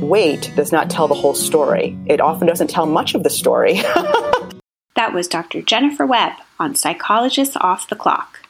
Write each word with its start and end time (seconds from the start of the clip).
Weight 0.00 0.52
does 0.54 0.70
not 0.70 0.90
tell 0.90 1.08
the 1.08 1.14
whole 1.14 1.34
story. 1.34 1.98
It 2.06 2.20
often 2.20 2.46
doesn't 2.46 2.70
tell 2.70 2.86
much 2.86 3.14
of 3.14 3.24
the 3.24 3.30
story. 3.30 3.74
that 4.94 5.12
was 5.12 5.26
Dr. 5.26 5.60
Jennifer 5.60 6.06
Webb 6.06 6.34
on 6.58 6.74
Psychologists 6.74 7.56
Off 7.60 7.88
the 7.88 7.96
Clock. 7.96 8.40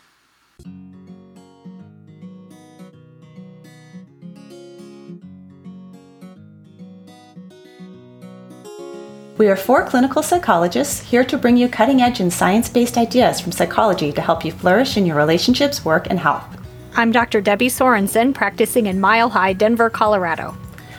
We 9.39 9.47
are 9.47 9.55
four 9.55 9.85
clinical 9.85 10.21
psychologists 10.21 10.99
here 10.99 11.25
to 11.25 11.39
bring 11.39 11.57
you 11.57 11.69
cutting 11.69 12.03
edge 12.03 12.19
and 12.19 12.33
science 12.33 12.69
based 12.69 12.99
ideas 12.99 13.41
from 13.41 13.53
psychology 13.53 14.11
to 14.11 14.21
help 14.21 14.45
you 14.45 14.51
flourish 14.51 14.97
in 14.97 15.07
your 15.07 15.17
relationships, 15.17 15.85
work, 15.85 16.09
and 16.11 16.19
health. 16.19 16.58
I'm 16.99 17.13
Dr. 17.13 17.41
Debbie 17.41 17.69
Sorensen, 17.69 18.35
practicing 18.35 18.87
in 18.87 18.99
Mile 18.99 19.29
High, 19.29 19.53
Denver, 19.53 19.89
Colorado. 19.89 20.57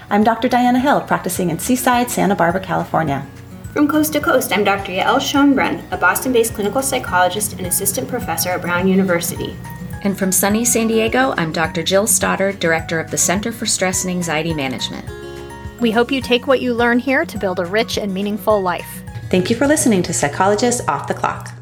I'm 0.09 0.23
Dr. 0.23 0.47
Diana 0.47 0.79
Hill, 0.79 1.01
practicing 1.01 1.49
in 1.49 1.59
Seaside, 1.59 2.09
Santa 2.09 2.37
Barbara, 2.37 2.61
California. 2.61 3.27
From 3.73 3.85
coast 3.85 4.13
to 4.13 4.21
coast, 4.21 4.53
I'm 4.53 4.63
Dr. 4.63 4.93
Yael 4.93 5.19
Schonbrun, 5.19 5.83
a 5.91 5.97
Boston 5.97 6.31
based 6.31 6.53
clinical 6.53 6.81
psychologist 6.81 7.51
and 7.51 7.67
assistant 7.67 8.07
professor 8.07 8.51
at 8.51 8.61
Brown 8.61 8.87
University. 8.87 9.57
And 10.05 10.17
from 10.17 10.31
sunny 10.31 10.63
San 10.63 10.87
Diego, 10.87 11.33
I'm 11.35 11.51
Dr. 11.51 11.83
Jill 11.83 12.07
Stoddard, 12.07 12.61
director 12.61 13.01
of 13.01 13.11
the 13.11 13.17
Center 13.17 13.51
for 13.51 13.65
Stress 13.65 14.05
and 14.05 14.11
Anxiety 14.11 14.53
Management. 14.53 15.05
We 15.81 15.91
hope 15.91 16.13
you 16.13 16.21
take 16.21 16.47
what 16.47 16.61
you 16.61 16.73
learn 16.73 16.99
here 16.99 17.25
to 17.25 17.37
build 17.37 17.59
a 17.59 17.65
rich 17.65 17.97
and 17.97 18.13
meaningful 18.13 18.61
life. 18.61 19.03
Thank 19.29 19.49
you 19.49 19.57
for 19.57 19.67
listening 19.67 20.03
to 20.03 20.13
Psychologists 20.13 20.87
Off 20.87 21.09
the 21.09 21.13
Clock. 21.13 21.58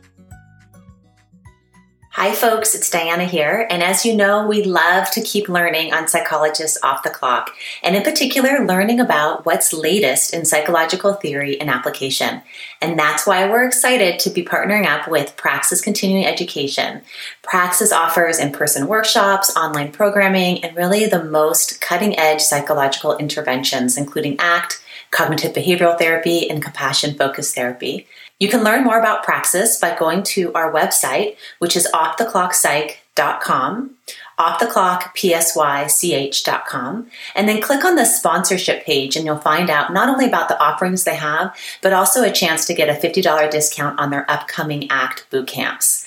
Hi, 2.20 2.34
folks, 2.34 2.73
it's 2.73 2.90
Diana 2.90 3.26
here. 3.26 3.68
And 3.70 3.84
as 3.84 4.04
you 4.04 4.16
know, 4.16 4.48
we 4.48 4.64
love 4.64 5.12
to 5.12 5.22
keep 5.22 5.48
learning 5.48 5.94
on 5.94 6.08
Psychologists 6.08 6.80
Off 6.82 7.04
the 7.04 7.12
Clock, 7.12 7.52
and 7.84 7.96
in 7.96 8.02
particular, 8.02 8.66
learning 8.66 9.00
about 9.00 9.46
what's 9.46 9.72
latest 9.72 10.34
in 10.34 10.44
psychological 10.44 11.14
theory 11.14 11.62
and 11.62 11.70
application. 11.70 12.42
And 12.82 12.98
that's 12.98 13.28
why 13.28 13.48
we're 13.48 13.68
excited 13.68 14.18
to 14.18 14.32
be 14.32 14.44
partnering 14.44 14.88
up 14.88 15.08
with 15.08 15.38
Praxis 15.38 15.80
Continuing 15.80 16.26
Education. 16.26 17.04
Praxis 17.44 17.92
offers 17.92 18.40
in 18.40 18.52
person 18.52 18.88
workshops, 18.88 19.56
online 19.56 19.92
programming, 19.92 20.64
and 20.64 20.76
really 20.76 21.06
the 21.06 21.24
most 21.24 21.80
cutting 21.81 22.18
edge 22.18 22.42
psychological 22.42 23.16
interventions, 23.18 23.96
including 23.96 24.40
ACT, 24.40 24.81
cognitive 25.12 25.54
behavioral 25.54 26.00
therapy, 26.00 26.50
and 26.50 26.64
compassion 26.64 27.14
focused 27.14 27.54
therapy. 27.54 28.08
You 28.40 28.50
can 28.50 28.64
learn 28.64 28.84
more 28.84 29.00
about 29.00 29.24
Praxis 29.24 29.80
by 29.80 29.98
going 29.98 30.22
to 30.24 30.54
our 30.54 30.72
website, 30.72 31.38
which 31.58 31.76
is 31.76 31.88
offtheclockpsych.com, 31.92 33.96
offtheclockpsych.com, 34.40 37.08
and 37.34 37.50
then 37.50 37.62
click 37.62 37.84
on 37.84 37.96
the 37.96 38.06
sponsorship 38.06 38.86
page 38.86 39.16
and 39.16 39.26
you'll 39.26 39.38
find 39.38 39.72
out 39.72 39.92
not 39.92 40.08
only 40.08 40.28
about 40.28 40.50
the 40.50 40.60
offerings 40.60 41.04
they 41.04 41.16
have, 41.16 41.58
but 41.82 41.94
also 41.94 42.22
a 42.22 42.32
chance 42.32 42.66
to 42.66 42.76
get 42.76 42.90
a 42.90 42.94
$50 42.94 43.50
discount 43.50 44.00
on 44.00 44.12
their 44.12 44.30
upcoming 44.30 44.88
ACT 44.92 45.28
boot 45.31 45.47
camps. 45.47 46.06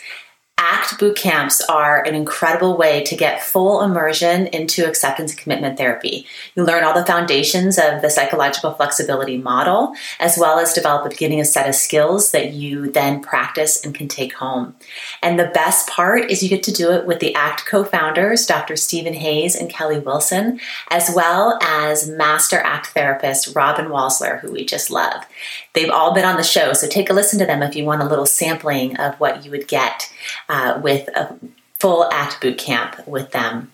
ACT 0.60 0.98
boot 0.98 1.16
camps 1.16 1.62
are 1.62 2.04
an 2.04 2.15
incredible 2.15 2.76
way 2.76 3.03
to 3.04 3.16
get 3.16 3.43
full 3.43 3.81
immersion 3.81 4.47
into 4.48 4.87
acceptance 4.87 5.32
and 5.32 5.41
commitment 5.41 5.78
therapy. 5.78 6.26
You 6.54 6.65
learn 6.65 6.84
all 6.84 6.93
the 6.93 7.06
foundations 7.06 7.78
of 7.78 8.03
the 8.03 8.10
psychological 8.10 8.75
flexibility 8.75 9.38
model, 9.38 9.94
as 10.19 10.37
well 10.37 10.59
as 10.59 10.75
develop 10.75 11.06
a 11.06 11.09
beginning 11.09 11.43
set 11.44 11.66
of 11.66 11.75
skills 11.75 12.32
that 12.32 12.53
you 12.53 12.91
then 12.91 13.22
practice 13.22 13.82
and 13.82 13.94
can 13.94 14.06
take 14.06 14.34
home. 14.34 14.75
And 15.22 15.38
the 15.38 15.47
best 15.47 15.88
part 15.88 16.31
is 16.31 16.43
you 16.43 16.50
get 16.50 16.62
to 16.65 16.72
do 16.72 16.91
it 16.92 17.06
with 17.06 17.21
the 17.21 17.34
ACT 17.34 17.65
co 17.65 17.82
founders, 17.82 18.44
Dr. 18.44 18.77
Stephen 18.77 19.15
Hayes 19.15 19.56
and 19.56 19.71
Kelly 19.71 19.98
Wilson, 19.98 20.60
as 20.91 21.10
well 21.15 21.59
as 21.62 22.06
master 22.06 22.59
ACT 22.59 22.88
therapist 22.88 23.56
Robyn 23.56 23.87
Walser, 23.87 24.41
who 24.41 24.53
we 24.53 24.66
just 24.66 24.91
love. 24.91 25.25
They've 25.73 25.91
all 25.91 26.13
been 26.13 26.25
on 26.25 26.37
the 26.37 26.43
show, 26.43 26.73
so 26.73 26.89
take 26.89 27.11
a 27.11 27.13
listen 27.13 27.39
to 27.39 27.47
them 27.47 27.63
if 27.63 27.77
you 27.77 27.85
want 27.85 28.03
a 28.03 28.07
little 28.07 28.27
sampling 28.27 28.97
of 28.97 29.15
what 29.21 29.45
you 29.45 29.51
would 29.51 29.69
get 29.69 30.13
uh, 30.49 30.81
with 30.83 31.09
a 31.09 31.37
full 31.79 32.11
ACT 32.13 32.41
boot 32.41 32.59
camp 32.59 33.07
with 33.07 33.31
them. 33.31 33.71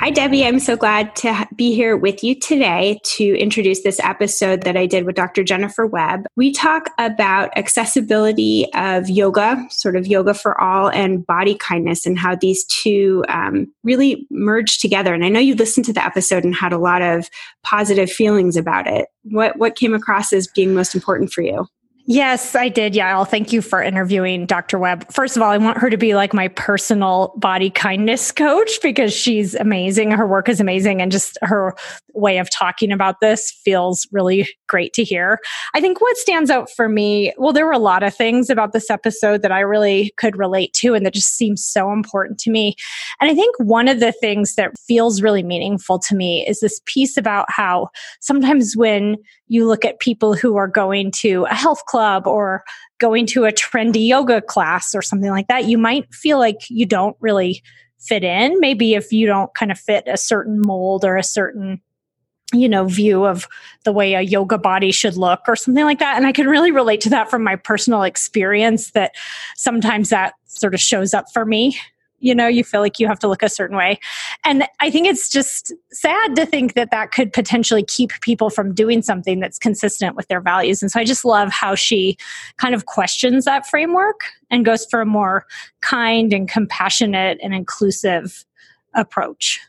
Hi, 0.00 0.10
Debbie. 0.10 0.44
I'm 0.44 0.60
so 0.60 0.76
glad 0.76 1.16
to 1.16 1.48
be 1.56 1.74
here 1.74 1.96
with 1.96 2.22
you 2.22 2.38
today 2.38 3.00
to 3.02 3.36
introduce 3.36 3.82
this 3.82 3.98
episode 3.98 4.62
that 4.62 4.76
I 4.76 4.86
did 4.86 5.04
with 5.04 5.16
Dr. 5.16 5.42
Jennifer 5.42 5.86
Webb. 5.86 6.26
We 6.36 6.52
talk 6.52 6.90
about 6.98 7.50
accessibility 7.56 8.72
of 8.74 9.10
yoga, 9.10 9.66
sort 9.70 9.96
of 9.96 10.06
yoga 10.06 10.34
for 10.34 10.58
all, 10.60 10.88
and 10.88 11.26
body 11.26 11.56
kindness, 11.56 12.06
and 12.06 12.16
how 12.16 12.36
these 12.36 12.64
two 12.66 13.24
um, 13.28 13.66
really 13.82 14.24
merge 14.30 14.78
together. 14.78 15.12
And 15.12 15.24
I 15.24 15.30
know 15.30 15.40
you 15.40 15.56
listened 15.56 15.86
to 15.86 15.92
the 15.92 16.04
episode 16.04 16.44
and 16.44 16.54
had 16.54 16.72
a 16.72 16.78
lot 16.78 17.02
of 17.02 17.28
positive 17.64 18.10
feelings 18.10 18.56
about 18.56 18.86
it. 18.86 19.08
What 19.24 19.58
what 19.58 19.74
came 19.74 19.94
across 19.94 20.32
as 20.32 20.46
being 20.46 20.74
most 20.74 20.94
important 20.94 21.32
for 21.32 21.42
you? 21.42 21.66
Yes, 22.10 22.54
I 22.54 22.70
did. 22.70 22.96
Yeah. 22.96 23.14
Well, 23.16 23.26
thank 23.26 23.52
you 23.52 23.60
for 23.60 23.82
interviewing 23.82 24.46
Dr. 24.46 24.78
Webb. 24.78 25.12
First 25.12 25.36
of 25.36 25.42
all, 25.42 25.50
I 25.50 25.58
want 25.58 25.76
her 25.76 25.90
to 25.90 25.98
be 25.98 26.14
like 26.14 26.32
my 26.32 26.48
personal 26.48 27.34
body 27.36 27.68
kindness 27.68 28.32
coach 28.32 28.80
because 28.82 29.12
she's 29.12 29.54
amazing. 29.54 30.12
Her 30.12 30.26
work 30.26 30.48
is 30.48 30.58
amazing. 30.58 31.02
And 31.02 31.12
just 31.12 31.36
her 31.42 31.76
way 32.14 32.38
of 32.38 32.48
talking 32.50 32.92
about 32.92 33.20
this 33.20 33.50
feels 33.62 34.08
really 34.10 34.48
great 34.68 34.94
to 34.94 35.04
hear. 35.04 35.38
I 35.74 35.82
think 35.82 36.00
what 36.00 36.16
stands 36.16 36.48
out 36.48 36.70
for 36.74 36.88
me, 36.88 37.34
well, 37.36 37.52
there 37.52 37.66
were 37.66 37.72
a 37.72 37.78
lot 37.78 38.02
of 38.02 38.14
things 38.14 38.48
about 38.48 38.72
this 38.72 38.88
episode 38.88 39.42
that 39.42 39.52
I 39.52 39.60
really 39.60 40.14
could 40.16 40.38
relate 40.38 40.72
to 40.76 40.94
and 40.94 41.04
that 41.04 41.12
just 41.12 41.36
seems 41.36 41.62
so 41.62 41.92
important 41.92 42.38
to 42.40 42.50
me. 42.50 42.74
And 43.20 43.30
I 43.30 43.34
think 43.34 43.54
one 43.58 43.86
of 43.86 44.00
the 44.00 44.12
things 44.12 44.54
that 44.54 44.78
feels 44.78 45.20
really 45.20 45.42
meaningful 45.42 45.98
to 45.98 46.16
me 46.16 46.46
is 46.48 46.60
this 46.60 46.80
piece 46.86 47.18
about 47.18 47.50
how 47.50 47.90
sometimes 48.20 48.74
when 48.78 49.18
you 49.48 49.66
look 49.66 49.84
at 49.84 49.98
people 49.98 50.34
who 50.34 50.56
are 50.56 50.68
going 50.68 51.10
to 51.10 51.44
a 51.50 51.54
health 51.54 51.84
club 51.86 51.97
or 52.26 52.64
going 52.98 53.26
to 53.26 53.44
a 53.44 53.52
trendy 53.52 54.06
yoga 54.06 54.40
class 54.40 54.94
or 54.94 55.02
something 55.02 55.30
like 55.30 55.48
that, 55.48 55.66
you 55.66 55.78
might 55.78 56.12
feel 56.14 56.38
like 56.38 56.58
you 56.68 56.86
don't 56.86 57.16
really 57.20 57.62
fit 57.98 58.24
in. 58.24 58.58
Maybe 58.60 58.94
if 58.94 59.12
you 59.12 59.26
don't 59.26 59.52
kind 59.54 59.72
of 59.72 59.78
fit 59.78 60.04
a 60.06 60.16
certain 60.16 60.60
mold 60.60 61.04
or 61.04 61.16
a 61.16 61.22
certain 61.22 61.80
you 62.52 62.68
know 62.68 62.86
view 62.86 63.26
of 63.26 63.46
the 63.84 63.92
way 63.92 64.14
a 64.14 64.22
yoga 64.22 64.56
body 64.56 64.90
should 64.90 65.16
look 65.18 65.40
or 65.46 65.54
something 65.54 65.84
like 65.84 65.98
that 65.98 66.16
and 66.16 66.26
i 66.26 66.32
can 66.32 66.46
really 66.46 66.70
relate 66.70 67.00
to 67.02 67.10
that 67.10 67.30
from 67.30 67.44
my 67.44 67.56
personal 67.56 68.02
experience 68.02 68.92
that 68.92 69.14
sometimes 69.54 70.08
that 70.08 70.32
sort 70.46 70.72
of 70.72 70.80
shows 70.80 71.12
up 71.12 71.26
for 71.30 71.44
me 71.44 71.78
you 72.20 72.34
know 72.34 72.46
you 72.46 72.64
feel 72.64 72.80
like 72.80 72.98
you 72.98 73.06
have 73.06 73.18
to 73.18 73.28
look 73.28 73.42
a 73.42 73.48
certain 73.48 73.76
way. 73.76 73.98
And 74.44 74.64
i 74.80 74.90
think 74.90 75.06
it's 75.06 75.28
just 75.28 75.72
sad 75.90 76.36
to 76.36 76.46
think 76.46 76.74
that 76.74 76.90
that 76.90 77.12
could 77.12 77.32
potentially 77.32 77.84
keep 77.84 78.12
people 78.20 78.50
from 78.50 78.74
doing 78.74 79.02
something 79.02 79.40
that's 79.40 79.58
consistent 79.58 80.16
with 80.16 80.28
their 80.28 80.40
values. 80.40 80.82
And 80.82 80.90
so 80.90 81.00
i 81.00 81.04
just 81.04 81.24
love 81.24 81.50
how 81.50 81.74
she 81.74 82.16
kind 82.56 82.74
of 82.74 82.86
questions 82.86 83.44
that 83.44 83.66
framework 83.66 84.20
and 84.50 84.64
goes 84.64 84.86
for 84.86 85.00
a 85.00 85.06
more 85.06 85.44
kind 85.80 86.32
and 86.32 86.48
compassionate 86.48 87.38
and 87.42 87.54
inclusive 87.54 88.44
approach. 88.94 89.60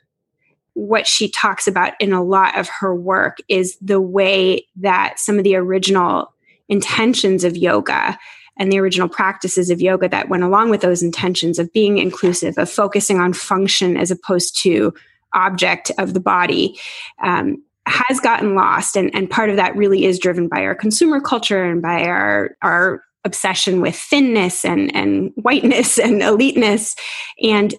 What 0.74 1.08
she 1.08 1.30
talks 1.30 1.68
about 1.68 1.94
in 2.00 2.14
a 2.14 2.24
lot 2.24 2.58
of 2.58 2.70
her 2.80 2.96
work 2.96 3.38
is 3.50 3.78
the 3.82 4.00
way 4.00 4.66
that 4.78 5.20
some 5.20 5.38
of 5.38 5.44
the 5.44 5.56
original 5.56 6.34
intentions 6.70 7.44
of 7.44 7.58
yoga 7.58 8.18
and 8.60 8.72
the 8.72 8.80
original 8.80 9.10
practices 9.10 9.70
of 9.70 9.82
yoga 9.82 10.10
that 10.10 10.30
went 10.30 10.44
along 10.44 10.70
with 10.70 10.82
those 10.82 11.02
intentions 11.02 11.58
of 11.58 11.72
being 11.74 11.98
inclusive, 11.98 12.58
of 12.58 12.70
focusing 12.70 13.20
on 13.20 13.34
function 13.34 13.98
as 13.98 14.12
opposed 14.12 14.62
to 14.62 14.94
object 15.34 15.92
of 15.98 16.14
the 16.14 16.20
body. 16.20 16.78
Um, 17.24 17.64
has 17.88 18.20
gotten 18.20 18.54
lost 18.54 18.96
and, 18.96 19.10
and 19.16 19.32
part 19.32 19.50
of 19.50 19.56
that 19.56 19.76
really 19.76 20.06
is 20.06 20.20
driven 20.20 20.48
by 20.48 20.62
our 20.64 20.76
consumer 20.76 21.20
culture 21.20 21.64
and 21.64 21.82
by 21.82 22.04
our 22.04 22.56
our 22.62 23.04
obsession 23.26 23.82
with 23.82 23.96
thinness 23.96 24.64
and 24.64 24.96
and 24.96 25.32
whiteness 25.36 25.98
and 25.98 26.22
eliteness 26.22 26.96
and 27.42 27.74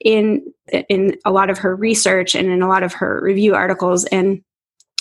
in 0.00 0.42
in 0.88 1.16
a 1.26 1.30
lot 1.30 1.50
of 1.50 1.58
her 1.58 1.76
research 1.76 2.34
and 2.34 2.48
in 2.48 2.62
a 2.62 2.68
lot 2.68 2.82
of 2.82 2.94
her 2.94 3.20
review 3.22 3.54
articles 3.54 4.04
and 4.06 4.42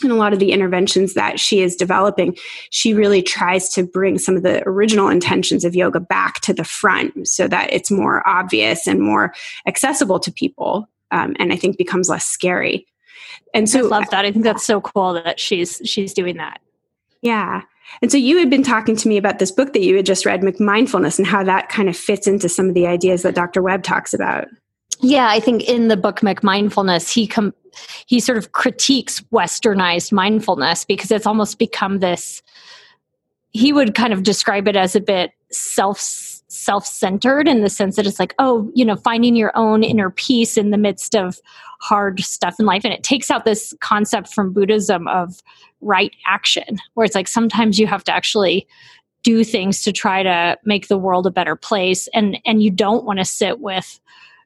and 0.04 0.12
a 0.12 0.16
lot 0.16 0.34
of 0.34 0.40
the 0.40 0.52
interventions 0.52 1.14
that 1.14 1.40
she 1.40 1.62
is 1.62 1.76
developing, 1.76 2.38
she 2.70 2.94
really 2.94 3.22
tries 3.22 3.70
to 3.70 3.84
bring 3.84 4.18
some 4.18 4.36
of 4.36 4.44
the 4.44 4.64
original 4.68 5.10
intentions 5.10 5.66
of 5.66 5.76
yoga 5.76 6.00
back 6.00 6.42
to 6.42 6.54
the 6.54 6.64
front 6.64 7.28
so 7.28 7.48
that 7.48 7.72
it's 7.74 7.92
more 7.92 8.28
obvious 8.28 8.88
and 8.88 9.02
more 9.02 9.34
accessible 9.68 10.20
to 10.20 10.32
people. 10.32 10.88
Um, 11.12 11.36
and 11.40 11.52
I 11.52 11.56
think 11.56 11.78
becomes 11.78 12.10
less 12.10 12.26
scary. 12.26 12.86
And 13.54 13.70
so 13.70 13.80
I 13.80 13.84
love 13.84 14.10
that. 14.12 14.26
I 14.26 14.32
think 14.32 14.44
that's 14.44 14.66
so 14.66 14.80
cool 14.82 15.14
that 15.14 15.40
she's 15.40 15.82
she's 15.84 16.14
doing 16.14 16.38
that. 16.38 16.60
Yeah. 17.22 17.64
And 18.02 18.12
so 18.12 18.18
you 18.18 18.38
had 18.38 18.50
been 18.50 18.64
talking 18.64 18.96
to 18.96 19.08
me 19.08 19.18
about 19.18 19.40
this 19.40 19.52
book 19.52 19.74
that 19.74 19.82
you 19.82 19.96
had 19.96 20.06
just 20.06 20.26
read, 20.26 20.42
McMindfulness, 20.42 21.18
and 21.18 21.28
how 21.28 21.44
that 21.44 21.70
kind 21.70 21.90
of 21.90 21.98
fits 21.98 22.28
into 22.28 22.48
some 22.48 22.70
of 22.70 22.76
the 22.76 22.88
ideas 22.88 23.24
that 23.24 23.36
Dr. 23.36 23.62
Webb 23.62 23.84
talks 23.84 24.14
about. 24.14 24.48
Yeah, 25.02 25.30
I 25.30 25.40
think 25.40 25.64
in 25.64 25.88
the 25.88 25.98
book 25.98 26.20
McMindfulness, 26.20 27.12
he 27.12 27.28
com- 27.28 27.54
he 28.06 28.20
sort 28.20 28.38
of 28.38 28.52
critiques 28.52 29.22
westernized 29.32 30.12
mindfulness 30.12 30.86
because 30.86 31.12
it's 31.12 31.28
almost 31.28 31.60
become 31.60 32.00
this 32.00 32.42
he 33.52 33.74
would 33.74 33.96
kind 33.96 34.14
of 34.14 34.24
describe 34.24 34.68
it 34.68 34.76
as 34.76 34.96
a 34.96 35.00
bit 35.00 35.32
self 35.52 36.00
self-centered 36.52 37.48
in 37.48 37.62
the 37.62 37.70
sense 37.70 37.96
that 37.96 38.08
it's 38.08 38.20
like 38.20 38.34
oh 38.40 38.70
you 38.74 38.84
know 38.84 38.96
finding 38.96 39.36
your 39.36 39.52
own 39.56 39.84
inner 39.84 40.10
peace 40.10 40.58
in 40.58 40.72
the 40.72 40.78
midst 40.78 41.16
of 41.16 41.40
hard 41.80 42.20
stuff 42.20 42.56
in 42.60 42.66
life. 42.66 42.84
And 42.84 42.94
it 42.94 43.04
takes 43.04 43.32
out 43.32 43.46
this 43.46 43.74
concept 43.80 44.34
from 44.34 44.54
buddhism 44.54 45.08
of 45.08 45.42
right 45.82 46.14
action 46.28 46.78
where 46.94 47.06
it's 47.06 47.16
like 47.16 47.28
sometimes 47.28 47.80
you 47.80 47.88
have 47.88 48.04
to 48.06 48.14
actually 48.14 48.68
do 49.24 49.44
things 49.44 49.82
to 49.84 49.92
try 49.92 50.24
to 50.24 50.58
make 50.66 50.88
the 50.88 50.98
world 50.98 51.26
a 51.26 51.32
better 51.32 51.56
place. 51.56 52.08
And 52.14 52.40
and 52.46 52.62
you 52.62 52.72
don't 52.72 53.06
want 53.06 53.20
to 53.20 53.26
sit 53.26 53.60
with 53.60 54.00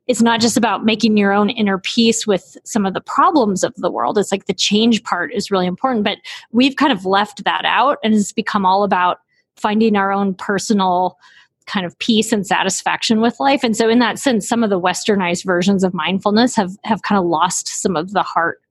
it's 0.07 0.21
not 0.21 0.41
just 0.41 0.57
about 0.57 0.83
making 0.83 1.17
your 1.17 1.31
own 1.31 1.50
inner 1.50 1.77
peace 1.77 2.27
with 2.27 2.57
some 2.65 2.85
of 2.85 2.94
the 2.94 3.01
problems 3.01 3.63
of 3.63 3.73
the 3.75 3.91
world. 3.91 4.17
It's 4.17 4.31
like 4.31 4.45
the 4.45 4.53
change 4.53 5.03
part 5.03 5.33
is 5.33 5.50
really 5.50 5.67
important, 5.67 6.03
but 6.03 6.17
we've 6.51 6.75
kind 6.75 6.91
of 6.91 7.05
left 7.05 7.44
that 7.45 7.63
out 7.65 8.00
and 8.03 8.13
it's 8.13 8.33
become 8.33 8.65
all 8.65 8.83
about 8.83 9.19
finding 9.55 9.95
our 9.95 10.11
own 10.11 10.33
personal 10.33 11.17
kind 11.65 11.85
of 11.85 11.97
peace 12.00 12.33
and 12.33 12.45
satisfaction 12.45 13.21
with 13.21 13.39
life. 13.39 13.63
And 13.63 13.77
so 13.77 13.88
in 13.88 14.00
that 14.00 14.19
sense, 14.19 14.47
some 14.47 14.63
of 14.63 14.69
the 14.69 14.79
westernized 14.79 15.45
versions 15.45 15.83
of 15.83 15.94
mindfulness 15.94 16.56
have 16.56 16.75
have 16.83 17.03
kind 17.03 17.17
of 17.17 17.25
lost 17.25 17.67
some 17.67 17.95
of 17.95 18.11
the 18.11 18.23
heart 18.23 18.61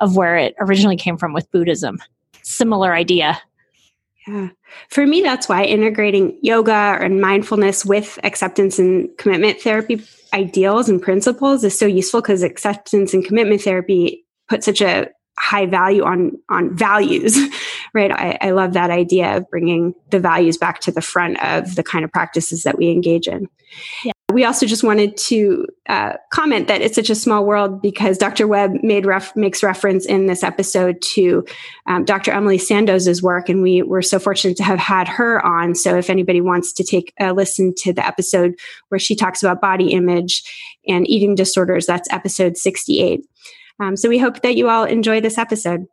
of 0.00 0.16
where 0.16 0.36
it 0.36 0.54
originally 0.58 0.96
came 0.96 1.16
from 1.16 1.32
with 1.32 1.50
Buddhism. 1.50 1.98
Similar 2.42 2.92
idea. 2.92 3.40
Yeah. 4.26 4.50
For 4.88 5.06
me, 5.06 5.22
that's 5.22 5.48
why 5.48 5.64
integrating 5.64 6.38
yoga 6.42 6.98
and 7.00 7.20
mindfulness 7.20 7.84
with 7.84 8.18
acceptance 8.22 8.78
and 8.78 9.08
commitment 9.16 9.60
therapy 9.60 10.02
ideals 10.32 10.88
and 10.88 11.02
principles 11.02 11.64
is 11.64 11.78
so 11.78 11.86
useful 11.86 12.20
because 12.20 12.42
acceptance 12.42 13.14
and 13.14 13.24
commitment 13.24 13.62
therapy 13.62 14.24
put 14.48 14.64
such 14.64 14.80
a 14.80 15.08
high 15.38 15.66
value 15.66 16.04
on 16.04 16.32
on 16.50 16.76
values 16.76 17.38
right 17.94 18.12
I, 18.12 18.38
I, 18.40 18.50
love 18.50 18.74
that 18.74 18.90
idea 18.90 19.36
of 19.36 19.48
bringing 19.48 19.94
the 20.10 20.20
values 20.20 20.58
back 20.58 20.80
to 20.80 20.92
the 20.92 21.00
front 21.00 21.42
of 21.42 21.74
the 21.74 21.82
kind 21.82 22.04
of 22.04 22.12
practices 22.12 22.62
that 22.64 22.76
we 22.76 22.90
engage 22.90 23.26
in 23.28 23.48
yeah. 24.04 24.12
We 24.32 24.44
also 24.44 24.66
just 24.66 24.82
wanted 24.82 25.16
to 25.16 25.66
uh, 25.88 26.14
comment 26.32 26.68
that 26.68 26.80
it's 26.80 26.94
such 26.94 27.10
a 27.10 27.14
small 27.14 27.44
world 27.44 27.80
because 27.82 28.18
dr 28.18 28.46
webb 28.46 28.72
made 28.82 29.06
ref- 29.06 29.34
makes 29.36 29.62
reference 29.62 30.06
in 30.06 30.26
this 30.26 30.42
episode 30.42 31.00
to 31.02 31.44
um, 31.86 32.04
dr 32.04 32.30
emily 32.30 32.58
sandoz's 32.58 33.22
work 33.22 33.48
and 33.48 33.62
we 33.62 33.82
were 33.82 34.02
so 34.02 34.18
fortunate 34.18 34.56
to 34.56 34.64
have 34.64 34.78
had 34.78 35.08
her 35.08 35.44
on 35.44 35.74
so 35.74 35.96
if 35.96 36.10
anybody 36.10 36.40
wants 36.40 36.72
to 36.72 36.84
take 36.84 37.12
a 37.20 37.32
listen 37.32 37.72
to 37.76 37.92
the 37.92 38.06
episode 38.06 38.54
where 38.88 38.98
she 38.98 39.14
talks 39.14 39.42
about 39.42 39.60
body 39.60 39.92
image 39.92 40.42
and 40.88 41.08
eating 41.08 41.34
disorders 41.34 41.86
that's 41.86 42.10
episode 42.12 42.56
68 42.56 43.20
um, 43.80 43.96
so 43.96 44.08
we 44.08 44.18
hope 44.18 44.42
that 44.42 44.56
you 44.56 44.68
all 44.68 44.84
enjoy 44.84 45.20
this 45.20 45.38
episode. 45.38 45.86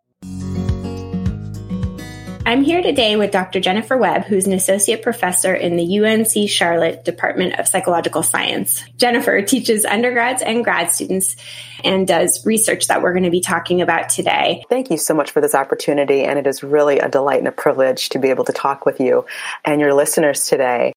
I'm 2.49 2.63
here 2.63 2.81
today 2.81 3.15
with 3.15 3.29
Dr. 3.29 3.59
Jennifer 3.59 3.95
Webb, 3.95 4.23
who's 4.23 4.47
an 4.47 4.53
associate 4.53 5.03
professor 5.03 5.53
in 5.53 5.75
the 5.75 5.99
UNC 5.99 6.49
Charlotte 6.49 7.05
Department 7.05 7.59
of 7.59 7.67
Psychological 7.67 8.23
Science. 8.23 8.83
Jennifer 8.97 9.43
teaches 9.43 9.85
undergrads 9.85 10.41
and 10.41 10.63
grad 10.63 10.89
students 10.89 11.35
and 11.83 12.07
does 12.07 12.43
research 12.47 12.87
that 12.87 13.03
we're 13.03 13.13
going 13.13 13.21
to 13.25 13.29
be 13.29 13.39
talking 13.39 13.83
about 13.83 14.09
today. 14.09 14.65
Thank 14.67 14.89
you 14.89 14.97
so 14.97 15.13
much 15.13 15.29
for 15.29 15.41
this 15.41 15.53
opportunity, 15.53 16.23
and 16.23 16.39
it 16.39 16.47
is 16.47 16.63
really 16.63 16.97
a 16.97 17.07
delight 17.07 17.37
and 17.37 17.47
a 17.47 17.51
privilege 17.51 18.09
to 18.09 18.17
be 18.17 18.31
able 18.31 18.45
to 18.45 18.53
talk 18.53 18.83
with 18.83 18.99
you 18.99 19.27
and 19.63 19.79
your 19.79 19.93
listeners 19.93 20.47
today. 20.47 20.93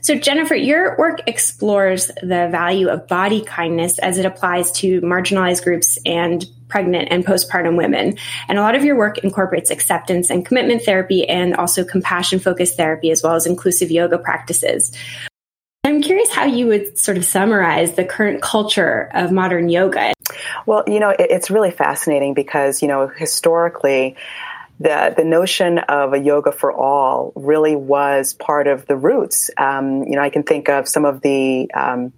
So, 0.00 0.14
Jennifer, 0.14 0.54
your 0.54 0.96
work 0.98 1.20
explores 1.26 2.06
the 2.22 2.48
value 2.50 2.88
of 2.88 3.08
body 3.08 3.42
kindness 3.42 3.98
as 3.98 4.18
it 4.18 4.24
applies 4.24 4.70
to 4.72 5.00
marginalized 5.00 5.64
groups 5.64 5.98
and 6.06 6.44
pregnant 6.68 7.08
and 7.10 7.24
postpartum 7.24 7.76
women. 7.76 8.16
And 8.48 8.58
a 8.58 8.62
lot 8.62 8.74
of 8.74 8.84
your 8.84 8.96
work 8.96 9.18
incorporates 9.18 9.70
acceptance 9.70 10.30
and 10.30 10.46
commitment 10.46 10.82
therapy 10.82 11.28
and 11.28 11.56
also 11.56 11.84
compassion 11.84 12.38
focused 12.38 12.76
therapy, 12.76 13.10
as 13.10 13.22
well 13.22 13.34
as 13.34 13.46
inclusive 13.46 13.90
yoga 13.90 14.18
practices. 14.18 14.96
I'm 15.84 16.02
curious 16.02 16.30
how 16.30 16.44
you 16.44 16.66
would 16.66 16.98
sort 16.98 17.16
of 17.16 17.24
summarize 17.24 17.94
the 17.94 18.04
current 18.04 18.42
culture 18.42 19.08
of 19.14 19.30
modern 19.30 19.68
yoga. 19.68 20.12
Well, 20.66 20.82
you 20.86 20.98
know, 20.98 21.14
it's 21.18 21.50
really 21.50 21.70
fascinating 21.70 22.34
because, 22.34 22.82
you 22.82 22.88
know, 22.88 23.06
historically, 23.06 24.16
the 24.78 25.14
the 25.16 25.24
notion 25.24 25.78
of 25.78 26.12
a 26.12 26.18
yoga 26.18 26.52
for 26.52 26.72
all 26.72 27.32
really 27.34 27.76
was 27.76 28.34
part 28.34 28.66
of 28.66 28.86
the 28.86 28.96
roots. 28.96 29.50
Um, 29.56 30.04
you 30.04 30.16
know, 30.16 30.22
I 30.22 30.30
can 30.30 30.42
think 30.42 30.68
of 30.68 30.86
some 30.86 31.06
of 31.06 31.22
the, 31.22 31.70
um, 31.72 32.12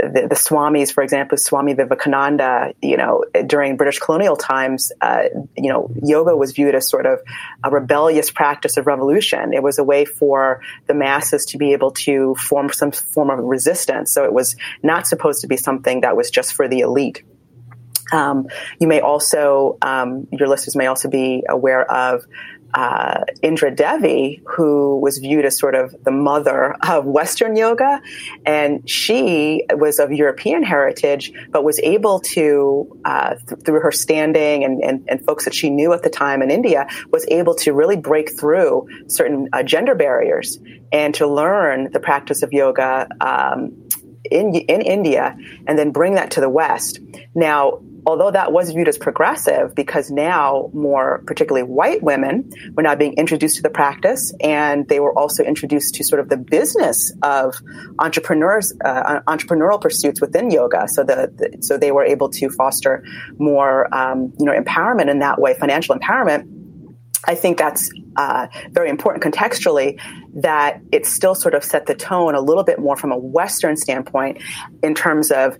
the 0.00 0.26
the, 0.28 0.34
swamis, 0.34 0.90
for 0.90 1.02
example, 1.02 1.36
Swami 1.36 1.74
Vivekananda. 1.74 2.72
You 2.80 2.96
know, 2.96 3.24
during 3.46 3.76
British 3.76 3.98
colonial 3.98 4.36
times, 4.36 4.90
uh, 5.02 5.24
you 5.56 5.70
know, 5.70 5.90
yoga 6.02 6.34
was 6.34 6.52
viewed 6.52 6.74
as 6.74 6.88
sort 6.88 7.04
of 7.04 7.20
a 7.62 7.70
rebellious 7.70 8.30
practice 8.30 8.78
of 8.78 8.86
revolution. 8.86 9.52
It 9.52 9.62
was 9.62 9.78
a 9.78 9.84
way 9.84 10.06
for 10.06 10.62
the 10.86 10.94
masses 10.94 11.44
to 11.46 11.58
be 11.58 11.74
able 11.74 11.90
to 11.90 12.34
form 12.36 12.72
some 12.72 12.92
form 12.92 13.28
of 13.28 13.38
resistance. 13.38 14.12
So 14.12 14.24
it 14.24 14.32
was 14.32 14.56
not 14.82 15.06
supposed 15.06 15.42
to 15.42 15.46
be 15.46 15.58
something 15.58 16.00
that 16.00 16.16
was 16.16 16.30
just 16.30 16.54
for 16.54 16.68
the 16.68 16.80
elite. 16.80 17.22
Um, 18.12 18.48
you 18.78 18.86
may 18.86 19.00
also, 19.00 19.78
um, 19.82 20.28
your 20.30 20.48
listeners 20.48 20.76
may 20.76 20.86
also 20.86 21.08
be 21.08 21.44
aware 21.48 21.90
of 21.90 22.24
uh, 22.74 23.24
Indra 23.42 23.74
Devi, 23.74 24.42
who 24.46 24.98
was 24.98 25.18
viewed 25.18 25.44
as 25.44 25.58
sort 25.58 25.74
of 25.74 25.94
the 26.04 26.10
mother 26.10 26.74
of 26.88 27.04
Western 27.04 27.54
yoga. 27.54 28.00
And 28.46 28.88
she 28.88 29.64
was 29.70 29.98
of 29.98 30.12
European 30.12 30.62
heritage, 30.62 31.32
but 31.50 31.64
was 31.64 31.78
able 31.80 32.20
to, 32.20 32.98
uh, 33.04 33.34
th- 33.34 33.60
through 33.64 33.80
her 33.80 33.92
standing 33.92 34.64
and, 34.64 34.82
and, 34.82 35.04
and, 35.08 35.22
folks 35.22 35.44
that 35.44 35.54
she 35.54 35.70
knew 35.70 35.92
at 35.92 36.02
the 36.02 36.10
time 36.10 36.42
in 36.42 36.50
India, 36.50 36.86
was 37.10 37.26
able 37.28 37.54
to 37.56 37.72
really 37.72 37.96
break 37.96 38.38
through 38.38 38.88
certain 39.06 39.48
uh, 39.52 39.62
gender 39.62 39.94
barriers 39.94 40.58
and 40.90 41.14
to 41.14 41.26
learn 41.26 41.92
the 41.92 42.00
practice 42.00 42.42
of 42.42 42.52
yoga 42.52 43.06
um, 43.20 43.88
in, 44.30 44.54
in 44.54 44.80
India 44.80 45.36
and 45.66 45.78
then 45.78 45.92
bring 45.92 46.14
that 46.14 46.32
to 46.32 46.40
the 46.40 46.48
West. 46.48 47.00
Now, 47.34 47.80
although 48.06 48.30
that 48.30 48.52
was 48.52 48.70
viewed 48.70 48.88
as 48.88 48.98
progressive 48.98 49.74
because 49.74 50.10
now 50.10 50.70
more 50.72 51.22
particularly 51.26 51.62
white 51.62 52.02
women 52.02 52.50
were 52.74 52.82
now 52.82 52.94
being 52.94 53.14
introduced 53.14 53.56
to 53.56 53.62
the 53.62 53.70
practice 53.70 54.32
and 54.40 54.88
they 54.88 55.00
were 55.00 55.16
also 55.18 55.42
introduced 55.44 55.94
to 55.94 56.04
sort 56.04 56.20
of 56.20 56.28
the 56.28 56.36
business 56.36 57.12
of 57.22 57.54
entrepreneurs 57.98 58.72
uh, 58.84 59.20
entrepreneurial 59.28 59.80
pursuits 59.80 60.20
within 60.20 60.50
yoga. 60.50 60.86
So 60.88 61.04
the, 61.04 61.32
the, 61.34 61.62
so 61.62 61.78
they 61.78 61.92
were 61.92 62.04
able 62.04 62.28
to 62.30 62.50
foster 62.50 63.04
more 63.38 63.92
um, 63.94 64.32
you 64.38 64.46
know 64.46 64.52
empowerment 64.52 65.08
in 65.08 65.20
that 65.20 65.40
way 65.40 65.54
financial 65.54 65.96
empowerment. 65.96 66.48
I 67.24 67.36
think 67.36 67.56
that's 67.56 67.88
uh, 68.16 68.48
very 68.70 68.90
important 68.90 69.22
contextually 69.22 70.00
that 70.34 70.80
it 70.90 71.06
still 71.06 71.36
sort 71.36 71.54
of 71.54 71.62
set 71.62 71.86
the 71.86 71.94
tone 71.94 72.34
a 72.34 72.40
little 72.40 72.64
bit 72.64 72.80
more 72.80 72.96
from 72.96 73.12
a 73.12 73.16
Western 73.16 73.76
standpoint 73.76 74.42
in 74.82 74.94
terms 74.94 75.30
of 75.30 75.56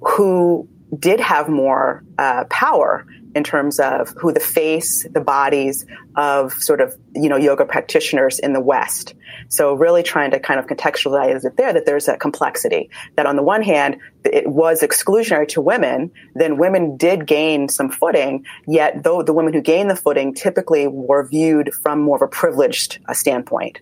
who 0.00 0.68
did 0.98 1.20
have 1.20 1.48
more 1.48 2.04
uh, 2.18 2.44
power 2.50 3.06
in 3.34 3.42
terms 3.42 3.80
of 3.80 4.14
who 4.20 4.32
the 4.32 4.40
face, 4.40 5.06
the 5.10 5.20
bodies 5.20 5.86
of 6.14 6.52
sort 6.52 6.80
of, 6.80 6.96
you 7.14 7.28
know, 7.28 7.36
yoga 7.36 7.64
practitioners 7.64 8.38
in 8.38 8.52
the 8.52 8.60
West. 8.60 9.14
So 9.48 9.74
really 9.74 10.02
trying 10.02 10.30
to 10.30 10.40
kind 10.40 10.60
of 10.60 10.66
contextualize 10.66 11.44
it 11.44 11.56
there 11.56 11.72
that 11.72 11.84
there's 11.84 12.06
a 12.06 12.16
complexity 12.16 12.90
that 13.16 13.26
on 13.26 13.36
the 13.36 13.42
one 13.42 13.62
hand, 13.62 13.96
it 14.24 14.46
was 14.46 14.82
exclusionary 14.82 15.48
to 15.48 15.60
women, 15.60 16.12
then 16.34 16.58
women 16.58 16.96
did 16.96 17.26
gain 17.26 17.68
some 17.68 17.90
footing, 17.90 18.44
yet 18.66 19.02
though 19.02 19.22
the 19.22 19.32
women 19.32 19.52
who 19.52 19.60
gained 19.60 19.90
the 19.90 19.96
footing 19.96 20.32
typically 20.32 20.86
were 20.86 21.26
viewed 21.26 21.74
from 21.82 22.00
more 22.00 22.16
of 22.16 22.22
a 22.22 22.28
privileged 22.28 23.00
uh, 23.08 23.14
standpoint. 23.14 23.80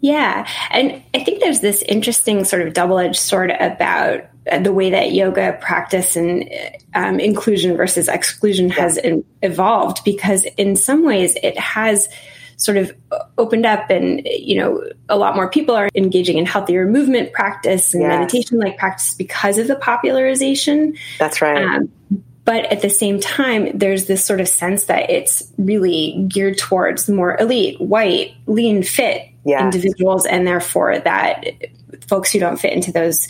Yeah. 0.00 0.48
And 0.70 1.02
I 1.14 1.24
think 1.24 1.40
there's 1.40 1.60
this 1.60 1.82
interesting 1.82 2.44
sort 2.44 2.66
of 2.66 2.72
double 2.72 2.98
edged 2.98 3.20
sword 3.20 3.50
about 3.50 4.24
the 4.62 4.72
way 4.72 4.90
that 4.90 5.12
yoga 5.12 5.58
practice 5.60 6.16
and 6.16 6.50
um, 6.94 7.20
inclusion 7.20 7.76
versus 7.76 8.08
exclusion 8.08 8.68
yeah. 8.68 8.74
has 8.74 8.98
evolved 9.42 10.02
because 10.04 10.44
in 10.56 10.76
some 10.76 11.04
ways 11.04 11.36
it 11.42 11.58
has 11.58 12.08
sort 12.56 12.76
of 12.76 12.94
opened 13.38 13.64
up 13.64 13.88
and 13.90 14.22
you 14.26 14.56
know 14.56 14.84
a 15.08 15.16
lot 15.16 15.34
more 15.34 15.48
people 15.48 15.74
are 15.74 15.88
engaging 15.94 16.36
in 16.36 16.44
healthier 16.44 16.86
movement 16.86 17.32
practice 17.32 17.94
and 17.94 18.02
yes. 18.02 18.10
meditation 18.10 18.58
like 18.58 18.76
practice 18.76 19.14
because 19.14 19.56
of 19.56 19.66
the 19.66 19.76
popularization 19.76 20.94
that's 21.18 21.40
right 21.40 21.64
um, 21.64 21.90
but 22.44 22.64
at 22.72 22.82
the 22.82 22.90
same 22.90 23.20
time, 23.20 23.78
there's 23.78 24.06
this 24.06 24.24
sort 24.24 24.40
of 24.40 24.48
sense 24.48 24.86
that 24.86 25.08
it's 25.08 25.52
really 25.56 26.24
geared 26.26 26.58
towards 26.58 27.08
more 27.08 27.38
elite, 27.38 27.80
white, 27.80 28.34
lean, 28.46 28.82
fit 28.82 29.29
yes. 29.44 29.62
individuals, 29.62 30.26
and 30.26 30.46
therefore 30.46 30.98
that 30.98 31.44
folks 32.08 32.32
who 32.32 32.38
don't 32.38 32.58
fit 32.58 32.72
into 32.72 32.92
those 32.92 33.28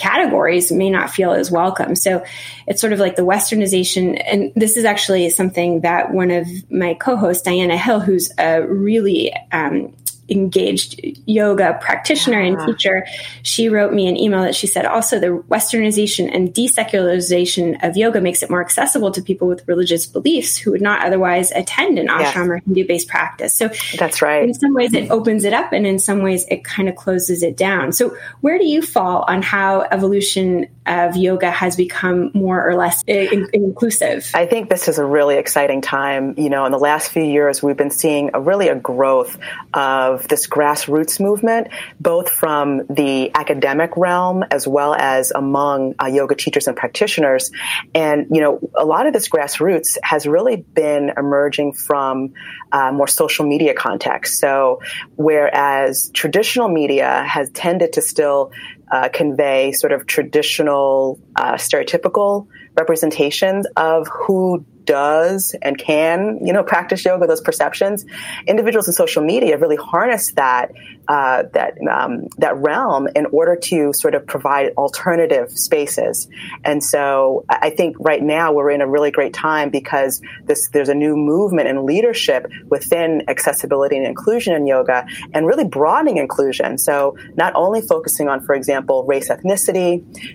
categories 0.00 0.72
may 0.72 0.90
not 0.90 1.10
feel 1.10 1.32
as 1.32 1.50
welcome. 1.50 1.94
So 1.94 2.24
it's 2.66 2.80
sort 2.80 2.92
of 2.92 2.98
like 2.98 3.16
the 3.16 3.22
westernization. 3.22 4.20
And 4.24 4.52
this 4.56 4.76
is 4.76 4.84
actually 4.84 5.28
something 5.30 5.82
that 5.82 6.12
one 6.12 6.30
of 6.30 6.48
my 6.70 6.94
co 6.94 7.16
hosts, 7.16 7.42
Diana 7.42 7.76
Hill, 7.76 8.00
who's 8.00 8.32
a 8.38 8.62
really 8.62 9.32
um, 9.52 9.94
engaged 10.30 11.00
yoga 11.26 11.78
practitioner 11.80 12.40
yeah. 12.40 12.48
and 12.48 12.56
ah. 12.58 12.66
teacher, 12.66 13.06
she 13.42 13.68
wrote 13.68 13.92
me 13.92 14.06
an 14.06 14.16
email 14.16 14.42
that 14.42 14.54
she 14.54 14.66
said 14.66 14.86
also 14.86 15.18
the 15.18 15.42
westernization 15.48 16.32
and 16.32 16.54
desecularization 16.54 17.82
of 17.86 17.96
yoga 17.96 18.20
makes 18.20 18.42
it 18.42 18.50
more 18.50 18.60
accessible 18.60 19.10
to 19.10 19.22
people 19.22 19.48
with 19.48 19.66
religious 19.66 20.06
beliefs 20.06 20.56
who 20.56 20.70
would 20.70 20.82
not 20.82 21.04
otherwise 21.04 21.50
attend 21.52 21.98
an 21.98 22.08
ashram 22.08 22.20
yes. 22.20 22.36
or 22.36 22.56
Hindu 22.58 22.86
based 22.86 23.08
practice. 23.08 23.54
So 23.54 23.70
that's 23.98 24.22
right. 24.22 24.44
In 24.44 24.54
some 24.54 24.74
ways, 24.74 24.94
it 24.94 25.10
opens 25.10 25.44
it 25.44 25.52
up, 25.52 25.72
and 25.72 25.86
in 25.86 25.98
some 25.98 26.22
ways, 26.22 26.46
it 26.50 26.64
kind 26.64 26.88
of 26.88 26.96
closes 26.96 27.42
it 27.42 27.56
down. 27.56 27.92
So, 27.92 28.16
where 28.40 28.58
do 28.58 28.66
you 28.66 28.82
fall 28.82 29.24
on 29.26 29.42
how 29.42 29.82
evolution 29.82 30.66
of 30.86 31.16
yoga 31.16 31.50
has 31.50 31.76
become 31.76 32.30
more 32.34 32.66
or 32.66 32.74
less 32.74 33.04
eh, 33.06 33.28
in- 33.32 33.48
inclusive? 33.52 34.30
I 34.34 34.46
think 34.46 34.68
this 34.68 34.88
is 34.88 34.98
a 34.98 35.04
really 35.04 35.36
exciting 35.36 35.80
time. 35.80 36.34
You 36.36 36.50
know, 36.50 36.66
in 36.66 36.72
the 36.72 36.78
last 36.78 37.10
few 37.10 37.22
years, 37.22 37.62
we've 37.62 37.76
been 37.76 37.90
seeing 37.90 38.30
a 38.34 38.40
really 38.40 38.68
a 38.68 38.74
growth 38.74 39.38
of 39.74 40.19
of 40.20 40.28
this 40.28 40.46
grassroots 40.46 41.20
movement, 41.20 41.68
both 41.98 42.30
from 42.30 42.86
the 42.88 43.30
academic 43.34 43.96
realm 43.96 44.44
as 44.50 44.68
well 44.68 44.94
as 44.94 45.32
among 45.32 45.94
uh, 46.00 46.06
yoga 46.06 46.34
teachers 46.34 46.68
and 46.68 46.76
practitioners. 46.76 47.50
And, 47.94 48.26
you 48.30 48.40
know, 48.40 48.60
a 48.74 48.84
lot 48.84 49.06
of 49.06 49.12
this 49.12 49.28
grassroots 49.28 49.96
has 50.02 50.26
really 50.26 50.56
been 50.56 51.12
emerging 51.16 51.72
from 51.72 52.34
uh, 52.72 52.92
more 52.92 53.08
social 53.08 53.46
media 53.46 53.74
context. 53.74 54.38
So, 54.38 54.80
whereas 55.16 56.10
traditional 56.12 56.68
media 56.68 57.24
has 57.26 57.50
tended 57.50 57.94
to 57.94 58.02
still 58.02 58.52
uh, 58.90 59.08
convey 59.08 59.72
sort 59.72 59.92
of 59.92 60.06
traditional, 60.06 61.18
uh, 61.36 61.54
stereotypical 61.54 62.48
representations 62.76 63.66
of 63.76 64.08
who 64.08 64.64
does 64.90 65.54
and 65.62 65.78
can, 65.78 66.44
you 66.44 66.52
know, 66.52 66.64
practice 66.64 67.04
yoga, 67.04 67.24
those 67.28 67.40
perceptions, 67.40 68.04
individuals 68.48 68.88
in 68.88 68.94
social 69.04 69.22
media 69.22 69.56
really 69.56 69.76
harness 69.76 70.32
that 70.32 70.72
uh, 71.06 71.44
that 71.52 71.72
um, 71.88 72.12
that 72.38 72.56
realm 72.56 73.08
in 73.14 73.26
order 73.26 73.56
to 73.56 73.92
sort 73.92 74.14
of 74.14 74.26
provide 74.26 74.66
alternative 74.76 75.48
spaces. 75.68 76.28
And 76.64 76.82
so 76.82 77.44
I 77.48 77.70
think 77.70 77.96
right 78.00 78.22
now 78.22 78.52
we're 78.52 78.70
in 78.70 78.80
a 78.80 78.88
really 78.88 79.12
great 79.18 79.34
time 79.34 79.70
because 79.70 80.20
this 80.48 80.68
there's 80.74 80.88
a 80.88 80.94
new 80.94 81.14
movement 81.16 81.66
and 81.68 81.84
leadership 81.84 82.42
within 82.74 83.08
accessibility 83.28 83.96
and 83.96 84.06
inclusion 84.06 84.54
in 84.54 84.66
yoga, 84.66 85.06
and 85.34 85.46
really 85.46 85.66
broadening 85.78 86.18
inclusion. 86.26 86.78
So 86.78 87.16
not 87.36 87.52
only 87.54 87.80
focusing 87.80 88.28
on, 88.28 88.38
for 88.46 88.54
example, 88.54 89.04
race, 89.04 89.28
ethnicity, 89.28 89.92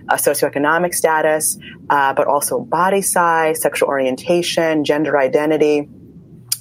uh, 0.10 0.16
socioeconomic 0.16 0.94
status, 0.94 1.58
uh, 1.90 2.14
but 2.14 2.28
also 2.28 2.60
body 2.60 3.02
size, 3.02 3.62
sexual 3.62 3.90
orientation, 3.90 4.45
gender 4.84 5.18
identity. 5.18 5.90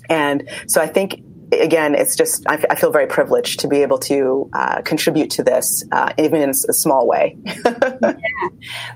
And 0.08 0.48
so 0.66 0.80
I 0.80 0.86
think 0.86 1.22
again, 1.60 1.94
it's 1.94 2.16
just 2.16 2.44
I, 2.48 2.64
I, 2.70 2.74
feel 2.74 2.90
very 2.90 3.06
privileged 3.06 3.60
to 3.60 3.68
be 3.68 3.82
able 3.82 3.98
to 3.98 4.48
uh, 4.52 4.82
contribute 4.82 5.30
to 5.32 5.42
this, 5.42 5.84
uh, 5.92 6.12
even 6.18 6.40
in 6.40 6.50
a 6.50 6.54
small 6.54 7.06
way. 7.06 7.36
yeah. 7.44 8.14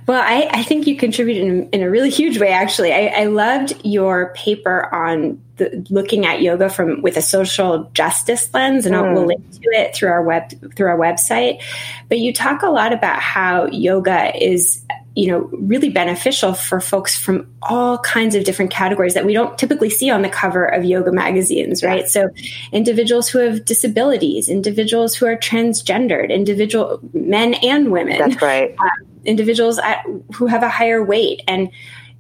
Well, 0.07 0.23
I, 0.23 0.49
I, 0.51 0.63
think 0.63 0.87
you 0.87 0.97
contributed 0.97 1.45
in, 1.45 1.69
in, 1.71 1.83
a 1.83 1.91
really 1.91 2.11
huge 2.11 2.39
way. 2.39 2.49
Actually, 2.49 2.93
I, 2.93 3.07
I 3.07 3.25
loved 3.25 3.81
your 3.85 4.33
paper 4.35 4.93
on 4.95 5.41
the, 5.57 5.87
looking 5.91 6.27
at 6.27 6.41
yoga 6.41 6.69
from 6.69 7.03
with 7.03 7.17
a 7.17 7.23
social 7.23 7.91
justice 7.95 8.53
lens, 8.55 8.87
and 8.87 8.95
mm. 8.95 9.15
we'll 9.15 9.27
link 9.27 9.51
to 9.53 9.69
it 9.73 9.95
through 9.95 10.11
our 10.11 10.23
web 10.23 10.51
through 10.75 10.89
our 10.89 10.99
website. 10.99 11.63
But 12.09 12.19
you 12.19 12.33
talk 12.33 12.63
a 12.63 12.71
lot 12.71 12.93
about 12.93 13.21
how 13.21 13.67
yoga 13.67 14.35
is 14.37 14.85
you 15.19 15.27
know, 15.27 15.51
really 15.51 15.89
beneficial 15.89 16.55
for 16.55 16.81
folks 16.81 17.19
from 17.19 17.53
all 17.63 17.99
kinds 17.99 18.37
of 18.37 18.45
different 18.45 18.71
categories 18.71 19.15
that 19.15 19.27
we 19.27 19.33
don't 19.33 19.59
typically 19.59 19.91
see 19.91 20.09
on 20.09 20.23
the 20.23 20.29
cover 20.29 20.65
of 20.65 20.85
yoga 20.85 21.11
magazines, 21.11 21.83
right? 21.83 22.03
Yeah. 22.03 22.07
So, 22.07 22.29
individuals 22.71 23.29
who 23.29 23.41
have 23.41 23.65
disabilities, 23.65 24.49
individuals 24.49 25.17
who 25.17 25.27
are 25.27 25.35
transgendered, 25.35 26.31
individual 26.31 27.01
men 27.13 27.55
and 27.55 27.91
women. 27.91 28.17
That's 28.17 28.41
right. 28.41 28.77
Uh, 28.79 29.05
individuals 29.25 29.81
at, 29.81 30.05
who 30.37 30.47
have 30.47 30.63
a 30.63 30.69
higher 30.69 31.03
weight 31.03 31.43
and 31.49 31.69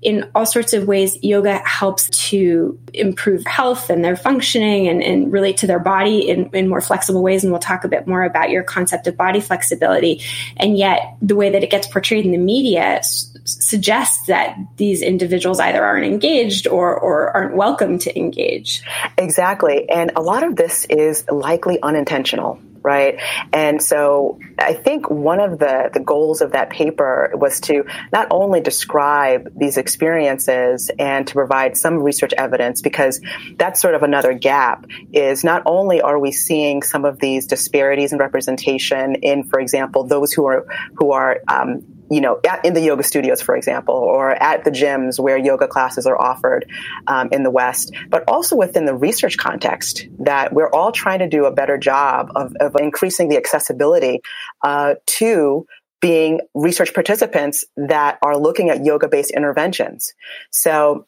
in 0.00 0.30
all 0.34 0.46
sorts 0.46 0.72
of 0.72 0.86
ways, 0.86 1.16
yoga 1.22 1.58
helps 1.66 2.08
to 2.28 2.78
improve 2.94 3.44
health 3.46 3.90
and 3.90 4.04
their 4.04 4.16
functioning 4.16 4.86
and, 4.86 5.02
and 5.02 5.32
relate 5.32 5.56
to 5.58 5.66
their 5.66 5.80
body 5.80 6.28
in, 6.28 6.48
in, 6.54 6.68
more 6.68 6.80
flexible 6.80 7.22
ways. 7.22 7.42
And 7.42 7.52
we'll 7.52 7.60
talk 7.60 7.82
a 7.82 7.88
bit 7.88 8.06
more 8.06 8.22
about 8.22 8.50
your 8.50 8.62
concept 8.62 9.08
of 9.08 9.16
body 9.16 9.40
flexibility. 9.40 10.22
And 10.56 10.78
yet, 10.78 11.16
the 11.20 11.34
way 11.34 11.50
that 11.50 11.64
it 11.64 11.70
gets 11.70 11.88
portrayed 11.88 12.24
in 12.24 12.30
the 12.30 12.38
media 12.38 12.98
s- 12.98 13.36
suggests 13.44 14.26
that 14.26 14.56
these 14.76 15.02
individuals 15.02 15.58
either 15.58 15.84
aren't 15.84 16.06
engaged 16.06 16.68
or, 16.68 16.96
or 16.96 17.36
aren't 17.36 17.56
welcome 17.56 17.98
to 17.98 18.16
engage. 18.16 18.82
Exactly. 19.16 19.88
And 19.90 20.12
a 20.14 20.22
lot 20.22 20.44
of 20.44 20.54
this 20.54 20.84
is 20.84 21.24
likely 21.28 21.82
unintentional 21.82 22.60
right? 22.88 23.20
And 23.52 23.82
so 23.82 24.40
I 24.58 24.72
think 24.72 25.10
one 25.10 25.40
of 25.40 25.58
the, 25.58 25.90
the 25.92 26.00
goals 26.00 26.40
of 26.40 26.52
that 26.52 26.70
paper 26.70 27.30
was 27.34 27.60
to 27.68 27.84
not 28.14 28.28
only 28.30 28.62
describe 28.62 29.52
these 29.54 29.76
experiences 29.76 30.90
and 30.98 31.26
to 31.26 31.34
provide 31.34 31.76
some 31.76 31.98
research 31.98 32.32
evidence, 32.32 32.80
because 32.80 33.20
that's 33.58 33.82
sort 33.82 33.94
of 33.94 34.02
another 34.02 34.32
gap, 34.32 34.86
is 35.12 35.44
not 35.44 35.64
only 35.66 36.00
are 36.00 36.18
we 36.18 36.32
seeing 36.32 36.82
some 36.82 37.04
of 37.04 37.18
these 37.18 37.46
disparities 37.46 38.14
in 38.14 38.18
representation 38.18 39.16
in, 39.16 39.44
for 39.44 39.60
example, 39.60 40.04
those 40.04 40.32
who 40.32 40.46
are 40.46 40.66
who 40.94 41.12
are 41.12 41.40
um, 41.46 41.97
you 42.10 42.20
know, 42.20 42.40
at, 42.48 42.64
in 42.64 42.74
the 42.74 42.80
yoga 42.80 43.02
studios, 43.02 43.40
for 43.40 43.56
example, 43.56 43.94
or 43.94 44.30
at 44.30 44.64
the 44.64 44.70
gyms 44.70 45.18
where 45.18 45.36
yoga 45.36 45.68
classes 45.68 46.06
are 46.06 46.20
offered 46.20 46.66
um, 47.06 47.28
in 47.32 47.42
the 47.42 47.50
West, 47.50 47.92
but 48.08 48.24
also 48.28 48.56
within 48.56 48.86
the 48.86 48.94
research 48.94 49.36
context 49.36 50.06
that 50.18 50.52
we're 50.52 50.70
all 50.70 50.92
trying 50.92 51.18
to 51.20 51.28
do 51.28 51.44
a 51.44 51.52
better 51.52 51.78
job 51.78 52.30
of, 52.34 52.54
of 52.60 52.76
increasing 52.80 53.28
the 53.28 53.36
accessibility 53.36 54.20
uh, 54.62 54.94
to 55.06 55.66
being 56.00 56.40
research 56.54 56.94
participants 56.94 57.64
that 57.76 58.18
are 58.22 58.38
looking 58.38 58.70
at 58.70 58.84
yoga 58.84 59.08
based 59.08 59.32
interventions. 59.32 60.14
So 60.50 61.06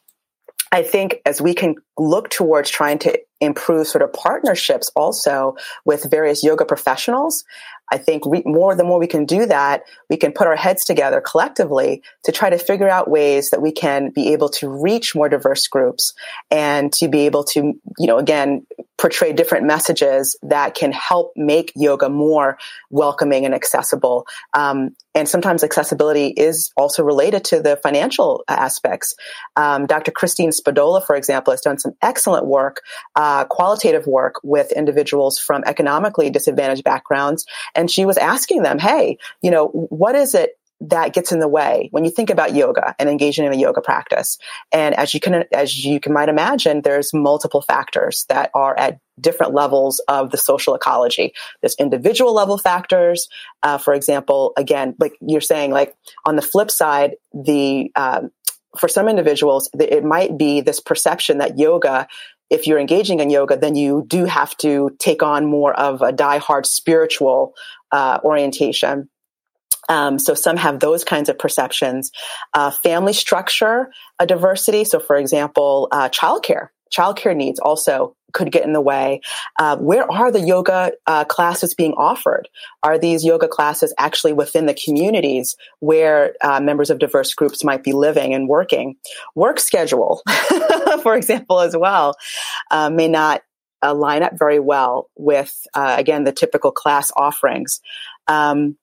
I 0.71 0.83
think 0.83 1.21
as 1.25 1.41
we 1.41 1.53
can 1.53 1.75
look 1.97 2.29
towards 2.29 2.69
trying 2.69 2.99
to 2.99 3.19
improve 3.41 3.87
sort 3.87 4.03
of 4.03 4.13
partnerships 4.13 4.89
also 4.95 5.55
with 5.83 6.09
various 6.09 6.43
yoga 6.43 6.63
professionals, 6.63 7.43
I 7.91 7.97
think 7.97 8.23
re- 8.25 8.43
more 8.45 8.73
the 8.75 8.83
more 8.83 8.99
we 8.99 9.07
can 9.07 9.25
do 9.25 9.45
that, 9.45 9.83
we 10.09 10.17
can 10.17 10.31
put 10.31 10.47
our 10.47 10.55
heads 10.55 10.85
together 10.85 11.21
collectively 11.21 12.01
to 12.23 12.31
try 12.31 12.49
to 12.49 12.57
figure 12.57 12.89
out 12.89 13.09
ways 13.09 13.49
that 13.49 13.61
we 13.61 13.71
can 13.71 14.09
be 14.09 14.33
able 14.33 14.49
to 14.49 14.69
reach 14.69 15.13
more 15.13 15.29
diverse 15.29 15.67
groups 15.67 16.13
and 16.49 16.91
to 16.93 17.07
be 17.07 17.25
able 17.25 17.43
to, 17.43 17.73
you 17.99 18.07
know, 18.07 18.17
again, 18.17 18.65
portray 19.01 19.33
different 19.33 19.65
messages 19.65 20.37
that 20.43 20.75
can 20.75 20.91
help 20.91 21.33
make 21.35 21.71
yoga 21.75 22.07
more 22.07 22.57
welcoming 22.91 23.45
and 23.45 23.55
accessible. 23.55 24.27
Um, 24.53 24.95
and 25.15 25.27
sometimes 25.27 25.63
accessibility 25.63 26.27
is 26.27 26.71
also 26.77 27.03
related 27.03 27.43
to 27.45 27.61
the 27.61 27.77
financial 27.77 28.43
aspects. 28.47 29.15
Um, 29.55 29.87
Dr. 29.87 30.11
Christine 30.11 30.51
Spadola, 30.51 31.05
for 31.05 31.15
example, 31.15 31.51
has 31.51 31.61
done 31.61 31.79
some 31.79 31.93
excellent 32.01 32.45
work, 32.45 32.81
uh, 33.15 33.45
qualitative 33.45 34.05
work 34.05 34.35
with 34.43 34.71
individuals 34.71 35.39
from 35.39 35.63
economically 35.65 36.29
disadvantaged 36.29 36.83
backgrounds. 36.83 37.45
And 37.75 37.80
she 37.89 38.05
was 38.05 38.17
asking 38.17 38.63
them, 38.63 38.79
hey, 38.79 39.17
you 39.41 39.51
know, 39.51 39.67
what 39.67 40.15
is 40.15 40.35
it 40.35 40.51
that 40.81 41.13
gets 41.13 41.31
in 41.31 41.39
the 41.39 41.47
way 41.47 41.89
when 41.91 42.03
you 42.03 42.09
think 42.09 42.29
about 42.29 42.55
yoga 42.55 42.95
and 42.97 43.07
engaging 43.07 43.45
in 43.45 43.53
a 43.53 43.57
yoga 43.57 43.81
practice. 43.81 44.37
And 44.71 44.95
as 44.95 45.13
you 45.13 45.19
can, 45.19 45.45
as 45.53 45.85
you 45.85 45.99
can 45.99 46.11
might 46.11 46.27
imagine, 46.27 46.81
there's 46.81 47.13
multiple 47.13 47.61
factors 47.61 48.25
that 48.29 48.49
are 48.55 48.77
at 48.77 48.99
different 49.19 49.53
levels 49.53 50.01
of 50.07 50.31
the 50.31 50.37
social 50.37 50.73
ecology. 50.73 51.33
There's 51.61 51.75
individual 51.75 52.33
level 52.33 52.57
factors. 52.57 53.27
Uh, 53.61 53.77
for 53.77 53.93
example, 53.93 54.53
again, 54.57 54.95
like 54.99 55.13
you're 55.21 55.39
saying, 55.39 55.71
like 55.71 55.95
on 56.25 56.35
the 56.35 56.41
flip 56.41 56.71
side, 56.71 57.11
the, 57.31 57.91
um, 57.95 58.31
for 58.79 58.87
some 58.87 59.07
individuals, 59.07 59.69
it 59.79 60.03
might 60.03 60.37
be 60.37 60.61
this 60.61 60.79
perception 60.79 61.39
that 61.39 61.59
yoga 61.59 62.07
if 62.51 62.67
you're 62.67 62.79
engaging 62.79 63.21
in 63.21 63.29
yoga, 63.29 63.57
then 63.57 63.75
you 63.75 64.03
do 64.07 64.25
have 64.25 64.55
to 64.57 64.95
take 64.99 65.23
on 65.23 65.45
more 65.45 65.73
of 65.73 66.01
a 66.01 66.11
die-hard 66.11 66.65
spiritual 66.65 67.53
uh, 67.91 68.19
orientation. 68.23 69.09
Um, 69.89 70.19
so 70.19 70.35
some 70.35 70.57
have 70.57 70.79
those 70.79 71.03
kinds 71.03 71.29
of 71.29 71.39
perceptions. 71.39 72.11
Uh, 72.53 72.69
family 72.69 73.13
structure, 73.13 73.91
a 74.19 74.27
diversity. 74.27 74.83
So, 74.83 74.99
for 74.99 75.15
example, 75.15 75.87
uh, 75.91 76.09
childcare 76.09 76.67
childcare 76.91 77.35
needs 77.35 77.59
also 77.59 78.15
could 78.33 78.51
get 78.51 78.63
in 78.63 78.73
the 78.73 78.81
way. 78.81 79.21
Uh, 79.59 79.77
where 79.77 80.09
are 80.11 80.31
the 80.31 80.41
yoga 80.41 80.91
uh, 81.07 81.25
classes 81.25 81.73
being 81.73 81.93
offered? 81.93 82.47
Are 82.83 82.97
these 82.97 83.23
yoga 83.23 83.47
classes 83.47 83.93
actually 83.97 84.33
within 84.33 84.65
the 84.65 84.73
communities 84.73 85.55
where 85.79 86.35
uh, 86.41 86.59
members 86.59 86.89
of 86.89 86.99
diverse 86.99 87.33
groups 87.33 87.63
might 87.63 87.83
be 87.83 87.93
living 87.93 88.33
and 88.33 88.47
working? 88.47 88.95
Work 89.35 89.59
schedule, 89.59 90.21
for 91.03 91.15
example, 91.15 91.59
as 91.59 91.75
well, 91.75 92.15
uh, 92.69 92.89
may 92.89 93.07
not 93.07 93.41
uh, 93.83 93.93
line 93.93 94.23
up 94.23 94.37
very 94.37 94.59
well 94.59 95.09
with, 95.17 95.65
uh, 95.73 95.95
again, 95.97 96.23
the 96.23 96.31
typical 96.31 96.71
class 96.71 97.11
offerings. 97.15 97.81
Um, 98.27 98.77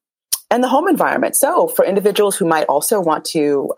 and 0.50 0.65
the 0.65 0.69
home 0.69 0.88
environment. 0.88 1.37
So, 1.37 1.69
for 1.69 1.85
individuals 1.85 2.35
who 2.35 2.47
might 2.47 2.65
also 2.69 3.00
want 3.00 3.27
to 3.27 3.69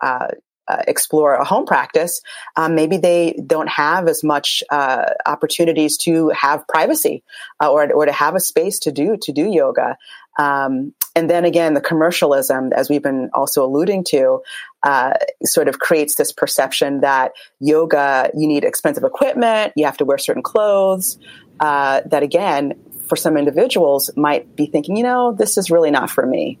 uh, 0.71 0.81
explore 0.87 1.33
a 1.35 1.43
home 1.43 1.65
practice, 1.65 2.21
um, 2.55 2.75
maybe 2.75 2.97
they 2.97 3.39
don't 3.45 3.69
have 3.69 4.07
as 4.07 4.23
much 4.23 4.63
uh, 4.69 5.05
opportunities 5.25 5.97
to 5.97 6.29
have 6.29 6.67
privacy 6.67 7.23
uh, 7.61 7.71
or 7.71 7.91
or 7.91 8.05
to 8.05 8.11
have 8.11 8.35
a 8.35 8.39
space 8.39 8.79
to 8.79 8.91
do 8.91 9.17
to 9.21 9.31
do 9.31 9.45
yoga. 9.51 9.97
Um, 10.39 10.93
and 11.13 11.29
then 11.29 11.43
again, 11.43 11.73
the 11.73 11.81
commercialism, 11.81 12.71
as 12.73 12.89
we've 12.89 13.03
been 13.03 13.29
also 13.33 13.65
alluding 13.65 14.05
to, 14.05 14.41
uh, 14.83 15.13
sort 15.43 15.67
of 15.67 15.79
creates 15.79 16.15
this 16.15 16.31
perception 16.31 17.01
that 17.01 17.33
yoga 17.59 18.29
you 18.33 18.47
need 18.47 18.63
expensive 18.63 19.03
equipment, 19.03 19.73
you 19.75 19.85
have 19.85 19.97
to 19.97 20.05
wear 20.05 20.17
certain 20.17 20.43
clothes. 20.43 21.19
Uh, 21.59 22.01
that 22.05 22.23
again, 22.23 22.73
for 23.07 23.15
some 23.15 23.37
individuals, 23.37 24.09
might 24.15 24.55
be 24.55 24.65
thinking, 24.65 24.95
you 24.97 25.03
know, 25.03 25.33
this 25.33 25.57
is 25.57 25.69
really 25.69 25.91
not 25.91 26.09
for 26.09 26.25
me. 26.25 26.57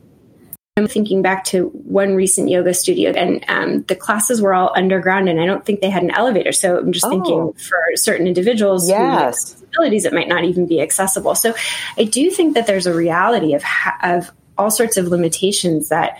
I'm 0.77 0.87
thinking 0.87 1.21
back 1.21 1.43
to 1.45 1.67
one 1.67 2.15
recent 2.15 2.49
yoga 2.49 2.73
studio, 2.73 3.11
and 3.11 3.43
um, 3.49 3.83
the 3.83 3.95
classes 3.95 4.41
were 4.41 4.53
all 4.53 4.71
underground, 4.73 5.27
and 5.27 5.41
I 5.41 5.45
don't 5.45 5.65
think 5.65 5.81
they 5.81 5.89
had 5.89 6.01
an 6.01 6.11
elevator. 6.11 6.53
So 6.53 6.77
I'm 6.77 6.93
just 6.93 7.05
oh. 7.05 7.09
thinking 7.09 7.53
for 7.53 7.77
certain 7.95 8.25
individuals 8.25 8.87
yes. 8.87 9.51
disabilities, 9.51 10.05
it 10.05 10.13
might 10.13 10.29
not 10.29 10.45
even 10.45 10.67
be 10.67 10.81
accessible. 10.81 11.35
So 11.35 11.53
I 11.97 12.05
do 12.05 12.31
think 12.31 12.53
that 12.53 12.67
there's 12.67 12.85
a 12.85 12.93
reality 12.93 13.53
of 13.53 13.63
ha- 13.63 13.97
of 14.01 14.31
all 14.57 14.71
sorts 14.71 14.95
of 14.95 15.07
limitations 15.07 15.89
that 15.89 16.19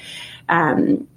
um, 0.50 1.08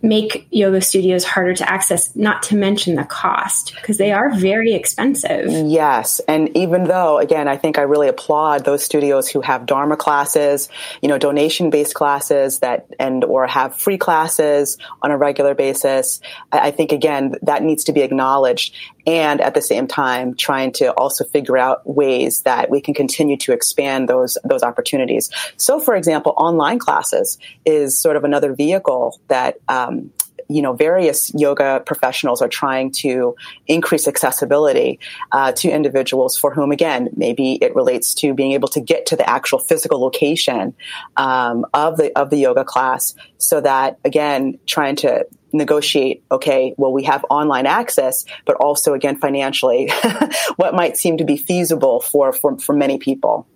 make 0.00 0.46
yoga 0.50 0.80
studios 0.80 1.24
harder 1.24 1.52
to 1.52 1.68
access, 1.68 2.14
not 2.14 2.42
to 2.44 2.54
mention 2.54 2.94
the 2.94 3.04
cost, 3.04 3.74
because 3.74 3.98
they 3.98 4.12
are 4.12 4.32
very 4.34 4.72
expensive. 4.74 5.46
Yes. 5.48 6.20
And 6.28 6.56
even 6.56 6.84
though, 6.84 7.18
again, 7.18 7.48
I 7.48 7.56
think 7.56 7.76
I 7.76 7.82
really 7.82 8.06
applaud 8.08 8.64
those 8.64 8.84
studios 8.84 9.28
who 9.28 9.40
have 9.40 9.66
Dharma 9.66 9.96
classes, 9.96 10.68
you 11.02 11.08
know, 11.08 11.18
donation 11.18 11.70
based 11.70 11.94
classes 11.94 12.60
that, 12.60 12.86
and, 13.00 13.24
or 13.24 13.46
have 13.48 13.74
free 13.74 13.98
classes 13.98 14.78
on 15.02 15.10
a 15.10 15.18
regular 15.18 15.54
basis. 15.54 16.20
I 16.52 16.70
think, 16.70 16.92
again, 16.92 17.34
that 17.42 17.62
needs 17.64 17.82
to 17.84 17.92
be 17.92 18.02
acknowledged. 18.02 18.74
And 19.06 19.40
at 19.40 19.54
the 19.54 19.62
same 19.62 19.86
time, 19.86 20.34
trying 20.34 20.72
to 20.72 20.92
also 20.94 21.24
figure 21.24 21.56
out 21.56 21.86
ways 21.88 22.42
that 22.42 22.70
we 22.70 22.80
can 22.80 22.94
continue 22.94 23.36
to 23.38 23.52
expand 23.52 24.08
those, 24.08 24.36
those 24.44 24.62
opportunities. 24.62 25.30
So, 25.56 25.78
for 25.78 25.94
example, 25.94 26.34
online 26.36 26.78
classes 26.78 27.38
is 27.64 27.98
sort 27.98 28.16
of 28.16 28.24
another 28.24 28.52
vehicle 28.52 29.20
that 29.28 29.55
um, 29.68 30.10
you 30.48 30.62
know 30.62 30.72
various 30.72 31.32
yoga 31.34 31.82
professionals 31.84 32.40
are 32.42 32.48
trying 32.48 32.90
to 32.90 33.34
increase 33.66 34.06
accessibility 34.06 34.98
uh, 35.32 35.52
to 35.52 35.70
individuals 35.70 36.36
for 36.36 36.52
whom 36.54 36.70
again 36.70 37.08
maybe 37.16 37.54
it 37.54 37.74
relates 37.74 38.14
to 38.14 38.34
being 38.34 38.52
able 38.52 38.68
to 38.68 38.80
get 38.80 39.06
to 39.06 39.16
the 39.16 39.28
actual 39.28 39.58
physical 39.58 40.00
location 40.00 40.74
um, 41.16 41.64
of 41.74 41.96
the 41.96 42.16
of 42.18 42.30
the 42.30 42.36
yoga 42.36 42.64
class 42.64 43.14
so 43.38 43.60
that 43.60 43.98
again 44.04 44.58
trying 44.66 44.96
to 44.96 45.26
negotiate 45.52 46.22
okay 46.30 46.74
well 46.76 46.92
we 46.92 47.04
have 47.04 47.24
online 47.30 47.66
access 47.66 48.24
but 48.44 48.56
also 48.56 48.94
again 48.94 49.16
financially 49.16 49.90
what 50.56 50.74
might 50.74 50.96
seem 50.96 51.16
to 51.16 51.24
be 51.24 51.36
feasible 51.36 52.00
for 52.00 52.32
for, 52.32 52.58
for 52.58 52.74
many 52.74 52.98
people. 52.98 53.46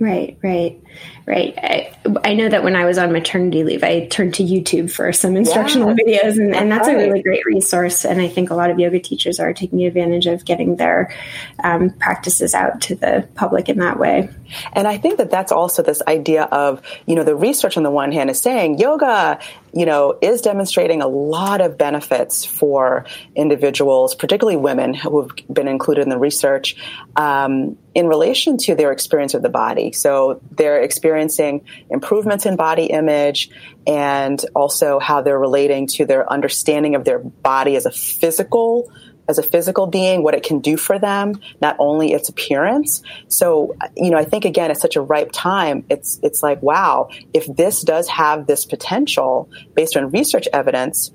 Right, 0.00 0.36
right, 0.42 0.82
right. 1.26 1.54
I, 1.56 1.94
I, 2.24 2.34
know 2.34 2.48
that 2.48 2.64
when 2.64 2.74
I 2.74 2.84
was 2.84 2.98
on 2.98 3.12
maternity 3.12 3.64
leave, 3.64 3.84
I 3.84 4.06
turned 4.06 4.34
to 4.34 4.42
YouTube 4.42 4.90
for 4.90 5.12
some 5.12 5.36
instructional 5.36 5.90
yeah, 5.90 6.22
videos, 6.22 6.38
and, 6.38 6.54
and 6.54 6.70
that's 6.70 6.88
right. 6.88 6.96
a 6.96 6.98
really 6.98 7.22
great 7.22 7.44
resource. 7.44 8.04
And 8.04 8.20
I 8.20 8.28
think 8.28 8.50
a 8.50 8.54
lot 8.54 8.70
of 8.70 8.78
yoga 8.78 9.00
teachers 9.00 9.40
are 9.40 9.52
taking 9.52 9.84
advantage 9.84 10.26
of 10.26 10.44
getting 10.44 10.76
their 10.76 11.14
um, 11.62 11.90
practices 11.90 12.54
out 12.54 12.80
to 12.82 12.94
the 12.94 13.28
public 13.34 13.68
in 13.68 13.78
that 13.78 13.98
way. 13.98 14.28
And 14.72 14.86
I 14.86 14.98
think 14.98 15.18
that 15.18 15.30
that's 15.30 15.52
also 15.52 15.82
this 15.82 16.02
idea 16.06 16.44
of, 16.44 16.82
you 17.06 17.14
know, 17.14 17.24
the 17.24 17.36
research 17.36 17.76
on 17.76 17.82
the 17.82 17.90
one 17.90 18.12
hand 18.12 18.30
is 18.30 18.40
saying 18.40 18.78
yoga, 18.78 19.38
you 19.72 19.86
know, 19.86 20.18
is 20.20 20.42
demonstrating 20.42 21.02
a 21.02 21.08
lot 21.08 21.60
of 21.60 21.78
benefits 21.78 22.44
for 22.44 23.06
individuals, 23.34 24.14
particularly 24.14 24.56
women 24.56 24.94
who 24.94 25.22
have 25.22 25.30
been 25.52 25.68
included 25.68 26.02
in 26.02 26.08
the 26.08 26.18
research, 26.18 26.76
um, 27.16 27.78
in 27.94 28.06
relation 28.06 28.56
to 28.56 28.74
their 28.74 28.92
experience 28.92 29.34
of 29.34 29.42
the 29.42 29.48
body. 29.48 29.92
So 29.92 30.40
they're 30.50 30.82
experiencing 31.12 31.66
improvements 31.90 32.46
in 32.46 32.56
body 32.56 32.86
image 32.86 33.50
and 33.86 34.44
also 34.54 34.98
how 34.98 35.20
they're 35.20 35.38
relating 35.38 35.86
to 35.86 36.06
their 36.06 36.30
understanding 36.32 36.94
of 36.94 37.04
their 37.04 37.18
body 37.18 37.76
as 37.76 37.86
a 37.86 37.90
physical 37.90 38.90
as 39.28 39.38
a 39.38 39.42
physical 39.42 39.86
being, 39.86 40.24
what 40.24 40.34
it 40.34 40.42
can 40.42 40.58
do 40.58 40.76
for 40.76 40.98
them, 40.98 41.40
not 41.60 41.76
only 41.78 42.12
its 42.12 42.28
appearance. 42.28 43.04
So, 43.28 43.76
you 43.96 44.10
know, 44.10 44.18
I 44.18 44.24
think 44.24 44.44
again, 44.44 44.72
it's 44.72 44.80
such 44.80 44.96
a 44.96 45.00
ripe 45.00 45.30
time. 45.32 45.84
It's, 45.88 46.18
it's 46.24 46.42
like, 46.42 46.60
wow, 46.60 47.08
if 47.32 47.46
this 47.46 47.82
does 47.82 48.08
have 48.08 48.48
this 48.48 48.64
potential 48.64 49.48
based 49.74 49.96
on 49.96 50.10
research 50.10 50.48
evidence, 50.52 51.12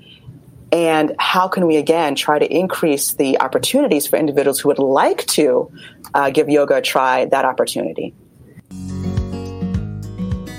and 0.71 1.15
how 1.19 1.49
can 1.49 1.67
we 1.67 1.75
again 1.75 2.15
try 2.15 2.39
to 2.39 2.45
increase 2.45 3.13
the 3.13 3.41
opportunities 3.41 4.07
for 4.07 4.15
individuals 4.15 4.61
who 4.61 4.69
would 4.69 4.79
like 4.79 5.25
to 5.27 5.69
uh, 6.13 6.29
give 6.29 6.47
yoga 6.47 6.77
a 6.77 6.81
try 6.81 7.25
that 7.25 7.43
opportunity? 7.43 8.15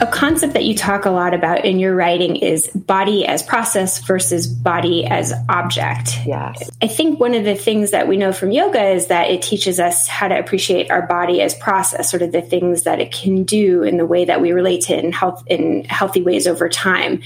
A 0.00 0.06
concept 0.06 0.52
that 0.52 0.64
you 0.64 0.74
talk 0.74 1.04
a 1.04 1.10
lot 1.10 1.34
about 1.34 1.64
in 1.64 1.78
your 1.78 1.94
writing 1.94 2.36
is 2.36 2.68
body 2.68 3.26
as 3.26 3.42
process 3.42 3.98
versus 4.00 4.46
body 4.46 5.04
as 5.06 5.32
object. 5.48 6.18
Yes. 6.24 6.70
I 6.80 6.86
think 6.86 7.18
one 7.18 7.34
of 7.34 7.44
the 7.44 7.56
things 7.56 7.90
that 7.90 8.06
we 8.06 8.16
know 8.16 8.32
from 8.32 8.52
yoga 8.52 8.90
is 8.90 9.08
that 9.08 9.30
it 9.30 9.42
teaches 9.42 9.80
us 9.80 10.06
how 10.06 10.28
to 10.28 10.38
appreciate 10.38 10.90
our 10.90 11.02
body 11.02 11.42
as 11.42 11.54
process, 11.54 12.10
sort 12.10 12.22
of 12.22 12.30
the 12.30 12.42
things 12.42 12.84
that 12.84 13.00
it 13.00 13.12
can 13.12 13.42
do 13.42 13.82
in 13.82 13.96
the 13.96 14.06
way 14.06 14.24
that 14.24 14.40
we 14.40 14.52
relate 14.52 14.82
to 14.82 14.94
it 14.94 15.04
in 15.04 15.12
health 15.12 15.42
in 15.48 15.84
healthy 15.84 16.22
ways 16.22 16.46
over 16.46 16.68
time. 16.68 17.20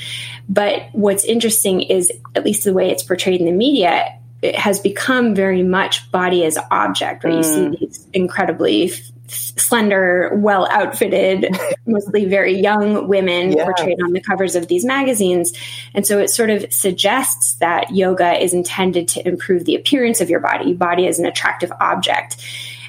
But 0.48 0.82
what's 0.92 1.24
interesting 1.24 1.82
is 1.82 2.10
at 2.34 2.44
least 2.44 2.64
the 2.64 2.72
way 2.72 2.90
it's 2.90 3.02
portrayed 3.02 3.40
in 3.40 3.46
the 3.46 3.52
media, 3.52 4.18
it 4.40 4.56
has 4.56 4.80
become 4.80 5.34
very 5.34 5.62
much 5.62 6.10
body 6.10 6.44
as 6.44 6.58
object, 6.70 7.24
right? 7.24 7.34
Mm. 7.34 7.36
You 7.36 7.42
see 7.42 7.60
mm. 7.60 7.78
these 7.78 8.08
incredibly 8.12 8.92
slender, 9.32 10.30
well 10.34 10.68
outfitted, 10.70 11.56
mostly 11.86 12.24
very 12.24 12.58
young 12.58 13.08
women 13.08 13.52
yeah. 13.52 13.64
portrayed 13.64 14.00
on 14.02 14.12
the 14.12 14.20
covers 14.20 14.54
of 14.54 14.68
these 14.68 14.84
magazines. 14.84 15.52
And 15.94 16.06
so 16.06 16.18
it 16.18 16.28
sort 16.28 16.50
of 16.50 16.72
suggests 16.72 17.54
that 17.54 17.94
yoga 17.94 18.40
is 18.42 18.54
intended 18.54 19.08
to 19.08 19.26
improve 19.26 19.64
the 19.64 19.74
appearance 19.74 20.20
of 20.20 20.30
your 20.30 20.40
body, 20.40 20.68
Your 20.68 20.76
body 20.76 21.06
as 21.06 21.18
an 21.18 21.26
attractive 21.26 21.72
object. 21.80 22.36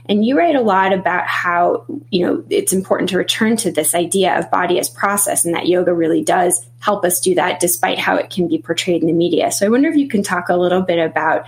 And 0.09 0.25
you 0.25 0.37
write 0.37 0.55
a 0.55 0.61
lot 0.61 0.91
about 0.91 1.27
how, 1.27 1.85
you 2.09 2.25
know, 2.25 2.43
it's 2.49 2.73
important 2.73 3.09
to 3.11 3.17
return 3.17 3.55
to 3.57 3.71
this 3.71 3.95
idea 3.95 4.37
of 4.37 4.51
body 4.51 4.77
as 4.77 4.89
process 4.89 5.45
and 5.45 5.55
that 5.55 5.67
yoga 5.67 5.93
really 5.93 6.21
does 6.21 6.65
help 6.79 7.05
us 7.05 7.21
do 7.21 7.35
that 7.35 7.61
despite 7.61 7.97
how 7.97 8.15
it 8.17 8.29
can 8.29 8.49
be 8.49 8.57
portrayed 8.57 9.01
in 9.01 9.07
the 9.07 9.13
media. 9.13 9.51
So 9.51 9.65
I 9.65 9.69
wonder 9.69 9.87
if 9.87 9.95
you 9.95 10.09
can 10.09 10.21
talk 10.21 10.49
a 10.49 10.57
little 10.57 10.81
bit 10.81 10.99
about 10.99 11.45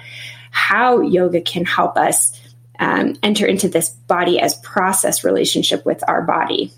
how 0.51 1.01
yoga 1.01 1.41
can 1.41 1.65
help 1.65 1.97
us 1.97 2.39
um, 2.79 3.15
enter 3.23 3.45
into 3.45 3.69
this 3.69 3.89
body 3.89 4.39
as 4.39 4.55
process 4.55 5.23
relationship 5.23 5.85
with 5.85 6.03
our 6.07 6.21
body. 6.21 6.71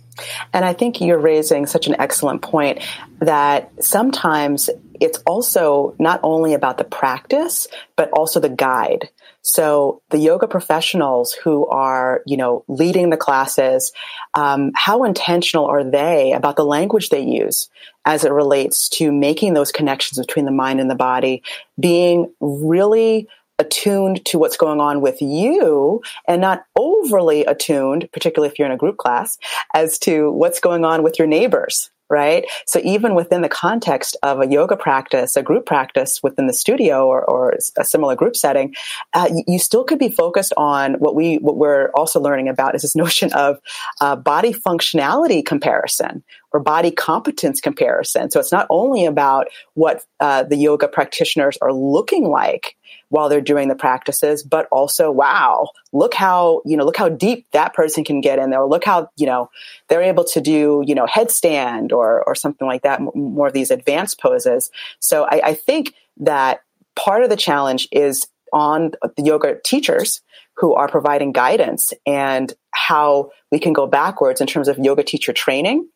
And 0.53 0.65
I 0.65 0.73
think 0.73 0.99
you're 0.99 1.19
raising 1.19 1.65
such 1.65 1.87
an 1.87 1.95
excellent 1.99 2.41
point 2.41 2.79
that 3.19 3.71
sometimes 3.83 4.69
it's 4.99 5.19
also 5.27 5.95
not 5.99 6.19
only 6.23 6.53
about 6.53 6.77
the 6.77 6.83
practice, 6.83 7.67
but 7.95 8.09
also 8.11 8.39
the 8.39 8.49
guide. 8.49 9.09
So 9.43 10.01
the 10.09 10.17
yoga 10.17 10.47
professionals 10.47 11.31
who 11.31 11.67
are, 11.67 12.21
you 12.25 12.35
know, 12.35 12.65
leading 12.67 13.09
the 13.09 13.17
classes, 13.17 13.93
um, 14.33 14.71
how 14.75 15.03
intentional 15.05 15.65
are 15.65 15.83
they 15.83 16.33
about 16.33 16.57
the 16.57 16.65
language 16.65 17.09
they 17.09 17.21
use 17.21 17.69
as 18.05 18.25
it 18.25 18.31
relates 18.31 18.89
to 18.89 19.11
making 19.11 19.53
those 19.53 19.71
connections 19.71 20.19
between 20.19 20.45
the 20.45 20.51
mind 20.51 20.81
and 20.81 20.89
the 20.89 20.95
body, 20.95 21.43
being 21.79 22.33
really 22.41 23.29
attuned 23.59 24.23
to 24.25 24.37
what's 24.37 24.57
going 24.57 24.79
on 24.79 25.01
with 25.01 25.21
you 25.21 26.01
and 26.27 26.41
not 26.41 26.65
overly 26.75 27.45
attuned, 27.45 28.09
particularly 28.13 28.51
if 28.51 28.59
you're 28.59 28.67
in 28.67 28.71
a 28.71 28.77
group 28.77 28.97
class, 28.97 29.37
as 29.73 29.97
to 29.99 30.31
what's 30.31 30.59
going 30.59 30.85
on 30.85 31.03
with 31.03 31.17
your 31.17 31.27
neighbors. 31.27 31.89
Right. 32.09 32.45
So 32.67 32.79
even 32.85 33.15
within 33.15 33.41
the 33.41 33.49
context 33.49 34.15
of 34.23 34.39
a 34.39 34.47
yoga 34.47 34.77
practice, 34.77 35.35
a 35.35 35.43
group 35.43 35.65
practice 35.65 36.21
within 36.23 36.47
the 36.47 36.53
studio 36.53 37.05
or, 37.05 37.29
or 37.29 37.53
a 37.77 37.83
similar 37.83 38.15
group 38.15 38.37
setting, 38.37 38.73
uh, 39.13 39.29
you 39.45 39.59
still 39.59 39.83
could 39.83 39.99
be 39.99 40.07
focused 40.07 40.53
on 40.55 40.93
what 40.99 41.15
we, 41.15 41.35
what 41.39 41.57
we're 41.57 41.89
also 41.95 42.21
learning 42.21 42.47
about 42.47 42.75
is 42.75 42.83
this 42.83 42.95
notion 42.95 43.33
of 43.33 43.59
uh, 43.99 44.15
body 44.15 44.53
functionality 44.53 45.45
comparison 45.45 46.23
or 46.53 46.61
body 46.61 46.91
competence 46.91 47.59
comparison. 47.59 48.31
So 48.31 48.39
it's 48.39 48.53
not 48.53 48.67
only 48.69 49.05
about 49.05 49.47
what 49.73 50.05
uh, 50.21 50.43
the 50.43 50.55
yoga 50.55 50.87
practitioners 50.87 51.57
are 51.61 51.73
looking 51.73 52.29
like 52.29 52.76
while 53.09 53.29
they're 53.29 53.41
doing 53.41 53.67
the 53.69 53.75
practices, 53.75 54.43
but 54.43 54.67
also, 54.71 55.11
wow, 55.11 55.69
look 55.93 56.13
how, 56.13 56.61
you 56.65 56.75
know, 56.75 56.83
look 56.85 56.97
how 56.97 57.09
deep 57.09 57.45
that 57.51 57.73
person 57.73 58.03
can 58.03 58.21
get 58.21 58.39
in 58.39 58.49
there. 58.49 58.65
Look 58.65 58.83
how, 58.83 59.09
you 59.15 59.25
know, 59.25 59.49
they're 59.87 60.01
able 60.01 60.25
to 60.25 60.41
do, 60.41 60.83
you 60.85 60.93
know, 60.93 61.05
headstand 61.05 61.91
or, 61.91 62.23
or 62.27 62.35
something 62.35 62.67
like 62.67 62.81
that, 62.83 62.99
more 63.15 63.47
of 63.47 63.53
these 63.53 63.71
advanced 63.71 64.19
poses. 64.19 64.69
So 64.99 65.23
I, 65.23 65.41
I 65.45 65.53
think 65.53 65.93
that 66.17 66.61
part 66.95 67.23
of 67.23 67.29
the 67.29 67.37
challenge 67.37 67.87
is 67.91 68.27
on 68.51 68.91
the 69.15 69.23
yoga 69.23 69.57
teachers 69.63 70.21
who 70.55 70.73
are 70.73 70.87
providing 70.87 71.31
guidance 71.31 71.93
and 72.05 72.53
how 72.71 73.31
we 73.51 73.59
can 73.59 73.73
go 73.73 73.87
backwards 73.87 74.41
in 74.41 74.47
terms 74.47 74.67
of 74.67 74.77
yoga 74.79 75.03
teacher 75.03 75.31
training 75.31 75.87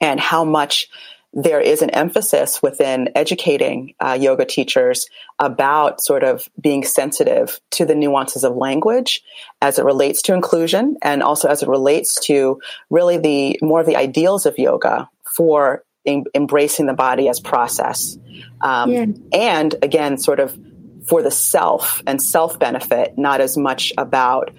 and 0.00 0.18
how 0.20 0.44
much 0.44 0.88
there 1.32 1.60
is 1.60 1.82
an 1.82 1.90
emphasis 1.90 2.62
within 2.62 3.10
educating 3.14 3.94
uh, 4.00 4.16
yoga 4.18 4.44
teachers 4.44 5.08
about 5.38 6.02
sort 6.02 6.24
of 6.24 6.48
being 6.60 6.84
sensitive 6.84 7.60
to 7.70 7.84
the 7.84 7.94
nuances 7.94 8.44
of 8.44 8.56
language 8.56 9.22
as 9.60 9.78
it 9.78 9.84
relates 9.84 10.22
to 10.22 10.34
inclusion 10.34 10.96
and 11.02 11.22
also 11.22 11.48
as 11.48 11.62
it 11.62 11.68
relates 11.68 12.18
to 12.20 12.60
really 12.90 13.18
the 13.18 13.58
more 13.62 13.80
of 13.80 13.86
the 13.86 13.96
ideals 13.96 14.46
of 14.46 14.58
yoga 14.58 15.08
for 15.36 15.84
em- 16.06 16.24
embracing 16.34 16.86
the 16.86 16.94
body 16.94 17.28
as 17.28 17.40
process 17.40 18.16
um, 18.62 18.90
yeah. 18.90 19.06
and 19.32 19.74
again 19.82 20.16
sort 20.16 20.40
of 20.40 20.58
for 21.08 21.22
the 21.22 21.30
self 21.30 22.02
and 22.06 22.22
self 22.22 22.58
benefit, 22.58 23.16
not 23.16 23.40
as 23.40 23.56
much 23.56 23.92
about 23.96 24.50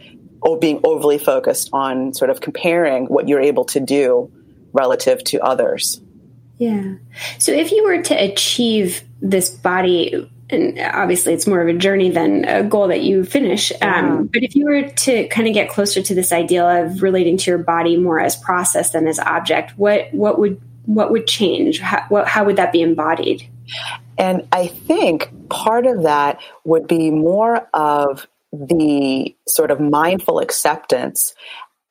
oh, 0.42 0.58
being 0.58 0.82
overly 0.84 1.18
focused 1.18 1.70
on 1.72 2.14
sort 2.14 2.32
of 2.32 2.42
comparing 2.42 3.06
what 3.06 3.28
you're 3.28 3.42
able 3.42 3.66
to 3.66 3.80
do 3.80 4.32
relative 4.74 5.24
to 5.26 5.40
others. 5.42 6.02
Yeah. 6.60 6.96
So 7.40 7.52
if 7.54 7.72
you 7.72 7.86
were 7.86 8.02
to 8.04 8.14
achieve 8.14 9.02
this 9.22 9.50
body, 9.50 10.30
and 10.50 10.78
obviously 10.80 11.34
it's 11.34 11.48
more 11.48 11.62
of 11.62 11.70
a 11.70 11.74
journey 11.74 12.10
than 12.10 12.44
a 12.46 12.64
goal 12.64 12.90
that 12.90 13.02
you 13.02 13.24
finish. 13.24 13.72
Um, 13.82 14.28
but 14.28 14.44
if 14.44 14.56
you 14.56 14.66
were 14.66 14.90
to 14.90 15.28
kind 15.30 15.48
of 15.48 15.54
get 15.54 15.70
closer 15.70 16.02
to 16.02 16.14
this 16.14 16.32
ideal 16.32 16.68
of 16.68 17.02
relating 17.02 17.38
to 17.38 17.52
your 17.52 17.60
body 17.60 17.96
more 17.96 18.20
as 18.20 18.36
process 18.36 18.92
than 18.92 19.08
as 19.08 19.20
object, 19.20 19.72
what 19.78 20.14
what 20.14 20.38
would 20.38 20.62
what 20.86 21.12
would 21.12 21.28
change? 21.28 21.80
How, 21.80 22.06
what, 22.10 22.28
how 22.28 22.44
would 22.44 22.56
that 22.58 22.74
be 22.74 22.82
embodied? 22.82 23.48
And 24.18 24.48
I 24.52 24.68
think 24.68 25.30
part 25.50 25.86
of 25.86 26.04
that 26.04 26.42
would 26.66 26.88
be 26.88 27.10
more 27.12 27.70
of 27.74 28.28
the 28.52 29.36
sort 29.48 29.72
of 29.72 29.80
mindful 29.80 30.40
acceptance 30.40 31.36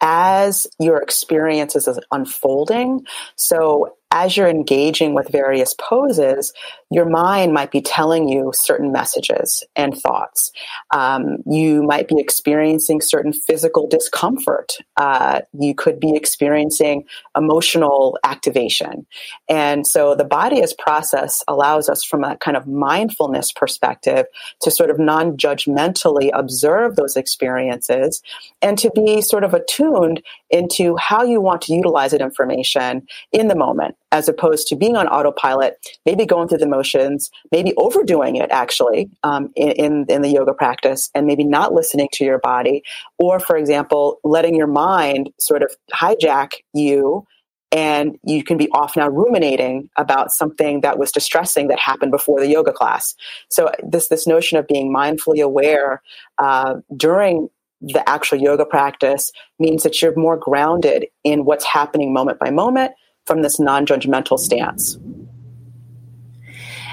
as 0.00 0.66
your 0.78 1.00
experience 1.00 1.76
is 1.76 1.88
unfolding. 2.10 3.06
So 3.36 3.94
as 4.10 4.36
you're 4.36 4.48
engaging 4.48 5.14
with 5.14 5.28
various 5.28 5.74
poses, 5.74 6.52
your 6.90 7.04
mind 7.04 7.52
might 7.52 7.70
be 7.70 7.82
telling 7.82 8.28
you 8.28 8.50
certain 8.54 8.90
messages 8.90 9.62
and 9.76 9.94
thoughts. 9.94 10.50
Um, 10.92 11.38
you 11.46 11.82
might 11.82 12.08
be 12.08 12.18
experiencing 12.18 13.02
certain 13.02 13.34
physical 13.34 13.86
discomfort. 13.86 14.78
Uh, 14.96 15.42
you 15.52 15.74
could 15.74 16.00
be 16.00 16.16
experiencing 16.16 17.04
emotional 17.36 18.18
activation. 18.24 19.06
And 19.48 19.86
so 19.86 20.14
the 20.14 20.24
body 20.24 20.62
as 20.62 20.72
process 20.72 21.44
allows 21.46 21.90
us 21.90 22.02
from 22.02 22.24
a 22.24 22.36
kind 22.38 22.56
of 22.56 22.66
mindfulness 22.66 23.52
perspective 23.52 24.24
to 24.62 24.70
sort 24.70 24.88
of 24.88 24.98
non 24.98 25.36
judgmentally 25.36 26.30
observe 26.32 26.96
those 26.96 27.16
experiences 27.16 28.22
and 28.62 28.78
to 28.78 28.90
be 28.94 29.20
sort 29.20 29.44
of 29.44 29.52
attuned 29.52 30.22
into 30.48 30.96
how 30.96 31.22
you 31.22 31.42
want 31.42 31.60
to 31.62 31.74
utilize 31.74 32.12
that 32.12 32.22
information 32.22 33.06
in 33.32 33.48
the 33.48 33.54
moment 33.54 33.96
as 34.10 34.28
opposed 34.28 34.66
to 34.68 34.76
being 34.76 34.96
on 34.96 35.06
autopilot, 35.06 35.76
maybe 36.06 36.24
going 36.24 36.48
through 36.48 36.58
the 36.58 36.66
motions, 36.66 37.30
maybe 37.52 37.74
overdoing 37.76 38.36
it 38.36 38.50
actually 38.50 39.10
um, 39.22 39.50
in, 39.54 40.06
in 40.08 40.22
the 40.22 40.30
yoga 40.30 40.54
practice, 40.54 41.10
and 41.14 41.26
maybe 41.26 41.44
not 41.44 41.74
listening 41.74 42.08
to 42.12 42.24
your 42.24 42.38
body, 42.38 42.82
or 43.18 43.38
for 43.38 43.56
example, 43.56 44.18
letting 44.24 44.54
your 44.54 44.66
mind 44.66 45.30
sort 45.38 45.62
of 45.62 45.70
hijack 45.92 46.52
you 46.72 47.26
and 47.70 48.18
you 48.24 48.42
can 48.42 48.56
be 48.56 48.70
off 48.70 48.96
now 48.96 49.08
ruminating 49.08 49.90
about 49.96 50.32
something 50.32 50.80
that 50.80 50.98
was 50.98 51.12
distressing 51.12 51.68
that 51.68 51.78
happened 51.78 52.10
before 52.10 52.40
the 52.40 52.48
yoga 52.48 52.72
class. 52.72 53.14
So 53.50 53.70
this 53.86 54.08
this 54.08 54.26
notion 54.26 54.56
of 54.56 54.66
being 54.66 54.90
mindfully 54.90 55.42
aware 55.42 56.02
uh, 56.38 56.76
during 56.96 57.50
the 57.80 58.08
actual 58.08 58.38
yoga 58.38 58.64
practice 58.64 59.30
means 59.58 59.82
that 59.82 60.00
you're 60.00 60.16
more 60.16 60.36
grounded 60.36 61.06
in 61.24 61.44
what's 61.44 61.64
happening 61.64 62.12
moment 62.12 62.38
by 62.38 62.50
moment 62.50 62.92
from 63.28 63.42
this 63.42 63.60
non-judgmental 63.60 64.38
stance. 64.38 64.98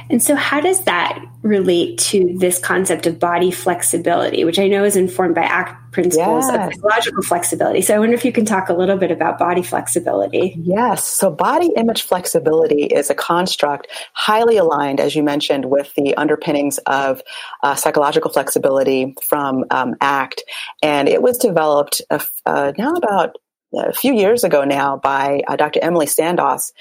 And 0.09 0.21
so, 0.21 0.35
how 0.35 0.61
does 0.61 0.83
that 0.83 1.23
relate 1.41 1.97
to 1.97 2.35
this 2.37 2.59
concept 2.59 3.07
of 3.07 3.19
body 3.19 3.49
flexibility, 3.49 4.43
which 4.43 4.59
I 4.59 4.67
know 4.67 4.83
is 4.83 4.95
informed 4.95 5.33
by 5.33 5.41
ACT 5.41 5.93
principles 5.93 6.45
yes. 6.47 6.55
of 6.55 6.73
psychological 6.73 7.23
flexibility? 7.23 7.81
So, 7.81 7.95
I 7.95 7.99
wonder 7.99 8.13
if 8.13 8.23
you 8.23 8.31
can 8.31 8.45
talk 8.45 8.69
a 8.69 8.73
little 8.73 8.97
bit 8.97 9.09
about 9.09 9.39
body 9.39 9.63
flexibility. 9.63 10.55
Yes. 10.61 11.03
So, 11.03 11.31
body 11.31 11.71
image 11.75 12.03
flexibility 12.03 12.83
is 12.83 13.09
a 13.09 13.15
construct 13.15 13.87
highly 14.13 14.57
aligned, 14.57 14.99
as 14.99 15.15
you 15.15 15.23
mentioned, 15.23 15.65
with 15.65 15.91
the 15.95 16.15
underpinnings 16.17 16.77
of 16.85 17.23
uh, 17.63 17.73
psychological 17.73 18.31
flexibility 18.31 19.15
from 19.23 19.65
um, 19.71 19.95
ACT. 20.01 20.43
And 20.83 21.09
it 21.09 21.23
was 21.23 21.39
developed 21.39 22.03
uh, 22.11 22.19
uh, 22.45 22.73
now 22.77 22.93
about 22.93 23.37
a 23.79 23.93
few 23.93 24.13
years 24.13 24.43
ago 24.43 24.63
now 24.63 24.97
by 24.97 25.41
uh, 25.47 25.55
Dr. 25.55 25.79
Emily 25.81 26.05
Sandoz. 26.05 26.73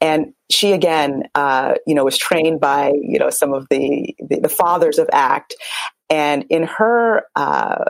And 0.00 0.34
she 0.50 0.72
again, 0.72 1.24
uh, 1.34 1.74
you 1.86 1.94
know, 1.94 2.04
was 2.04 2.18
trained 2.18 2.60
by, 2.60 2.92
you 3.00 3.18
know, 3.18 3.30
some 3.30 3.52
of 3.52 3.66
the, 3.70 4.14
the, 4.18 4.40
the 4.40 4.48
fathers 4.48 4.98
of 4.98 5.08
ACT. 5.12 5.54
And 6.08 6.44
in 6.50 6.62
her 6.64 7.24
uh, 7.34 7.84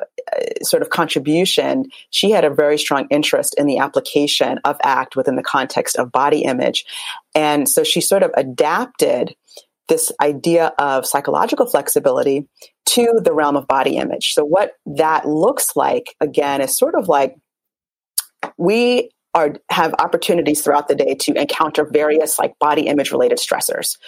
sort 0.63 0.83
of 0.83 0.91
contribution, 0.91 1.85
she 2.11 2.31
had 2.31 2.45
a 2.45 2.51
very 2.51 2.79
strong 2.79 3.07
interest 3.11 3.55
in 3.59 3.67
the 3.67 3.79
application 3.79 4.59
of 4.65 4.77
ACT 4.83 5.17
within 5.17 5.37
the 5.37 5.43
context 5.43 5.97
of 5.97 6.13
body 6.13 6.43
image. 6.43 6.87
And 7.35 7.69
so 7.69 7.85
she 7.85 8.01
sort 8.01 8.23
of 8.23 8.31
adapted 8.37 9.35
this 9.89 10.11
idea 10.21 10.73
of 10.79 11.07
psychological 11.07 11.67
flexibility 11.67 12.47
to 12.87 13.21
the 13.23 13.33
realm 13.33 13.57
of 13.57 13.67
body 13.67 13.97
image. 13.97 14.33
So, 14.33 14.45
what 14.45 14.73
that 14.87 15.29
looks 15.29 15.77
like, 15.77 16.15
again, 16.21 16.61
is 16.61 16.77
sort 16.77 16.95
of 16.95 17.09
like 17.09 17.37
we 18.57 19.11
are 19.35 19.55
have 19.71 19.95
opportunities 19.99 20.63
throughout 20.63 20.89
the 20.89 20.95
day 20.95 21.15
to 21.15 21.33
encounter 21.35 21.85
various 21.85 22.39
like 22.39 22.59
body 22.59 22.87
image 22.87 23.13
related 23.13 23.39
stressors. 23.39 23.99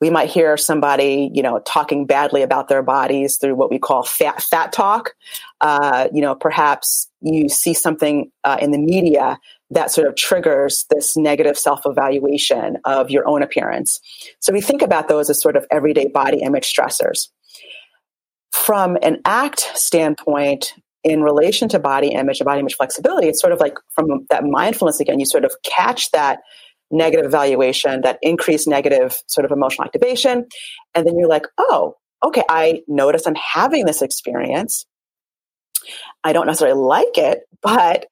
We 0.00 0.10
might 0.10 0.28
hear 0.28 0.58
somebody, 0.58 1.30
you 1.32 1.42
know, 1.42 1.60
talking 1.60 2.04
badly 2.04 2.42
about 2.42 2.68
their 2.68 2.82
bodies 2.82 3.38
through 3.38 3.54
what 3.54 3.70
we 3.70 3.78
call 3.78 4.02
fat 4.02 4.42
fat 4.42 4.72
talk. 4.72 5.14
Uh, 5.62 6.08
you 6.12 6.20
know, 6.20 6.34
perhaps 6.34 7.08
you 7.22 7.48
see 7.48 7.72
something 7.72 8.30
uh, 8.44 8.58
in 8.60 8.72
the 8.72 8.78
media 8.78 9.38
that 9.70 9.90
sort 9.90 10.06
of 10.06 10.16
triggers 10.16 10.84
this 10.90 11.16
negative 11.16 11.56
self 11.56 11.80
evaluation 11.86 12.76
of 12.84 13.10
your 13.10 13.26
own 13.26 13.42
appearance. 13.42 14.00
So 14.40 14.52
we 14.52 14.60
think 14.60 14.82
about 14.82 15.08
those 15.08 15.30
as 15.30 15.40
sort 15.40 15.56
of 15.56 15.64
everyday 15.70 16.08
body 16.08 16.42
image 16.42 16.70
stressors. 16.70 17.28
From 18.52 18.98
an 19.02 19.20
ACT 19.24 19.60
standpoint, 19.74 20.74
in 21.04 21.22
relation 21.22 21.68
to 21.68 21.78
body 21.78 22.08
image 22.08 22.40
and 22.40 22.46
body 22.46 22.60
image 22.60 22.76
flexibility, 22.76 23.28
it's 23.28 23.40
sort 23.40 23.52
of 23.52 23.60
like 23.60 23.74
from 23.94 24.26
that 24.30 24.42
mindfulness 24.44 25.00
again, 25.00 25.20
you 25.20 25.26
sort 25.26 25.44
of 25.44 25.54
catch 25.62 26.10
that 26.12 26.40
negative 26.90 27.26
evaluation, 27.26 28.00
that 28.00 28.18
increased 28.22 28.66
negative 28.66 29.16
sort 29.26 29.44
of 29.44 29.52
emotional 29.52 29.84
activation. 29.84 30.46
And 30.94 31.06
then 31.06 31.18
you're 31.18 31.28
like, 31.28 31.46
oh, 31.58 31.96
okay, 32.24 32.42
I 32.48 32.80
notice 32.88 33.26
I'm 33.26 33.34
having 33.34 33.84
this 33.84 34.00
experience. 34.00 34.86
I 36.22 36.32
don't 36.32 36.46
necessarily 36.46 36.80
like 36.80 37.18
it, 37.18 37.40
but 37.60 38.06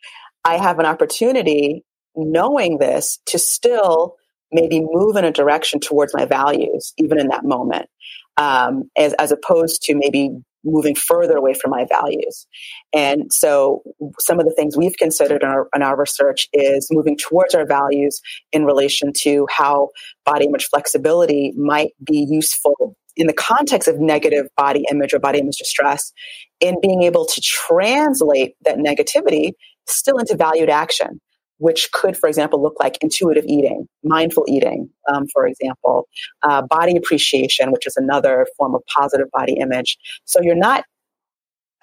I 0.44 0.58
have 0.58 0.78
an 0.78 0.86
opportunity 0.86 1.84
knowing 2.14 2.78
this 2.78 3.18
to 3.26 3.38
still 3.38 4.16
maybe 4.50 4.80
move 4.80 5.16
in 5.16 5.24
a 5.24 5.32
direction 5.32 5.80
towards 5.80 6.12
my 6.12 6.26
values, 6.26 6.92
even 6.98 7.18
in 7.18 7.28
that 7.28 7.44
moment, 7.44 7.88
um, 8.36 8.90
as, 8.98 9.14
as 9.14 9.32
opposed 9.32 9.82
to 9.84 9.94
maybe 9.94 10.30
moving 10.64 10.94
further 10.94 11.36
away 11.36 11.54
from 11.54 11.70
my 11.70 11.86
values. 11.88 12.46
And 12.92 13.32
so 13.32 13.82
some 14.18 14.38
of 14.38 14.46
the 14.46 14.52
things 14.52 14.76
we've 14.76 14.96
considered 14.96 15.42
in 15.42 15.48
our, 15.48 15.68
in 15.74 15.82
our, 15.82 15.96
research 15.96 16.48
is 16.52 16.88
moving 16.90 17.16
towards 17.16 17.54
our 17.54 17.66
values 17.66 18.20
in 18.52 18.64
relation 18.64 19.12
to 19.18 19.46
how 19.50 19.90
body 20.24 20.46
image 20.46 20.66
flexibility 20.66 21.52
might 21.56 21.92
be 22.04 22.26
useful 22.28 22.96
in 23.16 23.26
the 23.26 23.32
context 23.32 23.88
of 23.88 24.00
negative 24.00 24.46
body 24.56 24.84
image 24.90 25.12
or 25.12 25.18
body 25.18 25.38
image 25.38 25.56
distress 25.58 26.12
in 26.60 26.80
being 26.80 27.02
able 27.02 27.26
to 27.26 27.40
translate 27.40 28.54
that 28.64 28.78
negativity 28.78 29.52
still 29.86 30.16
into 30.16 30.36
valued 30.36 30.70
action 30.70 31.20
which 31.62 31.90
could, 31.92 32.16
for 32.16 32.28
example, 32.28 32.60
look 32.60 32.74
like 32.80 32.98
intuitive 33.00 33.44
eating, 33.46 33.88
mindful 34.02 34.44
eating, 34.48 34.90
um, 35.12 35.26
for 35.32 35.46
example, 35.46 36.08
uh, 36.42 36.62
body 36.62 36.96
appreciation, 36.96 37.70
which 37.70 37.86
is 37.86 37.96
another 37.96 38.46
form 38.56 38.74
of 38.74 38.82
positive 38.98 39.30
body 39.30 39.54
image. 39.54 39.96
So 40.24 40.40
you're 40.42 40.54
not 40.54 40.84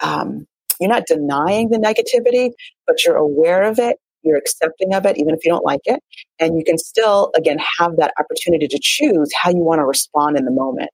um, 0.02 0.46
you're 0.80 0.90
not 0.90 1.06
denying 1.06 1.68
the 1.70 1.78
negativity, 1.78 2.52
but 2.86 3.04
you're 3.04 3.16
aware 3.16 3.64
of 3.64 3.78
it 3.78 3.96
you're 4.22 4.36
accepting 4.36 4.94
of 4.94 5.06
it, 5.06 5.16
even 5.16 5.34
if 5.34 5.44
you 5.44 5.50
don't 5.50 5.64
like 5.64 5.80
it. 5.84 6.02
And 6.38 6.58
you 6.58 6.64
can 6.64 6.78
still, 6.78 7.30
again, 7.36 7.58
have 7.78 7.96
that 7.96 8.12
opportunity 8.18 8.68
to 8.68 8.78
choose 8.80 9.30
how 9.34 9.50
you 9.50 9.58
want 9.60 9.78
to 9.78 9.84
respond 9.84 10.36
in 10.36 10.44
the 10.44 10.50
moment. 10.50 10.90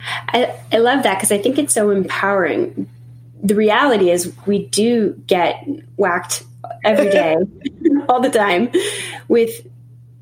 I, 0.00 0.54
I 0.72 0.78
love 0.78 1.04
that 1.04 1.16
because 1.16 1.32
I 1.32 1.38
think 1.38 1.58
it's 1.58 1.74
so 1.74 1.90
empowering. 1.90 2.88
The 3.42 3.54
reality 3.54 4.10
is, 4.10 4.32
we 4.46 4.66
do 4.66 5.20
get 5.26 5.66
whacked 5.96 6.44
every 6.84 7.10
day, 7.10 7.36
all 8.08 8.20
the 8.20 8.30
time, 8.30 8.70
with 9.28 9.66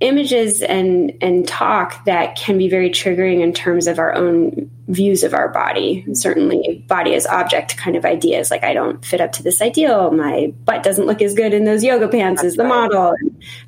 images 0.01 0.63
and 0.63 1.13
and 1.21 1.47
talk 1.47 2.07
that 2.07 2.35
can 2.35 2.57
be 2.57 2.69
very 2.69 2.89
triggering 2.89 3.41
in 3.41 3.53
terms 3.53 3.87
of 3.87 3.99
our 3.99 4.15
own 4.15 4.71
views 4.89 5.23
of 5.23 5.35
our 5.35 5.49
body. 5.49 6.05
Certainly 6.15 6.85
body 6.89 7.15
as 7.15 7.27
object 7.27 7.77
kind 7.77 7.97
of 7.97 8.05
ideas. 8.05 8.51
Like 8.51 8.65
i 8.65 8.73
don't 8.73 9.05
fit 9.05 9.21
up 9.21 9.33
to 9.33 9.43
this 9.43 9.61
ideal. 9.61 10.11
My 10.11 10.53
butt 10.65 10.83
doesn't 10.83 11.07
look 11.07 11.21
as 11.21 11.35
good 11.35 11.53
in 11.53 11.65
those 11.65 11.85
yoga 11.85 12.09
pants 12.09 12.43
as 12.43 12.57
the 12.57 12.65
model. 12.65 13.15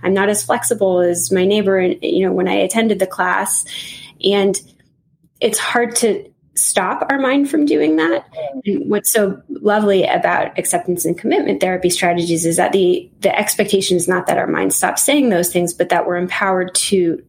I'm 0.03 0.15
not 0.15 0.31
as 0.31 0.43
flexible 0.43 1.01
as 1.01 1.31
my 1.31 1.45
neighbor 1.45 1.79
and 1.79 2.03
you 2.03 2.27
know 2.27 2.33
when 2.33 2.49
i 2.49 2.55
attended 2.55 2.99
the 2.99 3.07
class. 3.07 3.65
And 4.25 4.59
it's 5.41 5.59
hard 5.59 5.97
to 5.97 6.32
stop 6.55 7.07
our 7.11 7.19
mind 7.19 7.51
from 7.51 7.65
doing 7.65 7.97
that. 7.97 8.27
And 8.65 8.91
what's 8.91 9.11
so 9.11 9.41
lovely 9.49 10.05
about 10.05 10.59
acceptance 10.59 11.05
and 11.05 11.17
commitment 11.17 11.61
therapy 11.61 11.91
strategies 11.91 12.45
is 12.45 12.57
that 12.57 12.73
the 12.73 13.11
the 13.21 13.37
expectation 13.37 13.97
is 13.97 14.09
not 14.09 14.27
that 14.27 14.39
our 14.39 14.47
mind 14.47 14.75
stops 14.75 15.03
saying 15.03 15.31
those 15.31 15.53
things, 15.53 15.73
but 15.73 15.89
that 15.89 16.07
we're 16.07 16.17
empowered 16.17 16.75
to 16.75 17.23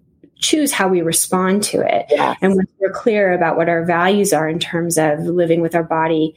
choose 0.44 0.74
how 0.74 0.90
we 0.90 1.02
respond 1.02 1.64
to 1.64 1.80
it. 1.80 2.06
Yes. 2.10 2.38
And 2.42 2.56
when 2.56 2.68
we're 2.80 2.92
clear 2.92 3.34
about 3.34 3.56
what 3.56 3.70
our 3.70 3.86
values 3.86 4.34
are 4.34 4.50
in 4.50 4.60
terms 4.60 4.98
of 4.98 5.20
living 5.20 5.62
with 5.62 5.74
our 5.74 5.84
body 5.84 6.36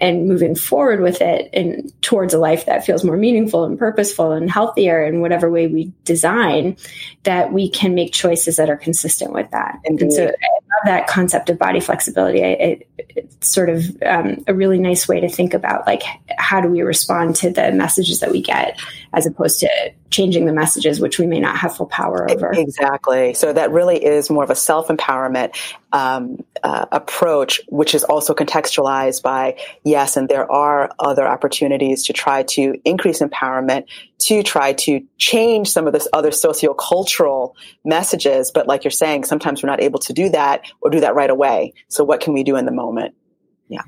and 0.00 0.26
moving 0.28 0.54
forward 0.54 1.00
with 1.00 1.20
it 1.20 1.48
and 1.52 1.92
towards 2.02 2.34
a 2.34 2.38
life 2.38 2.66
that 2.66 2.84
feels 2.84 3.04
more 3.04 3.16
meaningful 3.16 3.64
and 3.64 3.78
purposeful 3.78 4.32
and 4.32 4.50
healthier 4.50 5.04
in 5.04 5.20
whatever 5.20 5.50
way 5.50 5.66
we 5.66 5.92
design 6.04 6.76
that 7.24 7.52
we 7.52 7.68
can 7.68 7.94
make 7.94 8.12
choices 8.12 8.56
that 8.56 8.70
are 8.70 8.76
consistent 8.76 9.32
with 9.32 9.50
that. 9.50 9.80
Indeed. 9.84 10.04
and 10.04 10.12
so 10.12 10.32
that 10.84 11.06
concept 11.06 11.50
of 11.50 11.58
body 11.58 11.80
flexibility. 11.80 12.40
It, 12.40 12.88
it's 12.98 13.48
sort 13.48 13.70
of 13.70 13.84
um, 14.04 14.44
a 14.46 14.54
really 14.54 14.78
nice 14.78 15.08
way 15.08 15.20
to 15.20 15.28
think 15.28 15.54
about 15.54 15.86
like 15.86 16.02
how 16.36 16.60
do 16.60 16.68
we 16.68 16.82
respond 16.82 17.36
to 17.36 17.50
the 17.50 17.72
messages 17.72 18.20
that 18.20 18.30
we 18.30 18.42
get 18.42 18.78
as 19.14 19.26
opposed 19.26 19.60
to 19.60 19.68
changing 20.10 20.44
the 20.44 20.52
messages 20.52 21.00
which 21.00 21.18
we 21.18 21.26
may 21.26 21.40
not 21.40 21.56
have 21.56 21.76
full 21.76 21.86
power 21.86 22.30
over. 22.30 22.52
exactly. 22.52 23.34
So 23.34 23.52
that 23.52 23.70
really 23.70 24.02
is 24.04 24.30
more 24.30 24.44
of 24.44 24.50
a 24.50 24.54
self-empowerment 24.54 25.56
um, 25.92 26.44
uh, 26.62 26.86
approach 26.92 27.60
which 27.68 27.94
is 27.94 28.04
also 28.04 28.34
contextualized 28.34 29.22
by 29.22 29.56
yes 29.84 30.16
and 30.16 30.28
there 30.28 30.50
are 30.50 30.90
other 30.98 31.26
opportunities 31.26 32.04
to 32.04 32.12
try 32.12 32.42
to 32.42 32.74
increase 32.84 33.20
empowerment 33.20 33.84
to 34.18 34.42
try 34.42 34.72
to 34.72 35.00
change 35.18 35.68
some 35.68 35.86
of 35.86 35.92
this 35.92 36.08
other 36.12 36.30
sociocultural 36.30 37.54
messages. 37.84 38.50
But 38.52 38.66
like 38.66 38.84
you're 38.84 38.90
saying 38.90 39.24
sometimes 39.24 39.62
we're 39.62 39.70
not 39.70 39.82
able 39.82 40.00
to 40.00 40.12
do 40.12 40.30
that 40.30 40.62
or 40.80 40.90
do 40.90 41.00
that 41.00 41.14
right 41.14 41.30
away. 41.30 41.74
So 41.88 42.04
what 42.04 42.20
can 42.20 42.32
we 42.32 42.42
do 42.42 42.56
in 42.56 42.64
the 42.64 42.72
moment? 42.72 43.14
Yeah 43.68 43.82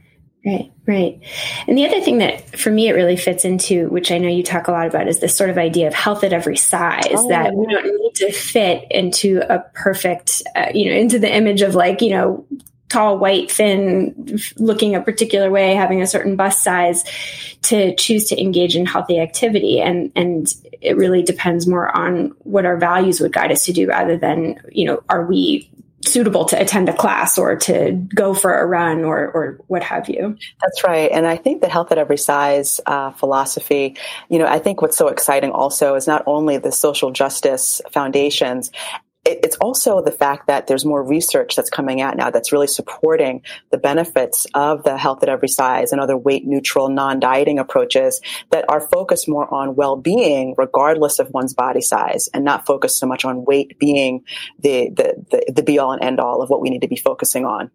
Right, 0.47 0.71
right. 0.87 1.21
And 1.67 1.77
the 1.77 1.87
other 1.87 2.01
thing 2.01 2.19
that 2.19 2.57
for 2.57 2.71
me 2.71 2.89
it 2.89 2.93
really 2.93 3.17
fits 3.17 3.45
into, 3.45 3.89
which 3.89 4.13
I 4.13 4.19
know 4.19 4.29
you 4.29 4.45
talk 4.45 4.69
a 4.69 4.71
lot 4.71 4.87
about, 4.87 5.09
is 5.09 5.19
this 5.19 5.37
sort 5.37 5.51
of 5.51 5.59
idea 5.59 5.89
of 5.89 5.95
health 5.95 6.23
at 6.23 6.33
every 6.33 6.57
size 6.57 7.05
oh, 7.11 7.29
that 7.31 7.53
we 7.53 7.67
don't 7.67 7.85
need 7.85 8.15
to 8.15 8.31
fit 8.31 8.87
into 8.93 9.43
a 9.53 9.59
perfect, 9.75 10.45
uh, 10.55 10.69
you 10.73 10.89
know, 10.89 10.97
into 10.97 11.19
the 11.19 11.35
image 11.35 11.63
of 11.63 11.75
like, 11.75 12.01
you 12.01 12.11
know, 12.11 12.47
tall, 12.89 13.19
white, 13.19 13.51
thin, 13.51 14.39
looking 14.57 14.95
a 14.95 15.01
particular 15.01 15.51
way, 15.51 15.75
having 15.75 16.01
a 16.01 16.07
certain 16.07 16.37
bust 16.37 16.63
size 16.63 17.03
to 17.63 17.97
choose 17.97 18.27
to 18.27 18.41
engage 18.41 18.77
in 18.77 18.87
healthy 18.87 19.19
activity. 19.19 19.81
And, 19.81 20.13
and 20.15 20.47
it 20.81 20.97
really 20.97 21.25
depends 21.25 21.67
more 21.67 21.95
on 21.97 22.33
what 22.45 22.67
our 22.67 22.77
values 22.77 23.21
would 23.21 23.33
guide 23.33 23.51
us 23.51 23.65
to 23.65 23.73
do 23.73 23.89
rather 23.89 24.17
than, 24.17 24.61
you 24.71 24.85
know, 24.85 25.03
are 25.09 25.27
we 25.27 25.69
suitable 26.07 26.45
to 26.47 26.61
attend 26.61 26.89
a 26.89 26.97
class 26.97 27.39
or 27.39 27.57
to 27.57 27.93
go 28.15 28.35
for 28.35 28.59
a 28.59 28.67
run 28.67 29.05
or, 29.05 29.29
or 29.29 29.59
what 29.67 29.83
have 29.83 30.09
you. 30.09 30.37
That's 30.61 30.85
right. 30.85 31.11
And 31.11 31.27
I 31.27 31.37
think 31.37 31.61
the 31.61 31.69
health 31.69 31.93
at 31.93 31.99
every 31.99 32.19
size 32.19 32.81
uh, 32.87 33.11
philosophy, 33.13 33.97
you 34.29 34.39
know, 34.39 34.47
I 34.47 34.59
think 34.59 34.83
what's 34.83 34.97
so 34.97 35.09
exciting 35.09 35.51
also 35.51 35.95
is 35.95 36.07
not 36.07 36.23
only 36.27 36.59
the 36.59 36.73
social 36.73 37.11
justice 37.11 37.81
foundations 37.91 38.71
it's 39.27 39.57
also 39.57 40.03
the 40.03 40.11
fact 40.11 40.47
that 40.47 40.67
there's 40.67 40.85
more 40.85 41.03
research 41.03 41.57
that's 41.57 41.71
coming 41.71 42.01
out 42.01 42.17
now 42.17 42.31
that's 42.31 42.53
really 42.53 42.67
supporting 42.67 43.43
the 43.71 43.79
benefits 43.79 44.47
of 44.55 44.83
the 44.85 44.97
health 44.97 45.23
at 45.23 45.29
every 45.29 45.49
size 45.49 45.93
and 45.93 46.01
other 46.01 46.17
weight 46.17 46.47
neutral 46.47 46.89
non-dieting 46.89 47.59
approaches 47.59 48.21
that 48.51 48.65
are 48.69 48.81
focused 48.81 49.29
more 49.29 49.53
on 49.53 49.75
well-being 49.75 50.55
regardless 50.57 51.19
of 51.19 51.31
one's 51.31 51.55
body 51.55 51.81
size 51.81 52.29
and 52.33 52.45
not 52.45 52.67
focused 52.67 52.99
so 52.99 53.07
much 53.07 53.25
on 53.25 53.45
weight 53.45 53.79
being 53.79 54.23
the 54.61 54.91
the 54.91 55.25
the, 55.31 55.53
the 55.53 55.63
be 55.63 55.79
all 55.79 55.93
and 55.93 56.03
end 56.03 56.21
all 56.21 56.43
of 56.43 56.49
what 56.49 56.61
we 56.61 56.71
need 56.71 56.83
to 56.83 56.89
be 56.89 56.97
focusing 56.97 57.45
on 57.45 57.71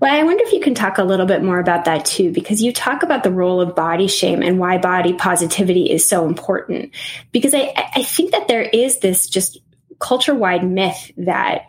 well, 0.00 0.12
I 0.12 0.22
wonder 0.24 0.44
if 0.44 0.52
you 0.52 0.60
can 0.60 0.74
talk 0.74 0.98
a 0.98 1.04
little 1.04 1.26
bit 1.26 1.42
more 1.42 1.58
about 1.58 1.86
that 1.86 2.04
too, 2.04 2.30
because 2.32 2.62
you 2.62 2.72
talk 2.72 3.02
about 3.02 3.22
the 3.22 3.30
role 3.30 3.60
of 3.60 3.74
body 3.74 4.06
shame 4.06 4.42
and 4.42 4.58
why 4.58 4.78
body 4.78 5.14
positivity 5.14 5.90
is 5.90 6.06
so 6.06 6.26
important. 6.26 6.94
Because 7.32 7.54
I, 7.54 7.72
I 7.94 8.02
think 8.02 8.32
that 8.32 8.48
there 8.48 8.62
is 8.62 8.98
this 8.98 9.26
just 9.26 9.58
culture 9.98 10.34
wide 10.34 10.64
myth 10.64 11.10
that 11.16 11.66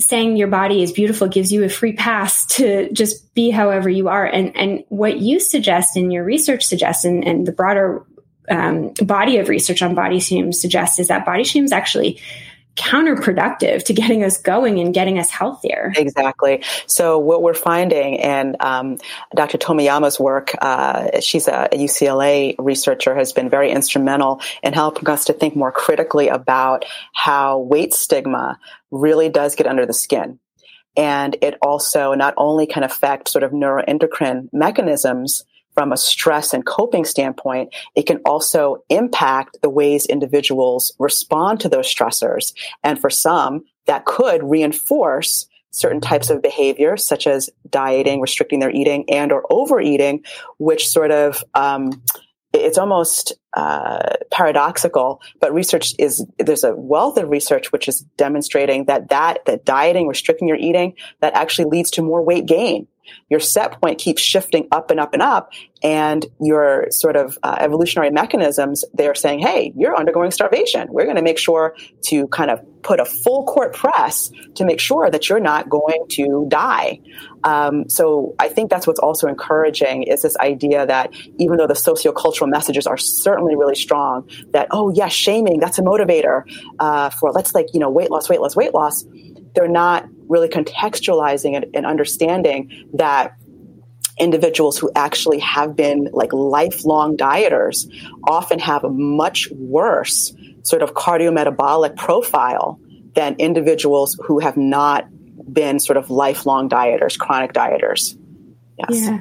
saying 0.00 0.36
your 0.36 0.48
body 0.48 0.82
is 0.82 0.92
beautiful 0.92 1.26
gives 1.28 1.52
you 1.52 1.64
a 1.64 1.68
free 1.68 1.92
pass 1.92 2.46
to 2.56 2.90
just 2.92 3.34
be 3.34 3.50
however 3.50 3.88
you 3.88 4.08
are. 4.08 4.26
And, 4.26 4.56
and 4.56 4.84
what 4.88 5.18
you 5.18 5.40
suggest 5.40 5.96
and 5.96 6.12
your 6.12 6.24
research 6.24 6.64
suggests, 6.64 7.04
and, 7.04 7.26
and 7.26 7.46
the 7.46 7.52
broader 7.52 8.04
um, 8.48 8.92
body 9.02 9.38
of 9.38 9.48
research 9.48 9.82
on 9.82 9.94
body 9.94 10.20
shame 10.20 10.52
suggests, 10.52 10.98
is 10.98 11.08
that 11.08 11.26
body 11.26 11.44
shame 11.44 11.64
is 11.64 11.72
actually 11.72 12.20
counterproductive 12.78 13.84
to 13.84 13.92
getting 13.92 14.24
us 14.24 14.38
going 14.38 14.78
and 14.78 14.94
getting 14.94 15.18
us 15.18 15.30
healthier. 15.30 15.92
Exactly. 15.96 16.62
So 16.86 17.18
what 17.18 17.42
we're 17.42 17.54
finding, 17.54 18.20
and 18.20 18.56
um, 18.60 18.98
Dr. 19.34 19.58
Tomiyama's 19.58 20.18
work, 20.18 20.52
uh, 20.60 21.20
she's 21.20 21.48
a 21.48 21.68
UCLA 21.72 22.54
researcher, 22.58 23.14
has 23.14 23.32
been 23.32 23.50
very 23.50 23.70
instrumental 23.70 24.40
in 24.62 24.72
helping 24.72 25.08
us 25.08 25.26
to 25.26 25.32
think 25.32 25.56
more 25.56 25.72
critically 25.72 26.28
about 26.28 26.84
how 27.12 27.58
weight 27.58 27.92
stigma 27.92 28.58
really 28.90 29.28
does 29.28 29.54
get 29.54 29.66
under 29.66 29.84
the 29.84 29.92
skin. 29.92 30.38
And 30.96 31.36
it 31.42 31.56
also 31.62 32.14
not 32.14 32.34
only 32.36 32.66
can 32.66 32.82
affect 32.82 33.28
sort 33.28 33.44
of 33.44 33.52
neuroendocrine 33.52 34.48
mechanisms, 34.52 35.44
from 35.78 35.92
a 35.92 35.96
stress 35.96 36.52
and 36.52 36.66
coping 36.66 37.04
standpoint, 37.04 37.72
it 37.94 38.04
can 38.04 38.20
also 38.24 38.82
impact 38.88 39.58
the 39.62 39.70
ways 39.70 40.06
individuals 40.06 40.92
respond 40.98 41.60
to 41.60 41.68
those 41.68 41.86
stressors. 41.86 42.52
And 42.82 43.00
for 43.00 43.10
some, 43.10 43.64
that 43.86 44.04
could 44.04 44.42
reinforce 44.42 45.46
certain 45.70 46.00
types 46.00 46.30
of 46.30 46.42
behavior, 46.42 46.96
such 46.96 47.28
as 47.28 47.48
dieting, 47.70 48.20
restricting 48.20 48.58
their 48.58 48.72
eating, 48.72 49.08
and 49.08 49.30
or 49.30 49.44
overeating, 49.50 50.24
which 50.58 50.88
sort 50.88 51.12
of 51.12 51.44
um, 51.54 52.02
it's 52.52 52.76
almost 52.76 53.34
uh, 53.56 54.16
paradoxical, 54.32 55.20
but 55.40 55.54
research 55.54 55.94
is 55.96 56.26
there's 56.40 56.64
a 56.64 56.74
wealth 56.74 57.18
of 57.18 57.30
research 57.30 57.70
which 57.70 57.86
is 57.86 58.00
demonstrating 58.16 58.86
that 58.86 59.10
that 59.10 59.44
that 59.44 59.64
dieting, 59.64 60.08
restricting 60.08 60.48
your 60.48 60.56
eating, 60.56 60.94
that 61.20 61.34
actually 61.34 61.66
leads 61.66 61.92
to 61.92 62.02
more 62.02 62.24
weight 62.24 62.46
gain 62.46 62.88
your 63.28 63.40
set 63.40 63.80
point 63.80 63.98
keeps 63.98 64.22
shifting 64.22 64.68
up 64.72 64.90
and 64.90 65.00
up 65.00 65.12
and 65.12 65.22
up 65.22 65.52
and 65.82 66.26
your 66.40 66.86
sort 66.90 67.16
of 67.16 67.38
uh, 67.42 67.56
evolutionary 67.60 68.10
mechanisms 68.10 68.84
they're 68.94 69.14
saying 69.14 69.38
hey 69.38 69.72
you're 69.76 69.96
undergoing 69.96 70.30
starvation. 70.30 70.88
We're 70.90 71.04
going 71.04 71.16
to 71.16 71.22
make 71.22 71.38
sure 71.38 71.76
to 72.06 72.26
kind 72.28 72.50
of 72.50 72.60
put 72.82 73.00
a 73.00 73.04
full 73.04 73.44
court 73.44 73.74
press 73.74 74.30
to 74.54 74.64
make 74.64 74.80
sure 74.80 75.10
that 75.10 75.28
you're 75.28 75.40
not 75.40 75.68
going 75.68 76.04
to 76.10 76.46
die. 76.48 77.00
Um, 77.44 77.88
so 77.88 78.34
i 78.40 78.48
think 78.48 78.68
that's 78.70 78.86
what's 78.86 78.98
also 78.98 79.28
encouraging 79.28 80.02
is 80.02 80.22
this 80.22 80.36
idea 80.38 80.84
that 80.86 81.14
even 81.38 81.56
though 81.56 81.68
the 81.68 81.74
sociocultural 81.74 82.48
messages 82.48 82.86
are 82.86 82.96
certainly 82.96 83.54
really 83.54 83.76
strong 83.76 84.28
that 84.52 84.66
oh 84.72 84.90
yes 84.90 85.12
shaming 85.12 85.60
that's 85.60 85.78
a 85.78 85.82
motivator 85.82 86.42
uh, 86.80 87.10
for 87.10 87.30
let's 87.30 87.54
like 87.54 87.66
you 87.72 87.80
know 87.80 87.90
weight 87.90 88.10
loss 88.10 88.28
weight 88.28 88.40
loss 88.40 88.56
weight 88.56 88.74
loss 88.74 89.04
they're 89.54 89.68
not 89.68 90.08
really 90.28 90.48
contextualizing 90.48 91.56
it 91.56 91.70
and 91.74 91.86
understanding 91.86 92.88
that 92.94 93.34
individuals 94.18 94.78
who 94.78 94.90
actually 94.94 95.38
have 95.38 95.76
been 95.76 96.08
like 96.12 96.32
lifelong 96.32 97.16
dieters 97.16 97.86
often 98.26 98.58
have 98.58 98.84
a 98.84 98.90
much 98.90 99.48
worse 99.52 100.34
sort 100.62 100.82
of 100.82 100.94
cardiometabolic 100.94 101.96
profile 101.96 102.80
than 103.14 103.36
individuals 103.38 104.18
who 104.26 104.38
have 104.38 104.56
not 104.56 105.06
been 105.52 105.78
sort 105.80 105.96
of 105.96 106.10
lifelong 106.10 106.68
dieters, 106.68 107.18
chronic 107.18 107.52
dieters. 107.52 108.18
Yes. 108.76 108.90
Yeah. 108.90 109.20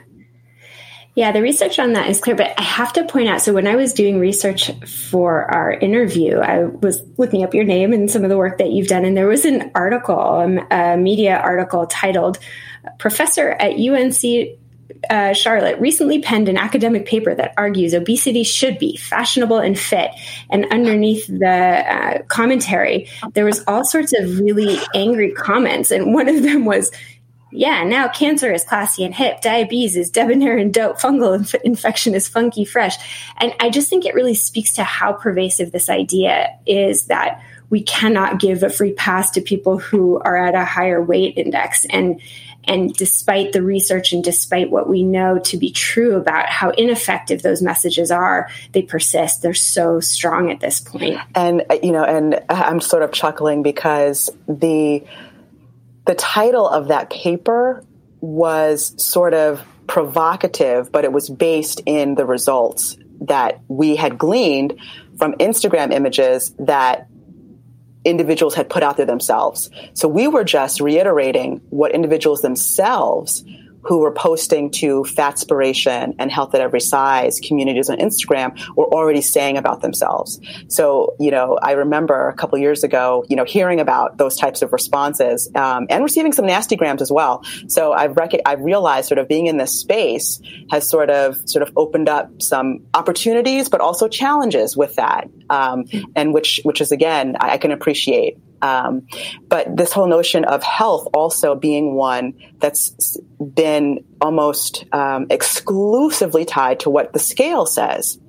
Yeah, 1.18 1.32
the 1.32 1.42
research 1.42 1.80
on 1.80 1.94
that 1.94 2.12
is 2.12 2.20
clear, 2.20 2.36
but 2.36 2.54
I 2.60 2.62
have 2.62 2.94
to 2.94 3.04
point 3.04 3.28
out 3.28 3.42
so 3.42 3.52
when 3.52 3.66
I 3.66 3.76
was 3.76 3.92
doing 3.92 4.20
research 4.20 4.72
for 4.86 5.52
our 5.52 5.72
interview, 5.72 6.38
I 6.38 6.66
was 6.66 7.02
looking 7.18 7.44
up 7.44 7.56
your 7.56 7.64
name 7.64 7.92
and 7.92 8.10
some 8.10 8.24
of 8.24 8.30
the 8.30 8.38
work 8.38 8.60
that 8.60 8.70
you've 8.70 8.88
done, 8.88 9.04
and 9.04 9.18
there 9.18 9.26
was 9.26 9.44
an 9.44 9.72
article, 9.74 10.16
a 10.70 10.96
media 10.96 11.36
article 11.40 11.88
titled 11.88 12.38
Professor 13.00 13.50
at 13.50 13.80
UNC 13.80 14.60
uh, 15.10 15.34
Charlotte 15.34 15.80
recently 15.80 16.20
penned 16.20 16.50
an 16.50 16.58
academic 16.58 17.08
paper 17.08 17.34
that 17.34 17.54
argues 17.58 17.96
obesity 17.96 18.44
should 18.44 18.78
be 18.78 18.98
fashionable 18.98 19.58
and 19.58 19.78
fit. 19.78 20.12
And 20.52 20.68
underneath 20.72 21.26
the 21.28 21.48
uh, 21.48 22.22
commentary, 22.28 23.10
there 23.34 23.46
was 23.46 23.64
all 23.68 23.84
sorts 23.84 24.14
of 24.14 24.40
really 24.40 24.78
angry 24.94 25.32
comments. 25.32 25.90
And 25.90 26.14
one 26.14 26.30
of 26.30 26.44
them 26.44 26.66
was, 26.66 26.92
yeah, 27.52 27.84
now 27.84 28.08
cancer 28.10 28.52
is 28.52 28.64
classy 28.64 29.04
and 29.04 29.14
hip, 29.14 29.42
diabetes 29.42 29.96
is 29.96 30.10
debonair 30.10 30.58
and 30.58 30.74
dope, 30.74 31.00
fungal 31.00 31.36
inf- 31.36 31.56
infection 31.64 32.14
is 32.14 32.28
funky 32.28 32.66
fresh. 32.66 32.96
And 33.38 33.54
I 33.60 33.70
just 33.70 33.90
think 33.90 34.06
it 34.06 34.16
really 34.16 34.34
speaks 34.34 34.74
to 34.74 34.84
how 34.84 35.14
pervasive 35.14 35.72
this 35.72 35.90
idea 35.90 36.58
is 36.66 37.06
that 37.06 37.42
we 37.70 37.82
cannot 37.84 38.40
give 38.40 38.64
a 38.64 38.70
free 38.70 38.94
pass 38.94 39.32
to 39.32 39.42
people 39.42 39.78
who 39.78 40.20
are 40.20 40.38
at 40.38 40.56
a 40.56 40.66
higher 40.66 41.02
weight 41.02 41.38
index. 41.38 41.86
And 41.86 42.22
and 42.68 42.94
despite 42.94 43.54
the 43.54 43.62
research 43.62 44.12
and 44.12 44.22
despite 44.22 44.70
what 44.70 44.90
we 44.90 45.02
know 45.02 45.40
to 45.40 45.58
be 45.58 45.72
true 45.72 46.16
about 46.18 46.50
how 46.50 46.72
ineffective 46.72 47.42
those 47.42 47.62
messages 47.62 48.12
are, 48.12 48.50
they 48.74 48.82
persist. 48.82 49.42
They're 49.42 49.54
so 49.54 50.02
strong 50.02 50.52
at 50.52 50.60
this 50.60 50.82
point. 50.82 51.18
And 51.34 51.64
you 51.82 51.94
know, 51.94 52.04
and 52.04 52.44
I'm 52.50 52.82
sort 52.82 53.04
of 53.04 53.14
chuckling 53.14 53.64
because 53.64 54.30
the 54.50 55.02
the 56.08 56.16
title 56.16 56.68
of 56.68 56.88
that 56.88 57.10
paper 57.10 57.84
was 58.20 59.02
sort 59.04 59.34
of 59.34 59.64
provocative, 59.86 60.92
but 60.92 61.04
it 61.04 61.12
was 61.12 61.30
based 61.30 61.82
in 61.86 62.16
the 62.16 62.26
results 62.26 62.98
that 63.22 63.62
we 63.68 63.96
had 63.96 64.18
gleaned 64.18 64.80
from 65.18 65.34
Instagram 65.34 65.94
images 65.94 66.54
that 66.60 67.08
individuals 68.06 68.56
had 68.56 68.70
put 68.70 68.84
out 68.84 68.98
there 68.98 69.06
themselves. 69.06 69.70
So 69.94 70.08
we 70.08 70.28
were 70.28 70.44
just 70.44 70.80
reiterating 70.80 71.62
what 71.70 71.92
individuals 71.94 72.42
themselves 72.42 73.44
who 73.88 74.00
were 74.00 74.12
posting 74.12 74.70
to 74.70 75.04
Fatspiration 75.04 76.14
and 76.20 76.30
Health 76.30 76.54
at 76.54 76.62
Every 76.62 76.82
Size 76.82 77.40
communities 77.40 77.90
on 77.90 77.98
Instagram 77.98 78.58
were 78.76 78.86
already 78.86 79.22
saying 79.22 79.58
about 79.58 79.82
themselves. 79.82 80.40
So, 80.68 81.16
you 81.20 81.32
know, 81.32 81.58
I 81.62 81.72
remember 81.72 82.28
a 82.28 82.34
couple 82.34 82.58
years 82.60 82.84
ago, 82.84 83.24
you 83.30 83.38
know, 83.38 83.46
hearing 83.46 83.80
about 83.80 84.18
those 84.18 84.36
types 84.38 84.62
of 84.62 84.74
responses 84.74 85.50
um, 85.56 85.88
and 85.90 86.04
receiving 86.04 86.34
some 86.34 86.46
nasty 86.46 86.76
grams 86.76 87.02
as 87.02 87.12
well. 87.12 87.44
So 87.68 87.94
I've 87.94 88.18
rec- 88.18 88.42
I've 88.46 88.62
realized 88.62 89.08
sort 89.08 89.20
of 89.20 89.28
being 89.28 89.48
in 89.48 89.58
this 89.58 89.80
space 89.80 90.42
has 90.70 90.88
sort 90.90 91.10
of 91.10 91.38
sort 91.50 91.66
of 91.66 91.72
opened 91.78 92.10
up 92.10 92.42
some 92.42 92.86
opportunities, 92.94 93.70
but 93.70 93.80
also 93.80 94.10
challenges 94.10 94.76
with 94.76 94.96
that, 94.96 95.30
um, 95.50 95.86
and 96.16 96.34
which 96.34 96.60
which 96.64 96.82
is 96.82 96.92
again 96.92 97.38
I, 97.40 97.52
I 97.52 97.58
can 97.58 97.72
appreciate. 97.72 98.38
Um, 98.62 99.08
but 99.48 99.76
this 99.76 99.94
whole 99.94 100.08
notion 100.08 100.46
of 100.46 100.64
health 100.64 101.08
also 101.14 101.56
being 101.56 101.94
one 101.94 102.34
that's 102.60 103.18
been 103.54 104.04
almost 104.22 104.86
um, 104.94 105.28
exclusively 105.30 106.46
tied 106.46 106.80
to 106.82 106.90
what 106.90 107.14
the 107.14 107.20
scale 107.20 107.66
says. 107.66 108.20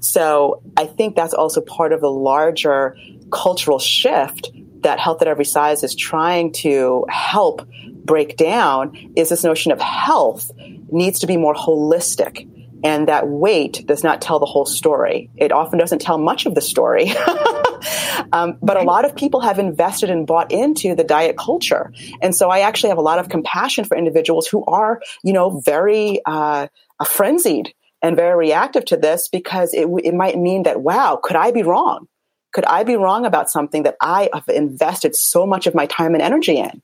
So 0.00 0.62
I 0.76 0.86
think 0.86 1.16
that's 1.16 1.34
also 1.34 1.60
part 1.60 1.92
of 1.92 2.00
the 2.00 2.10
larger 2.10 2.96
cultural 3.30 3.78
shift 3.78 4.50
that 4.82 4.98
health 4.98 5.22
at 5.22 5.28
every 5.28 5.44
size 5.44 5.82
is 5.82 5.94
trying 5.94 6.52
to 6.52 7.06
help 7.08 7.66
break 8.04 8.36
down 8.36 9.12
is 9.16 9.28
this 9.28 9.44
notion 9.44 9.70
of 9.72 9.80
health 9.80 10.50
needs 10.90 11.20
to 11.20 11.26
be 11.26 11.36
more 11.36 11.54
holistic 11.54 12.48
and 12.84 13.08
that 13.08 13.28
weight 13.28 13.84
does 13.86 14.02
not 14.02 14.20
tell 14.20 14.38
the 14.38 14.46
whole 14.46 14.66
story. 14.66 15.30
It 15.36 15.52
often 15.52 15.78
doesn't 15.78 16.00
tell 16.00 16.18
much 16.18 16.46
of 16.46 16.54
the 16.54 16.60
story. 16.60 17.12
um, 18.32 18.58
but 18.62 18.76
a 18.76 18.82
lot 18.82 19.04
of 19.04 19.14
people 19.14 19.40
have 19.40 19.58
invested 19.58 20.10
and 20.10 20.26
bought 20.26 20.50
into 20.50 20.94
the 20.94 21.04
diet 21.04 21.36
culture. 21.36 21.92
And 22.20 22.34
so 22.34 22.50
I 22.50 22.60
actually 22.60 22.90
have 22.90 22.98
a 22.98 23.02
lot 23.02 23.18
of 23.18 23.28
compassion 23.28 23.84
for 23.84 23.96
individuals 23.96 24.46
who 24.46 24.64
are, 24.64 25.00
you 25.22 25.32
know, 25.32 25.60
very 25.60 26.20
uh, 26.26 26.68
frenzied 27.06 27.74
and 28.02 28.16
very 28.16 28.36
reactive 28.36 28.84
to 28.86 28.96
this 28.96 29.28
because 29.28 29.72
it, 29.74 29.88
it 30.02 30.14
might 30.14 30.36
mean 30.36 30.64
that, 30.64 30.80
wow, 30.82 31.20
could 31.22 31.36
I 31.36 31.52
be 31.52 31.62
wrong? 31.62 32.08
Could 32.52 32.64
I 32.66 32.84
be 32.84 32.96
wrong 32.96 33.24
about 33.24 33.50
something 33.50 33.84
that 33.84 33.96
I 34.00 34.28
have 34.34 34.48
invested 34.48 35.16
so 35.16 35.46
much 35.46 35.66
of 35.66 35.74
my 35.74 35.86
time 35.86 36.14
and 36.14 36.22
energy 36.22 36.58
in? 36.58 36.82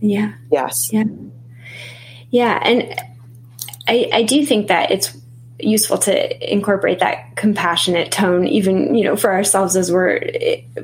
Yeah. 0.00 0.32
Yes. 0.50 0.90
Yeah. 0.92 1.04
Yeah. 2.30 2.58
And 2.62 2.94
I, 3.88 4.08
I 4.12 4.22
do 4.22 4.44
think 4.44 4.68
that 4.68 4.90
it's 4.90 5.16
useful 5.60 5.98
to 5.98 6.52
incorporate 6.52 7.00
that 7.00 7.36
compassionate 7.36 8.12
tone 8.12 8.46
even 8.46 8.94
you 8.94 9.04
know 9.04 9.16
for 9.16 9.32
ourselves 9.32 9.76
as 9.76 9.90
we're 9.90 10.20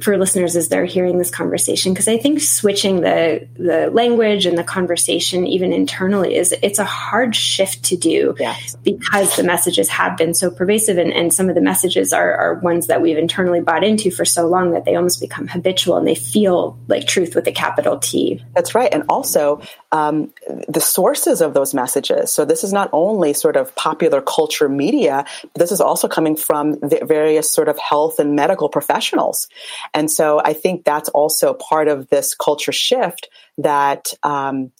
for 0.00 0.16
listeners 0.16 0.56
as 0.56 0.68
they're 0.68 0.84
hearing 0.84 1.18
this 1.18 1.30
conversation. 1.30 1.92
Because 1.92 2.08
i 2.08 2.18
think 2.18 2.40
switching 2.40 3.00
the 3.00 3.46
the 3.56 3.90
language 3.90 4.46
and 4.46 4.58
the 4.58 4.64
conversation 4.64 5.46
even 5.46 5.72
internally 5.72 6.34
is 6.36 6.52
it's 6.62 6.78
a 6.78 6.84
hard 6.84 7.36
shift 7.36 7.84
to 7.84 7.96
do 7.96 8.34
yes. 8.38 8.76
because 8.82 9.36
the 9.36 9.42
messages 9.42 9.88
have 9.88 10.16
been 10.16 10.34
so 10.34 10.50
pervasive 10.50 10.98
and, 10.98 11.12
and 11.12 11.32
some 11.32 11.48
of 11.48 11.54
the 11.54 11.60
messages 11.60 12.12
are, 12.12 12.34
are 12.34 12.54
ones 12.54 12.86
that 12.86 13.00
we've 13.00 13.18
internally 13.18 13.60
bought 13.60 13.84
into 13.84 14.10
for 14.10 14.24
so 14.24 14.46
long 14.46 14.72
that 14.72 14.84
they 14.84 14.94
almost 14.96 15.20
become 15.20 15.46
habitual 15.46 15.96
and 15.96 16.06
they 16.06 16.14
feel 16.14 16.78
like 16.88 17.06
truth 17.06 17.34
with 17.34 17.46
a 17.46 17.52
capital 17.52 17.98
t. 17.98 18.42
That's 18.54 18.74
right. 18.74 18.92
And 18.92 19.04
also 19.08 19.60
um, 19.92 20.32
the 20.68 20.80
sources 20.80 21.40
of 21.40 21.54
those 21.54 21.74
messages. 21.74 22.32
So 22.32 22.44
this 22.44 22.64
is 22.64 22.72
not 22.72 22.90
only 22.92 23.32
sort 23.32 23.56
of 23.56 23.74
popular 23.74 24.20
culture 24.20 24.63
media, 24.68 25.24
but 25.40 25.60
this 25.60 25.72
is 25.72 25.80
also 25.80 26.08
coming 26.08 26.36
from 26.36 26.78
various 26.80 27.52
sort 27.52 27.68
of 27.68 27.78
health 27.78 28.18
and 28.18 28.34
medical 28.34 28.68
professionals. 28.68 29.48
And 29.92 30.10
so 30.10 30.40
I 30.44 30.52
think 30.52 30.84
that's 30.84 31.08
also 31.10 31.54
part 31.54 31.88
of 31.88 32.08
this 32.08 32.34
culture 32.34 32.72
shift 32.72 33.28
that, 33.58 34.12
um, 34.22 34.72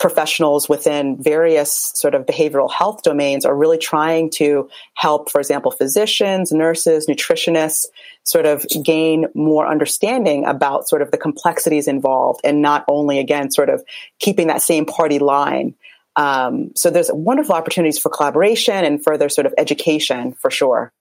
professionals 0.00 0.66
within 0.66 1.22
various 1.22 1.92
sort 1.94 2.14
of 2.14 2.24
behavioral 2.24 2.72
health 2.72 3.02
domains 3.02 3.44
are 3.44 3.54
really 3.54 3.76
trying 3.76 4.30
to 4.30 4.68
help, 4.94 5.30
for 5.30 5.38
example, 5.40 5.70
physicians, 5.70 6.50
nurses, 6.50 7.06
nutritionists 7.06 7.84
sort 8.24 8.46
of 8.46 8.64
gain 8.82 9.26
more 9.34 9.66
understanding 9.68 10.46
about 10.46 10.88
sort 10.88 11.02
of 11.02 11.10
the 11.10 11.18
complexities 11.18 11.86
involved 11.86 12.40
and 12.44 12.62
not 12.62 12.82
only 12.88 13.18
again 13.18 13.50
sort 13.50 13.68
of 13.68 13.84
keeping 14.18 14.46
that 14.46 14.62
same 14.62 14.86
party 14.86 15.18
line 15.18 15.74
um, 16.16 16.70
so 16.76 16.90
there's 16.90 17.10
wonderful 17.12 17.54
opportunities 17.54 17.98
for 17.98 18.08
collaboration 18.08 18.84
and 18.84 19.02
further 19.02 19.28
sort 19.28 19.46
of 19.46 19.54
education 19.56 20.32
for 20.32 20.50
sure. 20.50 20.92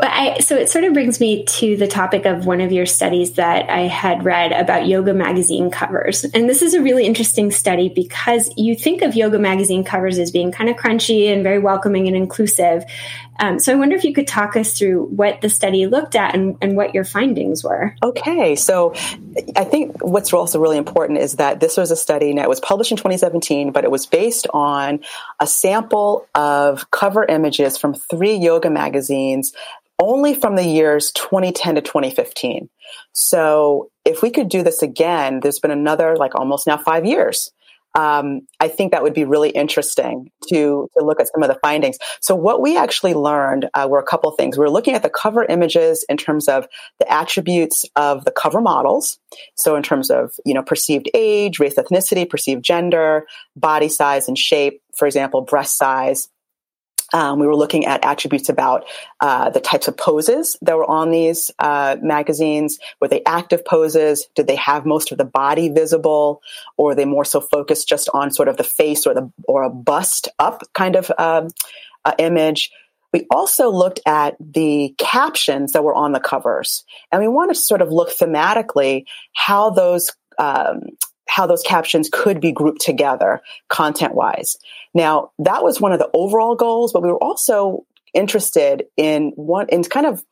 I, 0.00 0.38
so 0.40 0.56
it 0.56 0.68
sort 0.68 0.84
of 0.84 0.92
brings 0.92 1.20
me 1.20 1.44
to 1.44 1.76
the 1.76 1.86
topic 1.86 2.24
of 2.26 2.46
one 2.46 2.60
of 2.60 2.72
your 2.72 2.86
studies 2.86 3.32
that 3.32 3.70
I 3.70 3.82
had 3.82 4.24
read 4.24 4.52
about 4.52 4.86
yoga 4.86 5.14
magazine 5.14 5.70
covers. 5.70 6.24
And 6.24 6.48
this 6.48 6.62
is 6.62 6.74
a 6.74 6.82
really 6.82 7.06
interesting 7.06 7.50
study 7.50 7.88
because 7.88 8.50
you 8.56 8.74
think 8.74 9.02
of 9.02 9.14
yoga 9.14 9.38
magazine 9.38 9.84
covers 9.84 10.18
as 10.18 10.30
being 10.30 10.52
kind 10.52 10.70
of 10.70 10.76
crunchy 10.76 11.32
and 11.32 11.42
very 11.42 11.58
welcoming 11.58 12.06
and 12.06 12.16
inclusive. 12.16 12.84
Um, 13.40 13.58
so 13.60 13.72
I 13.72 13.76
wonder 13.76 13.94
if 13.94 14.04
you 14.04 14.12
could 14.12 14.26
talk 14.26 14.56
us 14.56 14.76
through 14.76 15.06
what 15.06 15.40
the 15.40 15.48
study 15.48 15.86
looked 15.86 16.16
at 16.16 16.34
and, 16.34 16.56
and 16.60 16.76
what 16.76 16.94
your 16.94 17.04
findings 17.04 17.62
were. 17.62 17.94
Okay. 18.02 18.56
So 18.56 18.94
I 19.56 19.64
think 19.64 20.02
what's 20.02 20.32
also 20.32 20.58
really 20.58 20.76
important 20.76 21.20
is 21.20 21.34
that 21.34 21.60
this 21.60 21.76
was 21.76 21.90
a 21.90 21.96
study, 21.96 22.30
it 22.30 22.48
was 22.48 22.60
published 22.60 22.90
in 22.90 22.96
2017, 22.96 23.70
but 23.70 23.84
it 23.84 23.90
was 23.90 24.06
based 24.06 24.46
on 24.52 25.00
a 25.40 25.46
sample 25.46 26.26
of 26.34 26.90
cover 26.90 27.24
images 27.24 27.78
from 27.78 27.94
three 27.94 28.34
yoga 28.34 28.70
magazines 28.70 29.52
only 29.98 30.34
from 30.34 30.56
the 30.56 30.64
years 30.64 31.12
2010 31.12 31.76
to 31.76 31.80
2015. 31.80 32.68
So 33.12 33.90
if 34.04 34.22
we 34.22 34.30
could 34.30 34.48
do 34.48 34.62
this 34.62 34.82
again, 34.82 35.40
there's 35.40 35.58
been 35.58 35.70
another 35.70 36.16
like 36.16 36.34
almost 36.34 36.66
now 36.66 36.78
five 36.78 37.04
years. 37.04 37.50
Um, 37.94 38.42
I 38.60 38.68
think 38.68 38.92
that 38.92 39.02
would 39.02 39.14
be 39.14 39.24
really 39.24 39.50
interesting 39.50 40.30
to 40.48 40.88
to 40.96 41.04
look 41.04 41.20
at 41.20 41.28
some 41.28 41.42
of 41.42 41.48
the 41.48 41.58
findings. 41.60 41.98
So 42.20 42.34
what 42.34 42.60
we 42.60 42.76
actually 42.76 43.14
learned 43.14 43.68
uh, 43.74 43.88
were 43.90 43.98
a 43.98 44.04
couple 44.04 44.30
things. 44.32 44.56
We 44.56 44.62
were 44.62 44.70
looking 44.70 44.94
at 44.94 45.02
the 45.02 45.10
cover 45.10 45.44
images 45.44 46.04
in 46.08 46.16
terms 46.16 46.48
of 46.48 46.68
the 47.00 47.10
attributes 47.10 47.84
of 47.96 48.24
the 48.24 48.30
cover 48.30 48.60
models. 48.60 49.18
So 49.56 49.74
in 49.74 49.82
terms 49.82 50.10
of 50.10 50.32
you 50.44 50.54
know 50.54 50.62
perceived 50.62 51.10
age, 51.14 51.58
race, 51.58 51.74
ethnicity, 51.74 52.28
perceived 52.28 52.62
gender, 52.62 53.26
body 53.56 53.88
size 53.88 54.28
and 54.28 54.38
shape. 54.38 54.80
For 54.94 55.06
example, 55.06 55.40
breast 55.40 55.78
size, 55.78 56.28
um, 57.12 57.38
we 57.38 57.46
were 57.46 57.56
looking 57.56 57.86
at 57.86 58.04
attributes 58.04 58.48
about 58.48 58.84
uh, 59.20 59.50
the 59.50 59.60
types 59.60 59.88
of 59.88 59.96
poses 59.96 60.56
that 60.62 60.76
were 60.76 60.88
on 60.88 61.10
these 61.10 61.50
uh, 61.58 61.96
magazines. 62.02 62.78
Were 63.00 63.08
they 63.08 63.22
active 63.24 63.64
poses? 63.64 64.26
Did 64.34 64.46
they 64.46 64.56
have 64.56 64.84
most 64.84 65.10
of 65.12 65.18
the 65.18 65.24
body 65.24 65.68
visible, 65.68 66.42
or 66.76 66.86
were 66.86 66.94
they 66.94 67.04
more 67.04 67.24
so 67.24 67.40
focused 67.40 67.88
just 67.88 68.08
on 68.12 68.30
sort 68.30 68.48
of 68.48 68.56
the 68.56 68.64
face 68.64 69.06
or 69.06 69.14
the 69.14 69.30
or 69.44 69.62
a 69.62 69.70
bust 69.70 70.28
up 70.38 70.62
kind 70.74 70.96
of 70.96 71.10
um, 71.18 71.48
uh, 72.04 72.12
image? 72.18 72.70
We 73.12 73.26
also 73.30 73.70
looked 73.70 74.00
at 74.04 74.36
the 74.38 74.94
captions 74.98 75.72
that 75.72 75.82
were 75.82 75.94
on 75.94 76.12
the 76.12 76.20
covers, 76.20 76.84
and 77.10 77.22
we 77.22 77.28
wanted 77.28 77.54
to 77.54 77.60
sort 77.60 77.80
of 77.80 77.90
look 77.90 78.10
thematically 78.10 79.04
how 79.32 79.70
those 79.70 80.12
um, 80.38 80.82
how 81.28 81.46
those 81.46 81.62
captions 81.62 82.08
could 82.12 82.40
be 82.40 82.52
grouped 82.52 82.80
together 82.80 83.40
content 83.68 84.14
wise. 84.14 84.56
Now, 84.94 85.30
that 85.38 85.62
was 85.62 85.80
one 85.80 85.92
of 85.92 85.98
the 85.98 86.10
overall 86.14 86.54
goals, 86.54 86.92
but 86.92 87.02
we 87.02 87.10
were 87.10 87.22
also 87.22 87.84
interested 88.14 88.86
in 88.96 89.32
one, 89.36 89.68
in 89.68 89.84
kind 89.84 90.06
of 90.06 90.24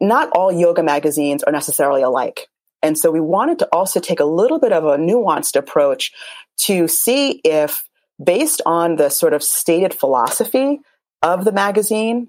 not 0.00 0.30
all 0.34 0.52
yoga 0.52 0.82
magazines 0.82 1.42
are 1.44 1.52
necessarily 1.52 2.02
alike. 2.02 2.48
And 2.82 2.98
so 2.98 3.10
we 3.10 3.20
wanted 3.20 3.60
to 3.60 3.68
also 3.72 4.00
take 4.00 4.18
a 4.18 4.24
little 4.24 4.58
bit 4.58 4.72
of 4.72 4.84
a 4.84 4.96
nuanced 4.96 5.56
approach 5.56 6.12
to 6.58 6.88
see 6.88 7.40
if 7.44 7.88
based 8.22 8.60
on 8.66 8.96
the 8.96 9.08
sort 9.08 9.34
of 9.34 9.42
stated 9.42 9.94
philosophy 9.94 10.80
of 11.22 11.44
the 11.44 11.52
magazine, 11.52 12.28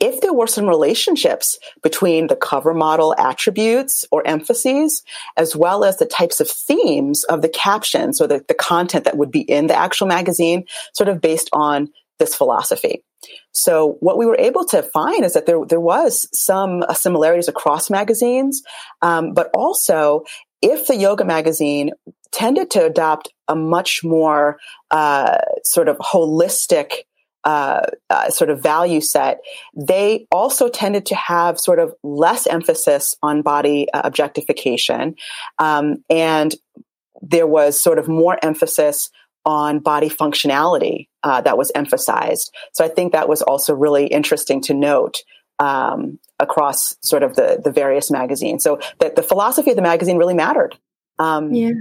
if 0.00 0.20
there 0.22 0.32
were 0.32 0.46
some 0.46 0.66
relationships 0.66 1.58
between 1.82 2.26
the 2.26 2.36
cover 2.36 2.74
model 2.74 3.14
attributes 3.18 4.04
or 4.10 4.26
emphases, 4.26 5.02
as 5.36 5.54
well 5.54 5.84
as 5.84 5.98
the 5.98 6.06
types 6.06 6.40
of 6.40 6.48
themes 6.48 7.24
of 7.24 7.42
the 7.42 7.48
captions 7.48 8.20
or 8.20 8.26
the, 8.26 8.44
the 8.48 8.54
content 8.54 9.04
that 9.04 9.18
would 9.18 9.30
be 9.30 9.42
in 9.42 9.66
the 9.66 9.78
actual 9.78 10.06
magazine, 10.06 10.64
sort 10.94 11.08
of 11.08 11.20
based 11.20 11.50
on 11.52 11.88
this 12.18 12.34
philosophy. 12.34 13.04
So 13.52 13.96
what 14.00 14.16
we 14.16 14.26
were 14.26 14.38
able 14.38 14.64
to 14.66 14.82
find 14.82 15.24
is 15.24 15.34
that 15.34 15.46
there 15.46 15.64
there 15.66 15.80
was 15.80 16.26
some 16.32 16.82
uh, 16.82 16.94
similarities 16.94 17.48
across 17.48 17.90
magazines, 17.90 18.62
um, 19.02 19.34
but 19.34 19.50
also 19.54 20.24
if 20.62 20.86
the 20.86 20.96
yoga 20.96 21.24
magazine 21.24 21.90
tended 22.32 22.70
to 22.70 22.84
adopt 22.84 23.28
a 23.48 23.56
much 23.56 24.00
more 24.04 24.58
uh, 24.90 25.38
sort 25.64 25.88
of 25.88 25.98
holistic 25.98 27.04
uh, 27.44 27.82
uh, 28.08 28.30
sort 28.30 28.50
of 28.50 28.62
value 28.62 29.00
set, 29.00 29.40
they 29.74 30.26
also 30.30 30.68
tended 30.68 31.06
to 31.06 31.14
have 31.14 31.58
sort 31.58 31.78
of 31.78 31.94
less 32.02 32.46
emphasis 32.46 33.14
on 33.22 33.42
body 33.42 33.86
uh, 33.92 34.02
objectification. 34.04 35.14
Um, 35.58 36.04
and 36.10 36.54
there 37.22 37.46
was 37.46 37.80
sort 37.80 37.98
of 37.98 38.08
more 38.08 38.38
emphasis 38.42 39.10
on 39.44 39.78
body 39.78 40.10
functionality 40.10 41.08
uh, 41.22 41.40
that 41.40 41.56
was 41.56 41.72
emphasized. 41.74 42.54
So 42.72 42.84
I 42.84 42.88
think 42.88 43.12
that 43.12 43.28
was 43.28 43.42
also 43.42 43.74
really 43.74 44.06
interesting 44.06 44.60
to 44.62 44.74
note. 44.74 45.18
Um, 45.58 46.18
across 46.38 46.96
sort 47.02 47.22
of 47.22 47.36
the 47.36 47.60
the 47.62 47.70
various 47.70 48.10
magazines, 48.10 48.64
so 48.64 48.80
that 48.98 49.14
the 49.14 49.22
philosophy 49.22 49.68
of 49.68 49.76
the 49.76 49.82
magazine 49.82 50.16
really 50.16 50.32
mattered 50.32 50.74
um, 51.20 51.52
yeah. 51.52 51.72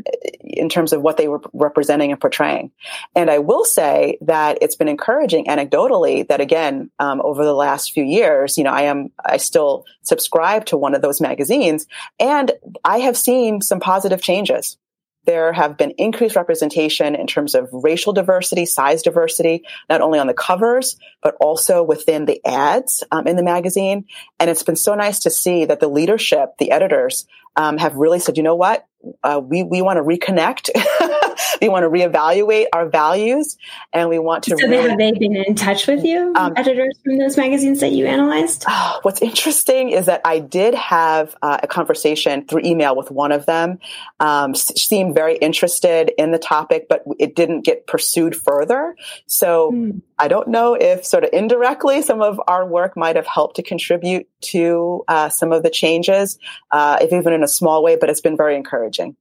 in 0.42 0.68
terms 0.68 0.92
of 0.92 1.02
what 1.02 1.16
they 1.16 1.30
were 1.30 1.42
representing 1.54 2.12
and 2.12 2.20
portraying. 2.20 2.72
And 3.16 3.32
I 3.32 3.40
will 3.40 3.64
say 3.64 4.18
that 4.22 4.58
it's 4.62 4.76
been 4.76 4.90
encouraging 4.90 5.46
anecdotally 5.46 6.28
that 6.28 6.42
again, 6.42 6.92
um, 7.00 7.22
over 7.24 7.46
the 7.46 7.54
last 7.54 7.94
few 7.94 8.04
years, 8.04 8.58
you 8.58 8.66
know, 8.66 8.72
I 8.72 8.84
am, 8.84 9.12
I 9.24 9.38
still 9.38 9.86
subscribe 10.02 10.66
to 10.66 10.78
one 10.78 10.94
of 10.94 11.02
those 11.02 11.22
magazines 11.22 11.88
and 12.20 12.52
I 12.84 13.00
have 13.00 13.16
seen 13.16 13.62
some 13.62 13.80
positive 13.80 14.22
changes. 14.22 14.78
There 15.26 15.54
have 15.54 15.78
been 15.78 15.92
increased 15.92 16.36
representation 16.36 17.16
in 17.16 17.28
terms 17.28 17.56
of 17.56 17.70
racial 17.72 18.14
diversity, 18.14 18.66
size 18.66 19.04
diversity, 19.04 19.64
not 19.90 20.02
only 20.02 20.20
on 20.20 20.28
the 20.28 20.34
covers, 20.34 20.98
but 21.22 21.36
also 21.40 21.84
within 21.84 22.26
the 22.26 22.44
ads 22.46 23.04
um, 23.12 23.28
in 23.28 23.36
the 23.36 23.44
magazine. 23.44 24.06
And 24.40 24.50
it's 24.50 24.64
been 24.64 24.76
so 24.76 24.96
nice 24.96 25.20
to 25.20 25.30
see 25.30 25.66
that 25.66 25.80
the 25.80 25.88
leadership, 25.88 26.58
the 26.58 26.72
editors, 26.72 27.26
um, 27.56 27.78
have 27.78 27.96
really 27.96 28.20
said, 28.20 28.38
you 28.38 28.44
know 28.44 28.56
what? 28.56 28.86
Uh, 29.24 29.42
we 29.42 29.64
we 29.64 29.82
want 29.82 29.98
to 29.98 30.04
reconnect. 30.04 30.70
we 31.62 31.70
want 31.70 31.84
to 31.84 31.90
reevaluate 31.90 32.66
our 32.74 32.90
values, 32.90 33.58
and 33.94 34.10
we 34.10 34.20
want 34.20 34.44
to. 34.44 34.58
So, 34.58 34.68
really, 34.68 34.90
have 34.90 34.98
they 34.98 35.14
been 35.14 35.38
in 35.38 35.56
touch 35.56 35.88
with 35.88 36.04
you, 36.04 36.34
um, 36.36 36.52
editors 36.58 37.00
from 37.04 37.18
those 37.18 37.38
magazines 37.38 37.80
that 37.80 37.94
you 37.94 38.06
analyzed? 38.06 38.66
Oh, 38.68 39.00
what's 39.04 39.22
interesting 39.22 39.92
is 39.92 40.08
that 40.08 40.20
I 40.26 40.40
did 40.40 40.74
have 40.76 41.34
uh, 41.42 41.60
a 41.64 41.68
conversation 41.68 42.46
through 42.46 42.62
email 42.66 42.94
with 42.94 43.10
one 43.10 43.32
of 43.32 43.46
them. 43.46 43.80
Um, 44.20 44.54
seemed 44.54 45.16
very 45.16 45.38
interested 45.38 46.12
in 46.18 46.32
the 46.32 46.40
topic, 46.40 46.88
but 46.90 47.04
it 47.20 47.36
didn't 47.36 47.62
get 47.62 47.88
pursued 47.88 48.36
further. 48.36 48.96
So. 49.28 49.72
Mm. 49.72 50.02
I 50.20 50.28
don't 50.28 50.50
know 50.50 50.74
if 50.74 51.06
sort 51.06 51.24
of 51.24 51.30
indirectly 51.34 52.02
some 52.02 52.22
of 52.22 52.40
our 52.48 52.66
work 52.66 52.98
might 52.98 53.16
have 53.16 53.28
helped 53.28 53.56
to 53.56 53.64
contribute 53.64 54.28
to 54.42 55.04
uh, 55.08 55.30
some 55.30 55.52
of 55.52 55.64
the 55.64 55.70
changes, 55.70 56.38
uh, 56.72 56.98
if 57.02 57.12
even 57.14 57.34
in 57.34 57.44
a 57.44 57.48
small 57.48 57.84
way, 57.84 57.96
but 57.96 58.10
it's 58.10 58.22
been 58.22 58.38
very 58.38 58.56
encouraging. 58.56 59.16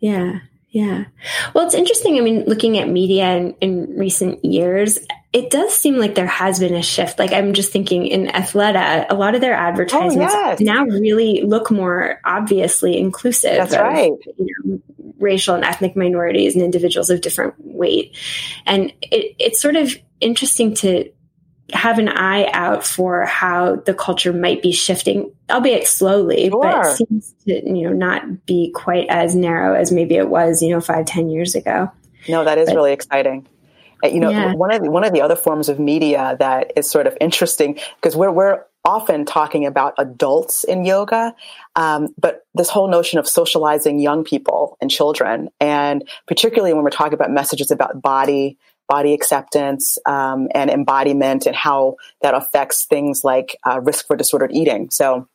Yeah. 0.00 0.40
Yeah. 0.74 1.04
Well, 1.54 1.64
it's 1.64 1.74
interesting. 1.74 2.18
I 2.18 2.20
mean, 2.20 2.46
looking 2.46 2.78
at 2.78 2.88
media 2.88 3.36
in, 3.36 3.54
in, 3.60 3.96
recent 3.96 4.44
years, 4.44 4.98
it 5.32 5.48
does 5.48 5.72
seem 5.72 5.98
like 5.98 6.16
there 6.16 6.26
has 6.26 6.58
been 6.58 6.74
a 6.74 6.82
shift. 6.82 7.20
Like 7.20 7.32
I'm 7.32 7.52
just 7.52 7.70
thinking 7.70 8.08
in 8.08 8.26
Athleta, 8.26 9.06
a 9.08 9.14
lot 9.14 9.36
of 9.36 9.40
their 9.40 9.54
advertisements 9.54 10.34
oh, 10.34 10.40
yes. 10.48 10.60
now 10.60 10.82
really 10.84 11.42
look 11.42 11.70
more 11.70 12.20
obviously 12.24 12.98
inclusive. 12.98 13.56
That's 13.56 13.74
of, 13.74 13.80
right. 13.82 14.10
You 14.36 14.46
know, 14.64 14.82
racial 15.20 15.54
and 15.54 15.64
ethnic 15.64 15.94
minorities 15.94 16.56
and 16.56 16.64
individuals 16.64 17.08
of 17.08 17.20
different 17.20 17.54
weight. 17.58 18.16
And 18.66 18.92
it, 19.00 19.36
it's 19.38 19.62
sort 19.62 19.76
of 19.76 19.96
interesting 20.24 20.74
to 20.76 21.10
have 21.72 21.98
an 21.98 22.08
eye 22.08 22.46
out 22.52 22.86
for 22.86 23.24
how 23.24 23.76
the 23.76 23.94
culture 23.94 24.32
might 24.32 24.60
be 24.60 24.72
shifting, 24.72 25.32
albeit 25.50 25.86
slowly, 25.86 26.50
sure. 26.50 26.62
but 26.62 26.96
seems 26.96 27.34
to, 27.46 27.54
you 27.54 27.88
know, 27.88 27.92
not 27.92 28.46
be 28.46 28.70
quite 28.72 29.06
as 29.08 29.34
narrow 29.34 29.74
as 29.74 29.90
maybe 29.90 30.16
it 30.16 30.28
was, 30.28 30.62
you 30.62 30.70
know, 30.70 30.80
five, 30.80 31.06
ten 31.06 31.28
years 31.28 31.54
ago. 31.54 31.90
No, 32.28 32.44
that 32.44 32.58
is 32.58 32.68
but, 32.68 32.76
really 32.76 32.92
exciting. 32.92 33.46
Uh, 34.04 34.08
you 34.08 34.20
know, 34.20 34.30
yeah. 34.30 34.54
one 34.54 34.72
of 34.72 34.82
the, 34.82 34.90
one 34.90 35.04
of 35.04 35.12
the 35.12 35.22
other 35.22 35.36
forms 35.36 35.68
of 35.68 35.78
media 35.78 36.36
that 36.38 36.72
is 36.76 36.90
sort 36.90 37.06
of 37.06 37.16
interesting 37.20 37.78
because 37.96 38.16
we're 38.16 38.30
we're 38.30 38.62
often 38.84 39.24
talking 39.24 39.64
about 39.64 39.94
adults 39.96 40.62
in 40.64 40.84
yoga, 40.84 41.34
um, 41.76 42.14
but 42.18 42.46
this 42.54 42.68
whole 42.68 42.88
notion 42.88 43.18
of 43.18 43.26
socializing 43.26 43.98
young 43.98 44.22
people 44.22 44.76
and 44.82 44.90
children, 44.90 45.48
and 45.58 46.06
particularly 46.26 46.74
when 46.74 46.84
we're 46.84 46.90
talking 46.90 47.14
about 47.14 47.30
messages 47.30 47.70
about 47.70 48.02
body 48.02 48.58
body 48.88 49.14
acceptance 49.14 49.98
um, 50.06 50.48
and 50.54 50.70
embodiment 50.70 51.46
and 51.46 51.56
how 51.56 51.96
that 52.22 52.34
affects 52.34 52.84
things 52.84 53.24
like 53.24 53.56
uh, 53.64 53.80
risk 53.80 54.06
for 54.06 54.16
disordered 54.16 54.52
eating. 54.52 54.90
So 54.90 55.28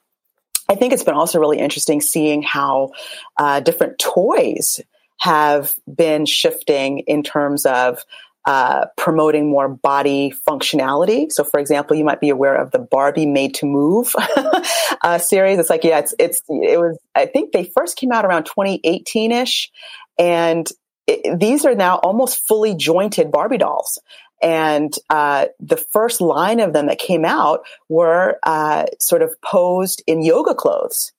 I 0.70 0.76
think 0.76 0.94
it's 0.94 1.04
been 1.04 1.16
also 1.16 1.40
really 1.40 1.58
interesting 1.58 2.00
seeing 2.00 2.44
how 2.44 2.92
uh, 3.38 3.60
different 3.60 3.98
toys 3.98 4.80
have 5.20 5.74
been 5.94 6.26
shifting 6.26 7.00
in 7.00 7.24
terms 7.24 7.66
of 7.66 8.06
uh, 8.46 8.86
promoting 8.96 9.50
more 9.50 9.68
body 9.68 10.34
functionality. 10.48 11.32
So, 11.32 11.44
for 11.44 11.60
example, 11.60 11.98
you 11.98 12.06
might 12.06 12.22
be 12.22 12.30
aware 12.30 12.56
of 12.56 12.72
the 12.72 12.80
Barbie 12.80 13.26
Made 13.26 13.54
to 13.56 13.66
Move 13.66 14.16
uh, 15.04 15.18
series. 15.18 15.60
It's 15.60 15.70
like, 15.70 15.84
yeah, 15.84 16.00
it's 16.00 16.14
it's 16.18 16.42
it 16.48 16.80
was. 16.80 16.98
I 17.14 17.26
think 17.26 17.52
they 17.52 17.66
first 17.66 17.98
came 17.98 18.12
out 18.12 18.26
around 18.26 18.46
2018 18.46 19.32
ish, 19.32 19.70
and 20.18 20.68
these 21.36 21.66
are 21.66 21.76
now 21.76 21.98
almost 21.98 22.48
fully 22.48 22.76
jointed 22.76 23.32
Barbie 23.32 23.58
dolls. 23.58 24.00
And 24.42 24.94
uh, 25.10 25.48
the 25.60 25.78
first 25.78 26.22
line 26.22 26.60
of 26.60 26.74
them 26.74 26.88
that 26.88 26.98
came 27.00 27.26
out 27.26 27.66
were 27.90 28.40
uh, 28.44 28.86
sort 29.00 29.22
of 29.22 29.36
posed 29.42 30.02
in 30.08 30.24
yoga 30.24 30.56
clothes. 30.56 31.12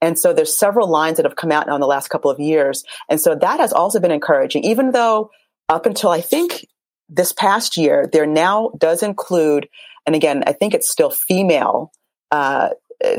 And 0.00 0.18
so 0.18 0.32
there's 0.32 0.56
several 0.56 0.88
lines 0.88 1.16
that 1.16 1.26
have 1.26 1.36
come 1.36 1.50
out 1.50 1.66
now 1.66 1.74
in 1.74 1.80
the 1.80 1.86
last 1.86 2.08
couple 2.08 2.30
of 2.30 2.38
years. 2.38 2.84
And 3.08 3.20
so 3.20 3.34
that 3.34 3.60
has 3.60 3.72
also 3.72 4.00
been 4.00 4.10
encouraging, 4.10 4.64
even 4.64 4.92
though 4.92 5.30
up 5.68 5.86
until 5.86 6.10
I 6.10 6.20
think 6.20 6.66
this 7.08 7.32
past 7.32 7.76
year, 7.76 8.08
there 8.12 8.26
now 8.26 8.70
does 8.78 9.02
include, 9.02 9.68
and 10.06 10.14
again, 10.14 10.44
I 10.46 10.52
think 10.52 10.74
it's 10.74 10.90
still 10.90 11.10
female 11.10 11.90
uh, 12.30 12.70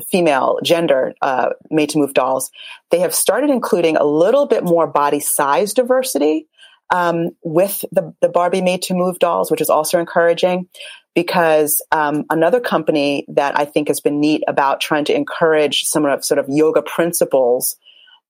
female 0.09 0.59
gender 0.63 1.13
uh, 1.21 1.49
made 1.69 1.89
to 1.89 1.97
move 1.97 2.13
dolls, 2.13 2.51
they 2.91 2.99
have 2.99 3.13
started 3.13 3.49
including 3.49 3.97
a 3.97 4.03
little 4.03 4.45
bit 4.45 4.63
more 4.63 4.87
body 4.87 5.19
size 5.19 5.73
diversity 5.73 6.47
um, 6.91 7.29
with 7.43 7.85
the, 7.91 8.13
the 8.21 8.29
Barbie 8.29 8.61
made 8.61 8.81
to 8.83 8.93
move 8.93 9.19
dolls, 9.19 9.51
which 9.51 9.61
is 9.61 9.69
also 9.69 9.99
encouraging 9.99 10.67
because 11.15 11.81
um, 11.91 12.25
another 12.29 12.59
company 12.59 13.25
that 13.29 13.57
I 13.59 13.65
think 13.65 13.87
has 13.87 13.99
been 13.99 14.19
neat 14.19 14.43
about 14.47 14.79
trying 14.79 15.05
to 15.05 15.15
encourage 15.15 15.83
some 15.83 16.05
of 16.05 16.23
sort 16.23 16.39
of 16.39 16.45
yoga 16.49 16.81
principles 16.81 17.75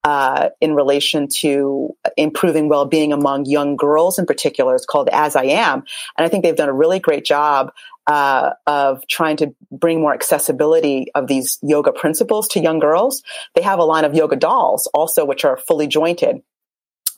uh, 0.09 0.49
in 0.59 0.73
relation 0.73 1.27
to 1.27 1.95
improving 2.17 2.67
well-being 2.67 3.13
among 3.13 3.45
young 3.45 3.75
girls 3.75 4.17
in 4.17 4.25
particular 4.25 4.73
is 4.73 4.83
called 4.83 5.07
As 5.11 5.35
I 5.35 5.43
Am, 5.43 5.83
and 6.17 6.25
I 6.25 6.29
think 6.29 6.43
they've 6.43 6.55
done 6.55 6.67
a 6.67 6.73
really 6.73 6.99
great 6.99 7.25
job 7.25 7.71
uh, 8.07 8.53
of 8.65 9.05
trying 9.07 9.37
to 9.37 9.53
bring 9.71 10.01
more 10.01 10.15
accessibility 10.15 11.11
of 11.13 11.27
these 11.27 11.59
yoga 11.61 11.91
principles 11.91 12.47
to 12.47 12.59
young 12.59 12.79
girls. 12.79 13.21
They 13.53 13.61
have 13.61 13.77
a 13.77 13.83
line 13.83 14.03
of 14.03 14.15
yoga 14.15 14.35
dolls 14.35 14.89
also, 14.95 15.25
which 15.25 15.45
are 15.45 15.57
fully 15.57 15.85
jointed. 15.85 16.41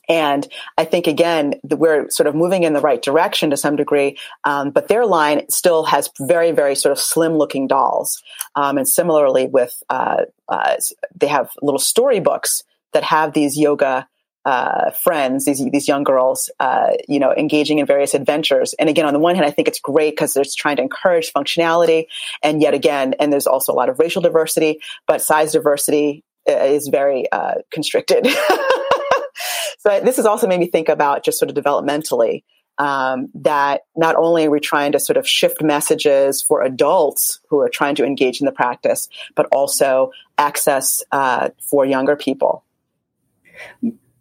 And 0.06 0.46
I 0.76 0.84
think 0.84 1.06
again, 1.06 1.54
we're 1.62 2.10
sort 2.10 2.26
of 2.26 2.34
moving 2.34 2.64
in 2.64 2.74
the 2.74 2.80
right 2.80 3.00
direction 3.00 3.48
to 3.50 3.56
some 3.56 3.76
degree, 3.76 4.18
um, 4.44 4.70
but 4.70 4.88
their 4.88 5.06
line 5.06 5.48
still 5.48 5.84
has 5.84 6.10
very, 6.20 6.52
very 6.52 6.74
sort 6.74 6.92
of 6.92 6.98
slim 6.98 7.38
looking 7.38 7.68
dolls. 7.68 8.22
Um, 8.54 8.76
and 8.76 8.86
similarly 8.86 9.46
with, 9.46 9.82
uh, 9.88 10.24
uh, 10.46 10.74
they 11.18 11.28
have 11.28 11.48
little 11.62 11.78
storybooks 11.78 12.64
that 12.92 13.04
have 13.04 13.32
these 13.32 13.58
yoga 13.58 14.06
uh, 14.44 14.90
friends, 14.90 15.44
these 15.44 15.64
these 15.70 15.86
young 15.86 16.02
girls, 16.02 16.50
uh, 16.58 16.90
you 17.08 17.20
know, 17.20 17.32
engaging 17.32 17.78
in 17.78 17.86
various 17.86 18.14
adventures. 18.14 18.74
And 18.78 18.88
again, 18.88 19.06
on 19.06 19.12
the 19.12 19.20
one 19.20 19.34
hand, 19.34 19.46
I 19.46 19.50
think 19.50 19.68
it's 19.68 19.80
great 19.80 20.12
because 20.12 20.34
they're 20.34 20.44
trying 20.56 20.76
to 20.76 20.82
encourage 20.82 21.32
functionality, 21.32 22.06
and 22.42 22.60
yet 22.60 22.74
again, 22.74 23.14
and 23.20 23.32
there's 23.32 23.46
also 23.46 23.72
a 23.72 23.74
lot 23.74 23.88
of 23.88 23.98
racial 23.98 24.22
diversity, 24.22 24.80
but 25.06 25.22
size 25.22 25.52
diversity 25.52 26.24
uh, 26.48 26.54
is 26.54 26.88
very 26.88 27.30
uh, 27.30 27.54
constricted. 27.70 28.26
so 29.78 30.00
this 30.00 30.16
has 30.16 30.26
also 30.26 30.48
made 30.48 30.58
me 30.58 30.66
think 30.66 30.88
about 30.88 31.24
just 31.24 31.38
sort 31.38 31.50
of 31.50 31.56
developmentally. 31.56 32.42
Um, 32.78 33.28
that 33.34 33.82
not 33.94 34.16
only 34.16 34.46
are 34.46 34.50
we 34.50 34.58
trying 34.58 34.92
to 34.92 34.98
sort 34.98 35.18
of 35.18 35.28
shift 35.28 35.62
messages 35.62 36.42
for 36.42 36.62
adults 36.62 37.38
who 37.48 37.60
are 37.60 37.68
trying 37.68 37.94
to 37.96 38.04
engage 38.04 38.40
in 38.40 38.46
the 38.46 38.50
practice, 38.50 39.08
but 39.36 39.46
also 39.52 40.10
access 40.38 41.04
uh, 41.12 41.50
for 41.60 41.84
younger 41.84 42.16
people. 42.16 42.64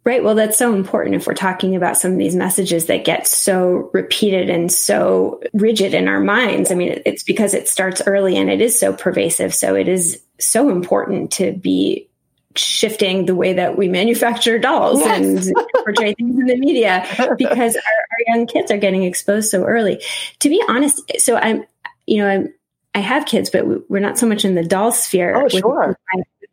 Right. 0.03 0.23
Well, 0.23 0.33
that's 0.33 0.57
so 0.57 0.73
important 0.73 1.15
if 1.15 1.27
we're 1.27 1.35
talking 1.35 1.75
about 1.75 1.95
some 1.95 2.13
of 2.13 2.17
these 2.17 2.35
messages 2.35 2.87
that 2.87 3.05
get 3.05 3.27
so 3.27 3.91
repeated 3.93 4.49
and 4.49 4.71
so 4.71 5.43
rigid 5.53 5.93
in 5.93 6.07
our 6.07 6.19
minds. 6.19 6.71
I 6.71 6.75
mean, 6.75 7.03
it's 7.05 7.23
because 7.23 7.53
it 7.53 7.69
starts 7.69 8.01
early 8.07 8.35
and 8.35 8.49
it 8.49 8.61
is 8.61 8.79
so 8.79 8.93
pervasive. 8.93 9.53
So 9.53 9.75
it 9.75 9.87
is 9.87 10.19
so 10.39 10.71
important 10.71 11.33
to 11.33 11.51
be 11.51 12.09
shifting 12.55 13.27
the 13.27 13.35
way 13.35 13.53
that 13.53 13.77
we 13.77 13.89
manufacture 13.89 14.57
dolls 14.57 15.01
yes. 15.01 15.47
and 15.47 15.55
portray 15.83 16.15
things 16.15 16.39
in 16.39 16.47
the 16.47 16.57
media 16.57 17.05
because 17.37 17.75
our, 17.75 17.81
our 17.81 18.35
young 18.35 18.47
kids 18.47 18.71
are 18.71 18.77
getting 18.77 19.03
exposed 19.03 19.51
so 19.51 19.65
early. 19.65 20.03
To 20.39 20.49
be 20.49 20.63
honest, 20.67 20.99
so 21.19 21.35
I'm, 21.37 21.63
you 22.07 22.17
know, 22.17 22.27
I'm, 22.27 22.53
I 22.95 22.99
have 22.99 23.27
kids, 23.27 23.51
but 23.51 23.87
we're 23.87 23.99
not 23.99 24.17
so 24.17 24.25
much 24.25 24.45
in 24.45 24.55
the 24.55 24.65
doll 24.65 24.91
sphere. 24.91 25.35
Oh, 25.35 25.47
sure 25.47 25.95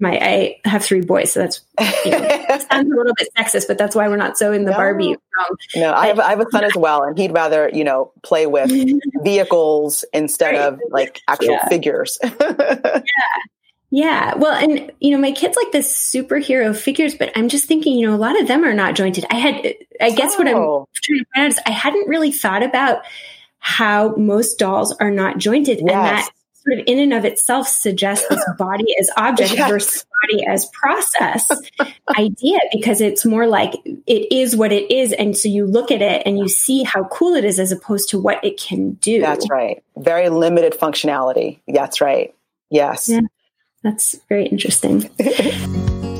my 0.01 0.18
I 0.20 0.61
have 0.64 0.84
three 0.84 1.01
boys, 1.01 1.32
so 1.32 1.40
that's 1.40 1.61
you 2.05 2.12
know, 2.12 2.18
sounds 2.70 2.92
a 2.92 2.96
little 2.96 3.14
bit 3.16 3.28
sexist, 3.36 3.66
but 3.66 3.78
that's 3.78 3.96
why 3.96 4.09
we're 4.09 4.16
not 4.16 4.38
so 4.38 4.53
in 4.53 4.64
the 4.64 4.70
no. 4.70 4.76
Barbie 4.76 5.16
realm. 5.36 5.57
No, 5.74 5.92
I 5.92 6.07
have 6.07 6.20
I 6.20 6.30
have 6.30 6.40
a 6.40 6.51
son 6.51 6.64
as 6.64 6.76
well, 6.76 7.03
and 7.03 7.18
he'd 7.18 7.32
rather 7.32 7.68
you 7.72 7.84
know 7.84 8.12
play 8.22 8.46
with 8.46 8.70
vehicles 9.22 10.05
instead 10.12 10.55
right. 10.55 10.61
of 10.61 10.80
like 10.90 11.20
actual 11.26 11.53
yeah. 11.53 11.68
figures. 11.68 12.18
yeah. 12.40 13.03
Yeah. 13.90 14.34
Well, 14.34 14.53
and 14.53 14.92
you 15.01 15.12
know, 15.12 15.18
my 15.18 15.32
kids 15.32 15.57
like 15.57 15.72
the 15.72 15.78
superhero 15.78 16.76
figures, 16.76 17.14
but 17.14 17.32
I'm 17.34 17.49
just 17.49 17.66
thinking, 17.66 17.96
you 17.99 18.07
know, 18.07 18.14
a 18.14 18.18
lot 18.18 18.38
of 18.38 18.46
them 18.46 18.64
are 18.64 18.74
not 18.74 18.94
jointed. 18.94 19.24
I 19.30 19.36
had, 19.36 19.74
I 19.99 20.11
guess 20.11 20.34
oh. 20.34 20.38
what 20.38 20.46
I'm 20.46 20.57
oh. 20.57 20.88
trying 20.94 21.18
to 21.20 21.24
point 21.34 21.44
out 21.44 21.49
is 21.49 21.61
I 21.64 21.70
hadn't 21.70 22.07
really 22.07 22.30
thought 22.30 22.62
about 22.62 23.03
how 23.61 24.14
most 24.16 24.59
dolls 24.59 24.92
are 25.01 25.11
not 25.11 25.38
jointed 25.38 25.78
yes. 25.78 25.80
and 25.80 25.90
that 25.90 26.30
sort 26.64 26.80
of 26.80 26.84
in 26.86 26.98
and 26.98 27.12
of 27.12 27.24
itself 27.24 27.68
suggests 27.68 28.28
this 28.28 28.44
body 28.59 28.94
as 29.00 29.11
object 29.16 29.54
yes. 29.54 29.70
versus 29.70 30.06
body 30.22 30.46
as 30.46 30.68
process 30.72 31.48
idea 32.16 32.59
because 32.72 33.00
it's 33.00 33.24
more 33.24 33.46
like 33.46 33.74
it 33.84 34.32
is 34.32 34.56
what 34.56 34.72
it 34.72 34.90
is. 34.90 35.12
And 35.12 35.36
so 35.36 35.48
you 35.48 35.66
look 35.66 35.90
at 35.90 36.02
it 36.02 36.22
and 36.26 36.38
you 36.38 36.48
see 36.48 36.82
how 36.82 37.04
cool 37.04 37.34
it 37.34 37.44
is 37.44 37.59
as 37.59 37.72
opposed 37.72 38.11
to 38.11 38.18
what 38.18 38.44
it 38.44 38.61
can 38.61 38.92
do. 38.94 39.20
That's 39.20 39.48
right. 39.50 39.82
Very 39.96 40.28
limited 40.28 40.74
functionality. 40.74 41.61
That's 41.68 42.00
right. 42.00 42.34
Yes. 42.70 43.09
Yeah, 43.09 43.20
that's 43.82 44.16
very 44.28 44.46
interesting. 44.46 45.09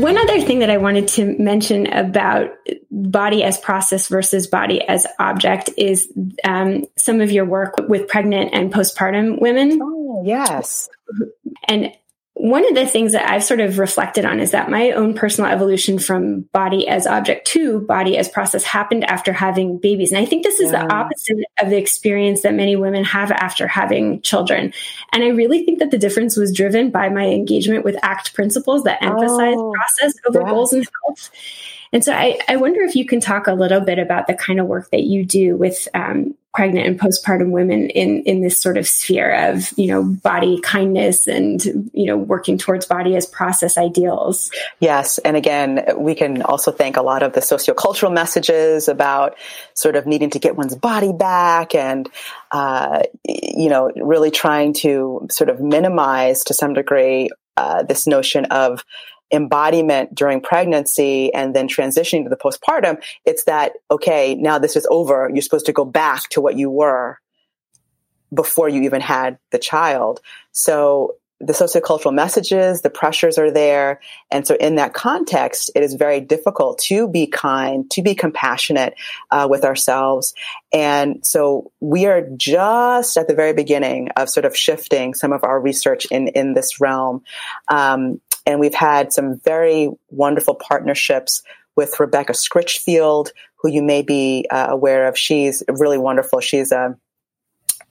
One 0.00 0.16
other 0.16 0.40
thing 0.40 0.60
that 0.60 0.70
I 0.70 0.78
wanted 0.78 1.06
to 1.08 1.36
mention 1.38 1.86
about 1.86 2.50
body 2.90 3.44
as 3.44 3.58
process 3.58 4.08
versus 4.08 4.46
body 4.46 4.80
as 4.82 5.06
object 5.18 5.70
is 5.76 6.10
um, 6.44 6.86
some 6.96 7.20
of 7.20 7.30
your 7.30 7.44
work 7.44 7.74
with 7.88 8.08
pregnant 8.08 8.50
and 8.52 8.72
postpartum 8.72 9.40
women. 9.40 9.80
Oh, 9.82 10.22
yes. 10.24 10.88
And 11.68 11.92
one 12.34 12.66
of 12.66 12.74
the 12.74 12.86
things 12.86 13.12
that 13.12 13.30
I've 13.30 13.44
sort 13.44 13.60
of 13.60 13.78
reflected 13.78 14.24
on 14.24 14.40
is 14.40 14.52
that 14.52 14.70
my 14.70 14.92
own 14.92 15.12
personal 15.12 15.50
evolution 15.50 15.98
from 15.98 16.40
body 16.52 16.88
as 16.88 17.06
object 17.06 17.46
to 17.48 17.80
body 17.80 18.16
as 18.16 18.28
process 18.28 18.64
happened 18.64 19.04
after 19.04 19.32
having 19.32 19.78
babies. 19.78 20.12
And 20.12 20.18
I 20.18 20.24
think 20.24 20.42
this 20.42 20.58
is 20.58 20.72
yeah. 20.72 20.86
the 20.86 20.94
opposite 20.94 21.38
of 21.60 21.68
the 21.68 21.76
experience 21.76 22.42
that 22.42 22.54
many 22.54 22.74
women 22.74 23.04
have 23.04 23.30
after 23.30 23.68
having 23.68 24.22
children. 24.22 24.72
And 25.12 25.22
I 25.22 25.28
really 25.28 25.64
think 25.64 25.78
that 25.80 25.90
the 25.90 25.98
difference 25.98 26.36
was 26.36 26.52
driven 26.52 26.90
by 26.90 27.10
my 27.10 27.26
engagement 27.26 27.84
with 27.84 28.02
ACT 28.02 28.32
principles 28.32 28.84
that 28.84 29.02
emphasize 29.02 29.54
oh, 29.56 29.72
process 29.72 30.14
over 30.26 30.40
yes. 30.40 30.50
goals 30.50 30.72
and 30.72 30.88
health. 31.04 31.30
And 31.92 32.04
so 32.04 32.12
I, 32.12 32.38
I 32.48 32.56
wonder 32.56 32.80
if 32.82 32.96
you 32.96 33.04
can 33.04 33.20
talk 33.20 33.46
a 33.46 33.52
little 33.52 33.80
bit 33.80 33.98
about 33.98 34.26
the 34.26 34.34
kind 34.34 34.58
of 34.58 34.66
work 34.66 34.90
that 34.90 35.02
you 35.02 35.24
do 35.24 35.56
with 35.56 35.88
um, 35.94 36.34
pregnant 36.54 36.86
and 36.86 37.00
postpartum 37.00 37.50
women 37.50 37.88
in 37.88 38.22
in 38.24 38.42
this 38.42 38.60
sort 38.60 38.76
of 38.76 38.86
sphere 38.86 39.50
of 39.50 39.72
you 39.76 39.86
know 39.86 40.02
body 40.02 40.60
kindness 40.60 41.26
and 41.26 41.90
you 41.94 42.04
know 42.04 42.16
working 42.16 42.58
towards 42.58 42.84
body 42.84 43.16
as 43.16 43.26
process 43.26 43.78
ideals. 43.78 44.50
Yes. 44.78 45.18
And 45.18 45.36
again 45.36 45.84
we 45.96 46.14
can 46.14 46.42
also 46.42 46.70
thank 46.70 46.96
a 46.96 47.02
lot 47.02 47.22
of 47.22 47.32
the 47.32 47.40
sociocultural 47.40 48.12
messages 48.12 48.88
about 48.88 49.36
sort 49.74 49.96
of 49.96 50.06
needing 50.06 50.30
to 50.30 50.38
get 50.38 50.56
one's 50.56 50.74
body 50.74 51.12
back 51.12 51.74
and 51.74 52.08
uh, 52.50 53.02
you 53.24 53.70
know 53.70 53.90
really 53.96 54.30
trying 54.30 54.74
to 54.74 55.26
sort 55.30 55.48
of 55.48 55.60
minimize 55.60 56.44
to 56.44 56.54
some 56.54 56.74
degree 56.74 57.30
uh, 57.56 57.82
this 57.82 58.06
notion 58.06 58.46
of 58.46 58.84
embodiment 59.32 60.14
during 60.14 60.40
pregnancy 60.40 61.32
and 61.32 61.54
then 61.54 61.68
transitioning 61.68 62.24
to 62.24 62.30
the 62.30 62.36
postpartum, 62.36 63.02
it's 63.24 63.44
that, 63.44 63.72
okay, 63.90 64.34
now 64.34 64.58
this 64.58 64.76
is 64.76 64.86
over. 64.90 65.30
You're 65.32 65.42
supposed 65.42 65.66
to 65.66 65.72
go 65.72 65.84
back 65.84 66.28
to 66.30 66.40
what 66.40 66.56
you 66.56 66.70
were 66.70 67.18
before 68.32 68.68
you 68.68 68.82
even 68.82 69.00
had 69.00 69.38
the 69.50 69.58
child. 69.58 70.20
So 70.52 71.16
the 71.42 71.52
sociocultural 71.52 72.14
messages, 72.14 72.82
the 72.82 72.90
pressures 72.90 73.36
are 73.36 73.50
there. 73.50 74.00
And 74.30 74.46
so 74.46 74.54
in 74.54 74.76
that 74.76 74.94
context, 74.94 75.72
it 75.74 75.82
is 75.82 75.94
very 75.94 76.20
difficult 76.20 76.78
to 76.84 77.08
be 77.08 77.26
kind, 77.26 77.90
to 77.90 78.02
be 78.02 78.14
compassionate 78.14 78.94
uh, 79.32 79.48
with 79.50 79.64
ourselves. 79.64 80.34
And 80.72 81.26
so 81.26 81.72
we 81.80 82.06
are 82.06 82.22
just 82.36 83.16
at 83.16 83.26
the 83.26 83.34
very 83.34 83.54
beginning 83.54 84.10
of 84.10 84.30
sort 84.30 84.46
of 84.46 84.56
shifting 84.56 85.14
some 85.14 85.32
of 85.32 85.42
our 85.42 85.60
research 85.60 86.06
in, 86.12 86.28
in 86.28 86.54
this 86.54 86.80
realm. 86.80 87.24
Um, 87.68 88.20
and 88.46 88.60
we've 88.60 88.74
had 88.74 89.12
some 89.12 89.38
very 89.40 89.90
wonderful 90.10 90.54
partnerships 90.54 91.42
with 91.76 91.98
Rebecca 91.98 92.32
Scritchfield, 92.32 93.30
who 93.56 93.70
you 93.70 93.82
may 93.82 94.02
be 94.02 94.46
uh, 94.50 94.66
aware 94.68 95.06
of. 95.08 95.16
She's 95.16 95.62
really 95.68 95.98
wonderful. 95.98 96.40
She's 96.40 96.72
a 96.72 96.96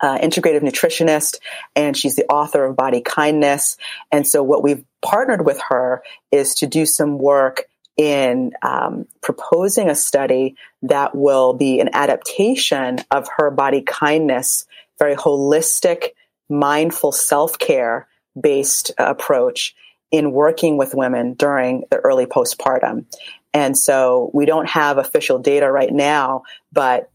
uh, 0.01 0.17
integrative 0.19 0.61
nutritionist 0.61 1.37
and 1.75 1.95
she's 1.95 2.15
the 2.15 2.25
author 2.25 2.65
of 2.65 2.75
Body 2.75 3.01
Kindness. 3.01 3.77
And 4.11 4.27
so 4.27 4.41
what 4.43 4.63
we've 4.63 4.83
partnered 5.01 5.45
with 5.45 5.61
her 5.69 6.03
is 6.31 6.55
to 6.55 6.67
do 6.67 6.85
some 6.85 7.17
work 7.17 7.63
in 7.97 8.51
um, 8.63 9.05
proposing 9.21 9.89
a 9.89 9.95
study 9.95 10.55
that 10.81 11.13
will 11.13 11.53
be 11.53 11.79
an 11.79 11.89
adaptation 11.93 12.97
of 13.11 13.27
her 13.37 13.51
body 13.51 13.81
kindness, 13.81 14.65
very 14.97 15.15
holistic, 15.15 16.09
mindful 16.49 17.11
self 17.11 17.59
care 17.59 18.07
based 18.39 18.91
approach 18.97 19.75
in 20.12 20.32
working 20.32 20.78
with 20.78 20.93
women 20.93 21.34
during 21.34 21.86
the 21.89 21.97
early 21.97 22.26
postpartum. 22.26 23.05
And 23.53 23.78
so 23.78 24.30
we 24.34 24.45
don't 24.45 24.70
have 24.70 24.97
official 24.97 25.39
data 25.39 25.72
right 25.72 25.91
now, 25.91 26.43
but 26.72 27.09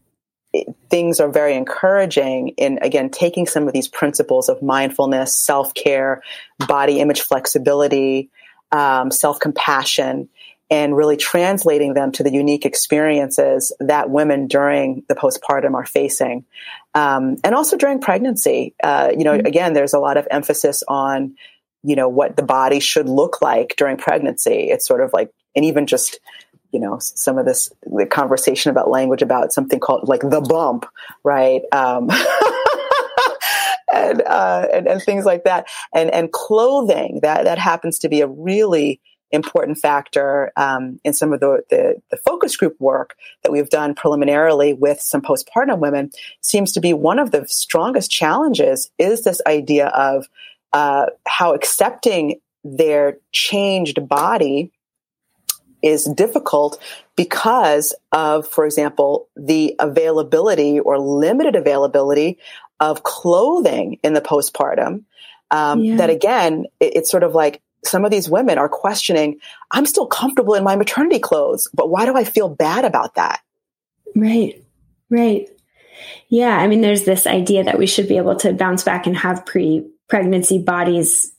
it, 0.53 0.67
things 0.89 1.19
are 1.19 1.29
very 1.29 1.55
encouraging 1.55 2.49
in, 2.49 2.79
again, 2.81 3.09
taking 3.09 3.45
some 3.47 3.67
of 3.67 3.73
these 3.73 3.87
principles 3.87 4.49
of 4.49 4.61
mindfulness, 4.61 5.35
self 5.35 5.73
care, 5.73 6.21
body 6.67 6.99
image 6.99 7.21
flexibility, 7.21 8.29
um, 8.71 9.11
self 9.11 9.39
compassion, 9.39 10.29
and 10.69 10.95
really 10.95 11.17
translating 11.17 11.93
them 11.93 12.11
to 12.11 12.23
the 12.23 12.31
unique 12.31 12.65
experiences 12.65 13.73
that 13.79 14.09
women 14.09 14.47
during 14.47 15.03
the 15.07 15.15
postpartum 15.15 15.73
are 15.73 15.85
facing. 15.85 16.45
Um, 16.93 17.37
and 17.43 17.55
also 17.55 17.77
during 17.77 17.99
pregnancy. 17.99 18.75
Uh, 18.83 19.11
you 19.15 19.23
know, 19.23 19.37
mm-hmm. 19.37 19.45
again, 19.45 19.73
there's 19.73 19.93
a 19.93 19.99
lot 19.99 20.17
of 20.17 20.27
emphasis 20.29 20.83
on 20.87 21.35
you 21.87 21.95
know, 21.95 22.09
what 22.09 22.35
the 22.35 22.43
body 22.43 22.81
should 22.81 23.07
look 23.07 23.41
like 23.41 23.73
during 23.77 23.95
pregnancy. 23.95 24.69
It's 24.69 24.85
sort 24.85 24.99
of 24.99 25.13
like, 25.13 25.31
and 25.55 25.63
even 25.63 25.87
just, 25.87 26.19
you 26.73 26.81
know, 26.81 26.99
some 26.99 27.37
of 27.37 27.45
this 27.45 27.71
the 27.83 28.05
conversation 28.05 28.71
about 28.71 28.89
language 28.89 29.21
about 29.21 29.53
something 29.53 29.79
called 29.79 30.09
like 30.09 30.19
the 30.19 30.41
bump, 30.41 30.85
right? 31.23 31.61
Um, 31.71 32.09
and, 33.93 34.21
uh, 34.21 34.67
and, 34.73 34.85
and 34.85 35.01
things 35.01 35.23
like 35.23 35.45
that, 35.45 35.69
and 35.95 36.11
and 36.11 36.29
clothing 36.33 37.21
that 37.21 37.45
that 37.45 37.57
happens 37.57 37.99
to 37.99 38.09
be 38.09 38.19
a 38.19 38.27
really 38.27 38.99
important 39.31 39.77
factor 39.77 40.51
um, 40.57 40.99
in 41.05 41.13
some 41.13 41.33
of 41.33 41.39
the, 41.39 41.61
the, 41.69 42.01
the 42.11 42.17
focus 42.17 42.55
group 42.55 42.75
work 42.79 43.15
that 43.43 43.51
we've 43.51 43.69
done 43.69 43.93
preliminarily 43.93 44.73
with 44.73 45.01
some 45.01 45.21
postpartum 45.21 45.79
women 45.79 46.09
seems 46.39 46.71
to 46.71 46.79
be 46.79 46.93
one 46.93 47.19
of 47.19 47.31
the 47.31 47.45
strongest 47.47 48.09
challenges 48.09 48.89
is 48.97 49.23
this 49.25 49.41
idea 49.45 49.87
of 49.87 50.27
uh, 50.73 51.07
how 51.25 51.53
accepting 51.53 52.39
their 52.63 53.17
changed 53.31 54.07
body 54.07 54.71
is 55.81 56.05
difficult 56.05 56.81
because 57.15 57.95
of, 58.11 58.47
for 58.47 58.65
example, 58.65 59.29
the 59.35 59.75
availability 59.79 60.79
or 60.79 60.99
limited 60.99 61.55
availability 61.55 62.37
of 62.79 63.03
clothing 63.03 63.99
in 64.03 64.13
the 64.13 64.21
postpartum. 64.21 65.03
Um, 65.49 65.81
yeah. 65.81 65.95
That 65.97 66.09
again, 66.09 66.65
it, 66.79 66.97
it's 66.97 67.11
sort 67.11 67.23
of 67.23 67.33
like 67.33 67.61
some 67.85 68.03
of 68.05 68.11
these 68.11 68.29
women 68.29 68.57
are 68.57 68.67
questioning, 68.67 69.39
I'm 69.71 69.85
still 69.85 70.07
comfortable 70.07 70.55
in 70.55 70.63
my 70.63 70.75
maternity 70.75 71.19
clothes, 71.19 71.69
but 71.73 71.89
why 71.89 72.05
do 72.05 72.15
I 72.15 72.23
feel 72.23 72.49
bad 72.49 72.83
about 72.85 73.15
that? 73.15 73.39
Right, 74.15 74.63
right. 75.09 75.47
Yeah, 76.27 76.57
I 76.57 76.67
mean, 76.67 76.81
there's 76.81 77.05
this 77.05 77.25
idea 77.25 77.63
that 77.63 77.79
we 77.79 77.87
should 77.87 78.07
be 78.07 78.17
able 78.17 78.35
to 78.37 78.53
bounce 78.53 78.83
back 78.83 79.07
and 79.07 79.15
have 79.15 79.45
pre 79.45 79.85
pregnancy 80.07 80.59
bodies 80.59 81.31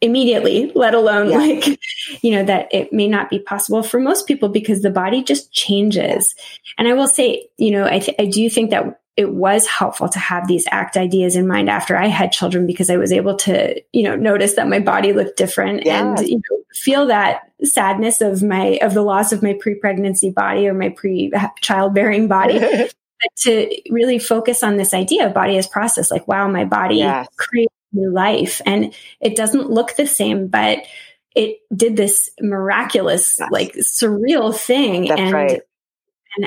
immediately, 0.00 0.72
let 0.74 0.94
alone 0.94 1.30
yeah. 1.30 1.38
like, 1.38 1.80
you 2.22 2.32
know, 2.32 2.44
that 2.44 2.68
it 2.72 2.92
may 2.92 3.08
not 3.08 3.30
be 3.30 3.38
possible 3.38 3.82
for 3.82 4.00
most 4.00 4.26
people 4.26 4.48
because 4.48 4.82
the 4.82 4.90
body 4.90 5.22
just 5.22 5.52
changes. 5.52 6.34
And 6.78 6.88
I 6.88 6.92
will 6.92 7.08
say, 7.08 7.48
you 7.56 7.70
know, 7.70 7.84
I, 7.84 7.98
th- 7.98 8.16
I 8.18 8.26
do 8.26 8.48
think 8.50 8.70
that 8.70 9.00
it 9.16 9.32
was 9.32 9.66
helpful 9.66 10.08
to 10.10 10.18
have 10.18 10.46
these 10.46 10.66
ACT 10.70 10.98
ideas 10.98 11.36
in 11.36 11.48
mind 11.48 11.70
after 11.70 11.96
I 11.96 12.06
had 12.06 12.32
children 12.32 12.66
because 12.66 12.90
I 12.90 12.98
was 12.98 13.12
able 13.12 13.34
to, 13.36 13.80
you 13.92 14.02
know, 14.02 14.14
notice 14.14 14.54
that 14.54 14.68
my 14.68 14.78
body 14.78 15.14
looked 15.14 15.38
different 15.38 15.86
and 15.86 16.18
you 16.18 16.36
know, 16.36 16.58
feel 16.74 17.06
that 17.06 17.50
sadness 17.64 18.20
of 18.20 18.42
my 18.42 18.78
of 18.82 18.92
the 18.92 19.00
loss 19.00 19.32
of 19.32 19.42
my 19.42 19.56
pre-pregnancy 19.58 20.30
body 20.30 20.68
or 20.68 20.74
my 20.74 20.90
pre-childbearing 20.90 22.28
body. 22.28 22.60
to 23.34 23.74
really 23.90 24.18
focus 24.18 24.62
on 24.62 24.76
this 24.76 24.92
idea 24.92 25.26
of 25.26 25.32
body 25.32 25.56
as 25.56 25.66
process, 25.66 26.10
like 26.10 26.28
wow, 26.28 26.46
my 26.48 26.66
body 26.66 26.96
yes. 26.96 27.26
creates 27.38 27.72
new 27.96 28.10
life, 28.10 28.60
and 28.66 28.94
it 29.20 29.36
doesn't 29.36 29.70
look 29.70 29.96
the 29.96 30.06
same, 30.06 30.48
but 30.48 30.78
it 31.34 31.58
did 31.74 31.96
this 31.96 32.30
miraculous, 32.40 33.36
yes. 33.38 33.50
like 33.50 33.72
surreal 33.74 34.54
thing, 34.56 35.06
That's 35.08 35.20
and 35.20 35.32
right. 35.32 35.60
and 36.36 36.46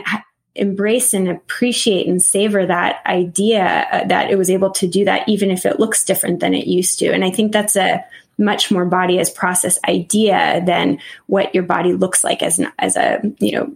embrace 0.55 1.13
and 1.13 1.29
appreciate 1.29 2.07
and 2.07 2.21
savor 2.21 2.65
that 2.65 3.01
idea 3.05 3.87
uh, 3.91 4.07
that 4.07 4.29
it 4.29 4.37
was 4.37 4.49
able 4.49 4.71
to 4.71 4.87
do 4.87 5.05
that 5.05 5.27
even 5.29 5.51
if 5.51 5.65
it 5.65 5.79
looks 5.79 6.03
different 6.03 6.39
than 6.39 6.53
it 6.53 6.67
used 6.67 6.99
to. 6.99 7.13
And 7.13 7.23
i 7.23 7.31
think 7.31 7.53
that's 7.53 7.77
a 7.77 8.03
much 8.39 8.71
more 8.71 8.85
body 8.85 9.19
as 9.19 9.29
process 9.29 9.77
idea 9.87 10.63
than 10.65 10.97
what 11.27 11.53
your 11.53 11.63
body 11.63 11.93
looks 11.93 12.23
like 12.23 12.41
as 12.41 12.57
an, 12.57 12.71
as 12.79 12.95
a 12.95 13.21
you 13.39 13.51
know 13.51 13.71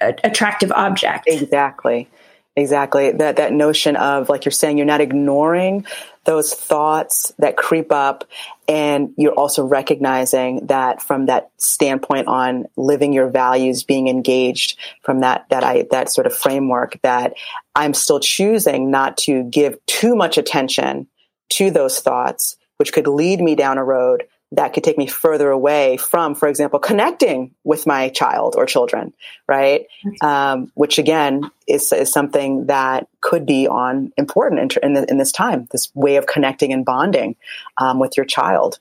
a, 0.00 0.14
attractive 0.24 0.70
object. 0.72 1.24
Exactly. 1.26 2.08
Exactly. 2.54 3.12
That 3.12 3.36
that 3.36 3.52
notion 3.52 3.96
of 3.96 4.28
like 4.28 4.44
you're 4.44 4.52
saying 4.52 4.76
you're 4.76 4.86
not 4.86 5.00
ignoring 5.00 5.86
those 6.28 6.52
thoughts 6.52 7.32
that 7.38 7.56
creep 7.56 7.90
up 7.90 8.22
and 8.68 9.14
you're 9.16 9.32
also 9.32 9.64
recognizing 9.64 10.66
that 10.66 11.00
from 11.00 11.24
that 11.24 11.50
standpoint 11.56 12.28
on 12.28 12.66
living 12.76 13.14
your 13.14 13.30
values 13.30 13.82
being 13.82 14.08
engaged 14.08 14.78
from 15.00 15.20
that 15.20 15.48
that 15.48 15.64
i 15.64 15.86
that 15.90 16.10
sort 16.10 16.26
of 16.26 16.34
framework 16.36 17.00
that 17.00 17.32
i'm 17.74 17.94
still 17.94 18.20
choosing 18.20 18.90
not 18.90 19.16
to 19.16 19.42
give 19.44 19.78
too 19.86 20.14
much 20.14 20.36
attention 20.36 21.06
to 21.48 21.70
those 21.70 21.98
thoughts 21.98 22.58
which 22.76 22.92
could 22.92 23.06
lead 23.06 23.40
me 23.40 23.54
down 23.54 23.78
a 23.78 23.84
road 23.84 24.24
that 24.52 24.72
could 24.72 24.82
take 24.82 24.96
me 24.96 25.06
further 25.06 25.50
away 25.50 25.98
from, 25.98 26.34
for 26.34 26.48
example, 26.48 26.78
connecting 26.78 27.54
with 27.64 27.86
my 27.86 28.08
child 28.08 28.54
or 28.56 28.64
children, 28.64 29.12
right? 29.46 29.86
Um, 30.22 30.72
which 30.74 30.98
again 30.98 31.50
is, 31.66 31.92
is 31.92 32.10
something 32.10 32.66
that 32.66 33.08
could 33.20 33.44
be 33.44 33.68
on 33.68 34.12
important 34.16 34.76
in, 34.82 34.96
in, 34.96 35.04
in, 35.08 35.18
this 35.18 35.32
time, 35.32 35.68
this 35.70 35.90
way 35.94 36.16
of 36.16 36.26
connecting 36.26 36.72
and 36.72 36.84
bonding 36.84 37.36
um, 37.76 37.98
with 37.98 38.16
your 38.16 38.24
child. 38.24 38.78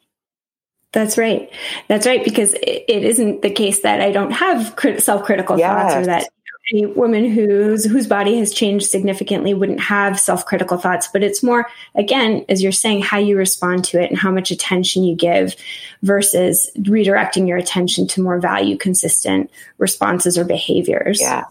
That's 0.93 1.18
right. 1.18 1.51
That's 1.89 2.07
right. 2.07 2.24
Because 2.24 2.53
it, 2.53 2.86
it 2.88 3.03
isn't 3.03 3.41
the 3.41 3.51
case 3.51 3.82
that 3.82 3.99
I 3.99 4.11
don't 4.11 4.32
have 4.32 4.76
crit- 4.78 5.03
self-critical 5.03 5.59
yes. 5.59 5.70
thoughts 5.70 5.95
or 5.95 6.05
that 6.05 6.30
any 6.72 6.86
woman 6.86 7.30
whose 7.30 7.86
whose 7.86 8.07
body 8.07 8.38
has 8.38 8.53
changed 8.53 8.86
significantly 8.88 9.53
wouldn't 9.53 9.80
have 9.80 10.20
self-critical 10.20 10.78
thoughts 10.78 11.07
but 11.13 11.24
it's 11.24 11.41
more 11.41 11.65
again 11.95 12.43
as 12.49 12.61
you're 12.61 12.72
saying 12.72 13.01
how 13.01 13.18
you 13.18 13.38
respond 13.38 13.84
to 13.86 14.01
it 14.01 14.09
and 14.09 14.20
how 14.20 14.32
much 14.32 14.51
attention 14.51 15.03
you 15.03 15.15
give 15.15 15.55
versus 16.03 16.70
redirecting 16.80 17.47
your 17.47 17.57
attention 17.57 18.07
to 18.07 18.22
more 18.22 18.39
value 18.39 18.78
consistent 18.78 19.49
responses 19.78 20.38
or 20.38 20.43
behaviors. 20.43 21.20
Yeah. 21.22 21.45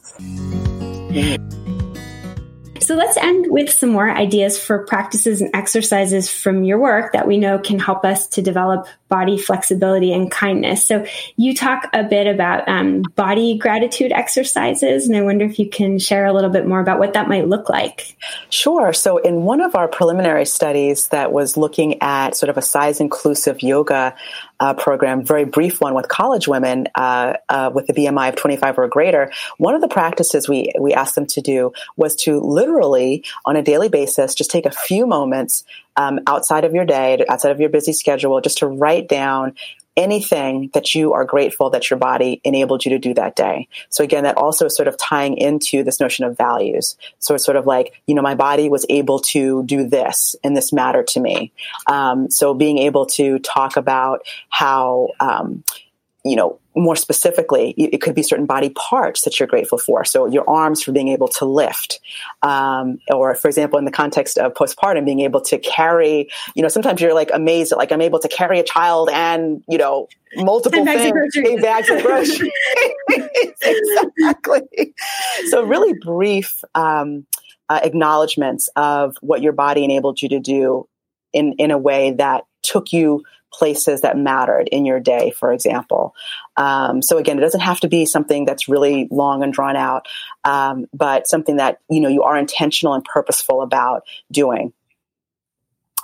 So 2.81 2.95
let's 2.95 3.17
end 3.17 3.47
with 3.49 3.69
some 3.69 3.91
more 3.91 4.09
ideas 4.09 4.61
for 4.61 4.87
practices 4.87 5.41
and 5.41 5.51
exercises 5.55 6.31
from 6.31 6.62
your 6.62 6.79
work 6.79 7.12
that 7.14 7.27
we 7.27 7.37
know 7.37 7.59
can 7.59 7.81
help 7.81 8.05
us 8.05 8.29
to 8.29 8.43
develop 8.43 8.87
body 9.09 9.38
flexibility 9.38 10.12
and 10.12 10.30
kindness. 10.30 10.84
So 10.84 11.07
you 11.36 11.54
talk 11.54 11.88
a 11.92 12.02
bit 12.02 12.26
about 12.26 12.68
um, 12.68 13.02
body 13.14 13.57
gratitude 13.57 14.12
exercises, 14.12 15.07
and 15.07 15.16
I 15.16 15.22
wonder 15.22 15.44
if 15.44 15.59
you 15.59 15.68
can 15.68 15.98
share 15.98 16.26
a 16.26 16.32
little 16.32 16.50
bit 16.50 16.66
more 16.66 16.80
about 16.80 16.98
what 16.98 17.12
that 17.14 17.28
might 17.28 17.46
look 17.46 17.68
like. 17.68 18.16
Sure. 18.50 18.92
So 18.92 19.18
in 19.18 19.42
one 19.42 19.61
of 19.61 19.74
our 19.74 19.88
preliminary 19.88 20.46
studies 20.46 21.09
that 21.09 21.32
was 21.32 21.57
looking 21.57 22.02
at 22.02 22.36
sort 22.36 22.50
of 22.50 22.57
a 22.57 22.62
size 22.62 23.00
inclusive 23.00 23.62
yoga 23.62 24.14
uh, 24.59 24.74
program, 24.74 25.24
very 25.24 25.44
brief 25.44 25.80
one 25.80 25.94
with 25.94 26.09
college 26.09 26.48
women 26.48 26.88
uh, 26.94 27.34
uh, 27.48 27.70
with 27.72 27.88
a 27.90 27.92
BMI 27.92 28.30
of 28.30 28.36
25 28.36 28.78
or 28.78 28.88
greater, 28.88 29.30
one 29.59 29.74
of 29.74 29.80
the 29.80 29.88
practices 29.88 30.48
we 30.48 30.72
we 30.80 30.94
asked 30.94 31.14
them 31.14 31.26
to 31.26 31.40
do 31.40 31.72
was 31.96 32.14
to 32.14 32.40
literally 32.40 33.24
on 33.44 33.57
a 33.57 33.62
daily 33.62 33.88
basis 33.88 34.34
just 34.34 34.50
take 34.50 34.66
a 34.66 34.70
few 34.70 35.07
moments 35.07 35.64
um, 35.97 36.20
outside 36.26 36.64
of 36.64 36.74
your 36.74 36.84
day, 36.84 37.24
outside 37.28 37.53
of 37.53 37.61
your 37.61 37.70
busy 37.70 37.92
schedule, 37.92 38.40
just 38.40 38.59
to 38.59 38.66
write 38.66 39.09
down 39.09 39.55
anything 39.97 40.70
that 40.74 40.94
you 40.94 41.14
are 41.14 41.24
grateful 41.24 41.70
that 41.70 41.88
your 41.88 41.99
body 41.99 42.40
enabled 42.44 42.84
you 42.84 42.90
to 42.90 42.99
do 42.99 43.14
that 43.14 43.34
day. 43.34 43.66
So 43.88 44.05
again, 44.05 44.24
that 44.24 44.36
also 44.36 44.66
is 44.66 44.76
sort 44.76 44.88
of 44.88 44.99
tying 44.99 45.38
into 45.38 45.82
this 45.82 46.01
notion 46.01 46.26
of 46.26 46.36
values. 46.36 46.97
So 47.18 47.34
it's 47.34 47.44
sort 47.44 47.57
of 47.57 47.66
like, 47.66 47.94
you 48.07 48.14
know, 48.14 48.22
my 48.22 48.34
body 48.34 48.68
was 48.68 48.84
able 48.90 49.20
to 49.20 49.64
do 49.64 49.88
this 49.88 50.36
and 50.44 50.55
this 50.55 50.72
mattered 50.72 51.07
to 51.09 51.20
me. 51.20 51.51
Um, 51.86 52.30
so 52.30 52.53
being 52.53 52.78
able 52.78 53.07
to 53.07 53.38
talk 53.38 53.76
about 53.76 54.20
how, 54.51 55.09
um, 55.18 55.64
you 56.24 56.36
know, 56.36 56.59
more 56.77 56.97
specifically, 56.97 57.70
it 57.79 58.03
could 58.03 58.14
be 58.14 58.22
certain 58.22 58.45
body 58.45 58.70
parts 58.70 59.22
that 59.22 59.41
you're 59.41 59.47
grateful 59.47 59.79
for. 59.79 60.05
So 60.05 60.27
your 60.27 60.49
arms 60.49 60.83
for 60.83 60.93
being 60.93 61.09
able 61.09 61.29
to 61.29 61.47
lift, 61.47 62.01
um, 62.43 62.99
or 63.11 63.35
for 63.35 63.49
example, 63.49 63.79
in 63.79 63.87
the 63.87 63.91
context 63.91 64.37
of 64.37 64.53
postpartum, 64.53 65.05
being 65.05 65.20
able 65.20 65.41
to 65.43 65.59
carry. 65.59 66.29
You 66.55 66.62
know, 66.62 66.68
sometimes 66.68 67.01
you're 67.01 67.14
like 67.14 67.31
amazed 67.33 67.72
at 67.72 67.79
like 67.79 67.93
I'm 67.93 68.03
able 68.03 68.18
to 68.18 68.29
carry 68.29 68.61
a 68.61 68.62
child 68.62 69.09
and 69.11 69.64
you 69.68 69.79
know 69.79 70.09
multiple 70.37 70.85
bags 70.85 71.03
things, 71.33 71.62
bags 71.62 71.89
of 71.89 72.03
groceries. 72.03 72.53
exactly. 73.62 74.95
So 75.49 75.62
really 75.62 75.95
brief 75.95 76.62
um, 76.74 77.27
uh, 77.68 77.81
acknowledgments 77.83 78.68
of 78.77 79.16
what 79.22 79.41
your 79.41 79.53
body 79.53 79.85
enabled 79.85 80.20
you 80.20 80.29
to 80.29 80.41
do 80.41 80.87
in 81.33 81.55
in 81.55 81.70
a 81.70 81.79
way 81.79 82.12
that 82.12 82.45
took 82.67 82.93
you 82.93 83.23
places 83.53 84.03
that 84.03 84.19
mattered 84.19 84.69
in 84.71 84.85
your 84.85 85.01
day, 85.01 85.31
for 85.31 85.53
example. 85.53 86.14
Um, 86.57 87.01
so 87.01 87.17
again, 87.17 87.39
it 87.39 87.41
doesn't 87.41 87.61
have 87.61 87.81
to 87.81 87.89
be 87.89 88.05
something 88.05 88.45
that's 88.45 88.69
really 88.69 89.09
long 89.11 89.43
and 89.43 89.53
drawn 89.53 89.77
out, 89.77 90.07
um, 90.45 90.87
but 90.93 91.27
something 91.27 91.57
that 91.57 91.81
you 91.89 92.01
know 92.01 92.09
you 92.09 92.23
are 92.23 92.37
intentional 92.37 92.95
and 92.95 93.05
purposeful 93.05 93.62
about 93.62 94.03
doing. 94.31 94.73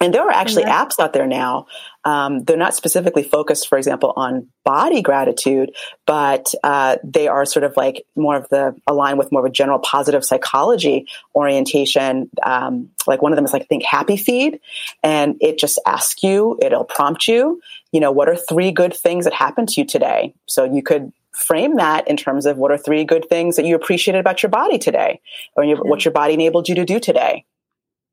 And 0.03 0.12
there 0.12 0.22
are 0.22 0.32
actually 0.32 0.64
mm-hmm. 0.64 0.88
apps 0.88 0.98
out 0.98 1.12
there 1.12 1.28
now. 1.28 1.66
Um, 2.05 2.42
they're 2.42 2.57
not 2.57 2.74
specifically 2.74 3.22
focused, 3.22 3.68
for 3.68 3.78
example, 3.78 4.12
on 4.16 4.48
body 4.64 5.00
gratitude, 5.00 5.70
but 6.07 6.53
uh, 6.64 6.96
they 7.05 7.28
are 7.28 7.44
sort 7.44 7.62
of 7.62 7.76
like 7.76 8.05
more 8.16 8.36
of 8.36 8.48
the 8.48 8.74
aligned 8.88 9.18
with 9.18 9.30
more 9.30 9.46
of 9.46 9.46
a 9.46 9.53
general 9.53 9.78
positive 9.78 10.24
psychology 10.24 11.07
orientation. 11.36 12.28
Um, 12.42 12.90
like 13.07 13.22
one 13.22 13.32
of 13.32 13.36
them 13.36 13.44
is 13.44 13.53
like 13.53 13.68
think 13.68 13.84
happy 13.84 14.16
feed, 14.16 14.59
and 15.05 15.36
it 15.40 15.57
just 15.57 15.78
asks 15.86 16.24
you, 16.24 16.59
it'll 16.61 16.84
prompt 16.84 17.28
you, 17.28 17.61
you 17.92 18.00
know, 18.00 18.11
what 18.11 18.28
are 18.28 18.36
three 18.36 18.72
good 18.72 18.94
things 18.94 19.24
that 19.24 19.34
happened 19.34 19.68
to 19.68 19.80
you 19.80 19.86
today? 19.86 20.34
So 20.46 20.64
you 20.64 20.82
could 20.82 21.12
frame 21.30 21.76
that 21.76 22.09
in 22.09 22.16
terms 22.16 22.46
of 22.46 22.59
what 22.59 22.72
are 22.72 22.78
three 22.78 23.05
good 23.05 23.28
things 23.28 23.55
that 23.57 23.64
you 23.64 23.76
appreciated 23.76 24.18
about 24.18 24.42
your 24.42 24.50
body 24.50 24.78
today, 24.78 25.20
or 25.57 25.62
your, 25.62 25.76
yeah. 25.76 25.82
what 25.88 26.05
your 26.05 26.12
body 26.12 26.34
enabled 26.34 26.68
you 26.68 26.74
to 26.74 26.84
do 26.84 26.98
today. 26.98 27.44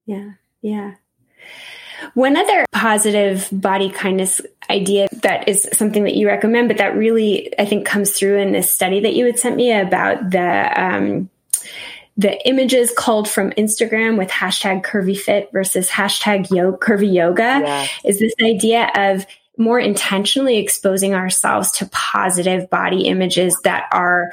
Yeah, 0.06 0.34
yeah. 0.62 0.94
One 2.14 2.36
other 2.36 2.66
positive 2.72 3.48
body 3.52 3.90
kindness 3.90 4.42
idea 4.70 5.08
that 5.24 5.48
is 5.48 5.68
something 5.74 6.04
that 6.04 6.16
you 6.16 6.28
recommend, 6.28 6.68
but 6.68 6.78
that 6.78 6.96
really 6.96 7.54
I 7.60 7.66
think 7.66 7.86
comes 7.86 8.12
through 8.12 8.38
in 8.38 8.52
this 8.52 8.72
study 8.72 9.00
that 9.02 9.14
you 9.14 9.26
had 9.26 9.40
sent 9.40 9.56
me 9.56 9.72
about 9.72 10.32
the 10.32 10.82
um, 10.82 11.30
the 12.18 12.48
images 12.48 12.94
culled 12.98 13.30
from 13.30 13.52
Instagram 13.52 14.18
with 14.18 14.30
hashtag 14.30 14.84
curvy 14.84 15.18
fit 15.18 15.50
versus 15.54 15.90
hashtag 15.90 16.50
yo- 16.52 16.76
curvy 16.76 17.14
yoga 17.14 17.62
yeah. 17.64 17.88
is 18.04 18.20
this 18.20 18.34
idea 18.42 18.92
of 18.94 19.26
more 19.58 19.80
intentionally 19.80 20.58
exposing 20.58 21.14
ourselves 21.14 21.72
to 21.72 21.86
positive 21.88 22.70
body 22.70 23.04
images 23.04 23.58
that 23.64 23.88
are 23.92 24.32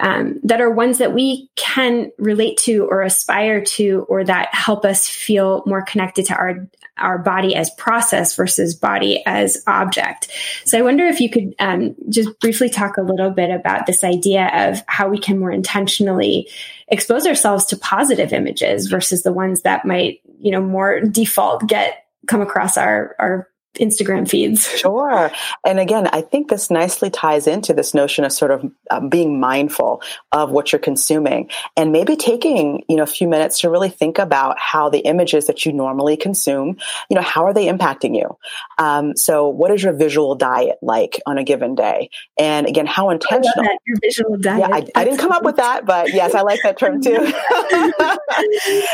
um, 0.00 0.40
that 0.42 0.60
are 0.60 0.70
ones 0.70 0.98
that 0.98 1.14
we 1.14 1.48
can 1.56 2.10
relate 2.18 2.56
to 2.58 2.86
or 2.90 3.02
aspire 3.02 3.62
to 3.62 4.06
or 4.08 4.24
that 4.24 4.52
help 4.54 4.84
us 4.84 5.06
feel 5.06 5.62
more 5.66 5.82
connected 5.82 6.26
to 6.26 6.34
our 6.34 6.68
our 6.96 7.18
body 7.18 7.54
as 7.54 7.70
process 7.78 8.36
versus 8.36 8.74
body 8.74 9.22
as 9.24 9.62
object. 9.66 10.28
So 10.66 10.78
I 10.78 10.82
wonder 10.82 11.06
if 11.06 11.18
you 11.18 11.30
could 11.30 11.54
um, 11.58 11.94
just 12.10 12.38
briefly 12.40 12.68
talk 12.68 12.98
a 12.98 13.02
little 13.02 13.30
bit 13.30 13.50
about 13.50 13.86
this 13.86 14.04
idea 14.04 14.50
of 14.52 14.82
how 14.86 15.08
we 15.08 15.18
can 15.18 15.38
more 15.38 15.50
intentionally 15.50 16.46
expose 16.88 17.26
ourselves 17.26 17.64
to 17.66 17.76
positive 17.76 18.34
images 18.34 18.88
versus 18.88 19.22
the 19.22 19.32
ones 19.32 19.62
that 19.62 19.86
might, 19.86 20.20
you 20.40 20.50
know, 20.50 20.60
more 20.60 21.00
default 21.00 21.66
get 21.66 22.04
come 22.26 22.42
across 22.42 22.76
our 22.76 23.16
our 23.18 23.48
Instagram 23.74 24.28
feeds. 24.28 24.68
Sure. 24.80 25.30
And 25.66 25.78
again, 25.78 26.08
I 26.10 26.22
think 26.22 26.48
this 26.48 26.70
nicely 26.70 27.10
ties 27.10 27.46
into 27.46 27.74
this 27.74 27.92
notion 27.92 28.24
of 28.24 28.32
sort 28.32 28.50
of 28.50 28.64
um, 28.90 29.10
being 29.10 29.38
mindful 29.38 30.02
of 30.32 30.50
what 30.50 30.72
you're 30.72 30.78
consuming 30.78 31.50
and 31.76 31.92
maybe 31.92 32.16
taking, 32.16 32.82
you 32.88 32.96
know, 32.96 33.02
a 33.02 33.06
few 33.06 33.28
minutes 33.28 33.60
to 33.60 33.68
really 33.68 33.90
think 33.90 34.18
about 34.18 34.58
how 34.58 34.88
the 34.88 35.00
images 35.00 35.46
that 35.48 35.66
you 35.66 35.72
normally 35.72 36.16
consume, 36.16 36.78
you 37.10 37.14
know, 37.14 37.20
how 37.20 37.44
are 37.44 37.52
they 37.52 37.66
impacting 37.66 38.16
you? 38.16 38.38
Um, 38.78 39.14
so 39.16 39.48
what 39.48 39.70
is 39.70 39.82
your 39.82 39.92
visual 39.92 40.34
diet 40.34 40.78
like 40.80 41.20
on 41.26 41.36
a 41.36 41.44
given 41.44 41.74
day? 41.74 42.08
And 42.38 42.66
again, 42.66 42.86
how 42.86 43.10
intentional? 43.10 43.66
your 43.84 43.98
visual 44.00 44.38
diet. 44.38 44.60
Yeah, 44.60 44.74
I, 44.74 44.86
I 44.94 45.04
didn't 45.04 45.18
come 45.18 45.32
up 45.32 45.42
with 45.42 45.56
that, 45.56 45.84
but 45.84 46.14
yes, 46.14 46.34
I 46.34 46.40
like 46.40 46.60
that 46.62 46.78
term 46.78 47.02
too. 47.02 47.32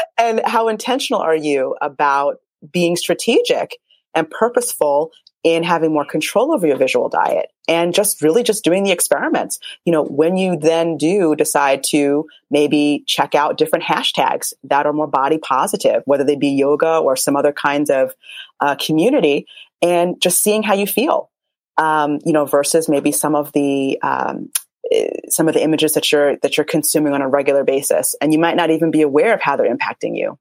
and 0.19 0.41
how 0.45 0.67
intentional 0.67 1.21
are 1.21 1.37
you 1.37 1.77
about 1.81 2.39
being 2.73 2.97
strategic 2.97 3.77
and 4.17 4.29
purposeful 4.29 5.13
in 5.45 5.63
having 5.63 5.93
more 5.93 6.05
control 6.05 6.53
over 6.53 6.67
your 6.67 6.77
visual 6.77 7.09
diet 7.09 7.53
and 7.69 7.95
just 7.95 8.21
really 8.21 8.43
just 8.43 8.65
doing 8.65 8.83
the 8.83 8.91
experiments. 8.91 9.61
You 9.85 9.93
know, 9.93 10.03
when 10.03 10.37
you 10.37 10.59
then 10.59 10.97
do 10.97 11.37
decide 11.37 11.85
to 11.91 12.27
maybe 12.51 13.05
check 13.07 13.37
out 13.37 13.57
different 13.57 13.85
hashtags 13.85 14.53
that 14.65 14.87
are 14.87 14.93
more 14.93 15.07
body 15.07 15.39
positive, 15.39 16.03
whether 16.05 16.25
they 16.25 16.35
be 16.35 16.49
yoga 16.49 16.99
or 16.99 17.15
some 17.15 17.37
other 17.37 17.53
kinds 17.53 17.91
of 17.91 18.13
uh, 18.59 18.75
community, 18.75 19.47
and 19.81 20.21
just 20.21 20.43
seeing 20.43 20.65
how 20.65 20.75
you 20.75 20.87
feel. 20.87 21.31
Um, 21.79 22.19
you 22.25 22.33
know, 22.33 22.47
versus 22.47 22.89
maybe 22.89 23.13
some 23.13 23.37
of 23.37 23.53
the 23.53 24.01
um, 24.03 24.51
eh, 24.91 25.11
some 25.29 25.47
of 25.47 25.55
the 25.55 25.63
images 25.63 25.93
that 25.93 26.11
you're 26.11 26.39
that 26.39 26.57
you're 26.57 26.65
consuming 26.65 27.13
on 27.13 27.21
a 27.21 27.29
regular 27.29 27.63
basis, 27.63 28.17
and 28.21 28.33
you 28.33 28.39
might 28.41 28.57
not 28.57 28.71
even 28.71 28.91
be 28.91 29.03
aware 29.03 29.35
of 29.35 29.43
how 29.43 29.55
they're 29.57 29.73
impacting 29.73 30.17
you. 30.17 30.39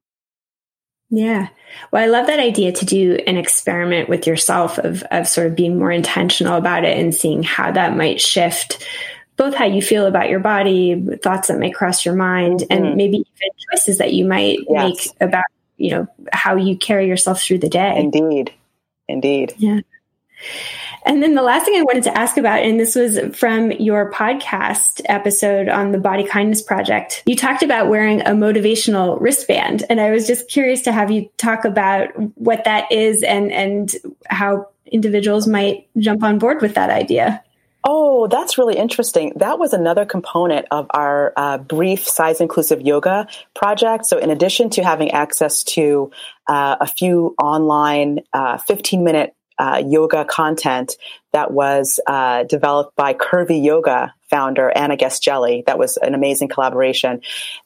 Yeah. 1.08 1.48
Well, 1.90 2.02
I 2.02 2.06
love 2.06 2.26
that 2.26 2.40
idea 2.40 2.72
to 2.72 2.84
do 2.84 3.18
an 3.26 3.36
experiment 3.36 4.08
with 4.08 4.26
yourself 4.26 4.78
of, 4.78 5.02
of 5.10 5.28
sort 5.28 5.46
of 5.46 5.54
being 5.54 5.78
more 5.78 5.92
intentional 5.92 6.56
about 6.56 6.84
it 6.84 6.98
and 6.98 7.14
seeing 7.14 7.42
how 7.42 7.70
that 7.72 7.96
might 7.96 8.20
shift 8.20 8.84
both 9.36 9.54
how 9.54 9.66
you 9.66 9.82
feel 9.82 10.06
about 10.06 10.30
your 10.30 10.40
body, 10.40 11.00
thoughts 11.22 11.48
that 11.48 11.58
may 11.58 11.70
cross 11.70 12.04
your 12.04 12.14
mind, 12.14 12.64
and 12.70 12.84
mm-hmm. 12.84 12.96
maybe 12.96 13.16
even 13.18 13.50
choices 13.70 13.98
that 13.98 14.14
you 14.14 14.24
might 14.24 14.58
yes. 14.68 15.08
make 15.08 15.16
about, 15.20 15.44
you 15.76 15.90
know, 15.90 16.06
how 16.32 16.56
you 16.56 16.76
carry 16.76 17.06
yourself 17.06 17.42
through 17.42 17.58
the 17.58 17.68
day. 17.68 17.98
Indeed. 17.98 18.52
Indeed. 19.08 19.54
Yeah. 19.58 19.80
And 21.06 21.22
then 21.22 21.34
the 21.34 21.42
last 21.42 21.64
thing 21.64 21.78
I 21.78 21.82
wanted 21.82 22.02
to 22.04 22.18
ask 22.18 22.36
about, 22.36 22.62
and 22.62 22.80
this 22.80 22.96
was 22.96 23.20
from 23.32 23.70
your 23.70 24.10
podcast 24.10 25.02
episode 25.04 25.68
on 25.68 25.92
the 25.92 25.98
Body 25.98 26.24
Kindness 26.24 26.62
Project, 26.62 27.22
you 27.26 27.36
talked 27.36 27.62
about 27.62 27.88
wearing 27.88 28.22
a 28.22 28.30
motivational 28.30 29.20
wristband. 29.20 29.84
And 29.88 30.00
I 30.00 30.10
was 30.10 30.26
just 30.26 30.48
curious 30.48 30.82
to 30.82 30.92
have 30.92 31.12
you 31.12 31.30
talk 31.36 31.64
about 31.64 32.08
what 32.36 32.64
that 32.64 32.90
is 32.90 33.22
and, 33.22 33.52
and 33.52 33.94
how 34.28 34.68
individuals 34.84 35.46
might 35.46 35.88
jump 35.96 36.24
on 36.24 36.40
board 36.40 36.60
with 36.60 36.74
that 36.74 36.90
idea. 36.90 37.42
Oh, 37.88 38.26
that's 38.26 38.58
really 38.58 38.76
interesting. 38.76 39.32
That 39.36 39.60
was 39.60 39.72
another 39.72 40.04
component 40.04 40.66
of 40.72 40.88
our 40.90 41.32
uh, 41.36 41.58
brief 41.58 42.06
size 42.06 42.40
inclusive 42.40 42.82
yoga 42.82 43.28
project. 43.54 44.06
So, 44.06 44.18
in 44.18 44.30
addition 44.30 44.70
to 44.70 44.82
having 44.82 45.12
access 45.12 45.62
to 45.64 46.10
uh, 46.48 46.78
a 46.80 46.86
few 46.88 47.36
online 47.40 48.22
uh, 48.32 48.58
15 48.58 49.04
minute 49.04 49.35
uh, 49.58 49.82
yoga 49.86 50.24
content 50.24 50.96
that 51.32 51.50
was 51.50 52.00
uh, 52.06 52.44
developed 52.44 52.96
by 52.96 53.14
Curvy 53.14 53.62
Yoga 53.62 54.14
founder 54.28 54.70
Anna 54.74 54.96
Guest-Jelley. 54.96 55.64
That 55.66 55.78
was 55.78 55.96
an 55.96 56.14
amazing 56.14 56.48
collaboration. 56.48 57.20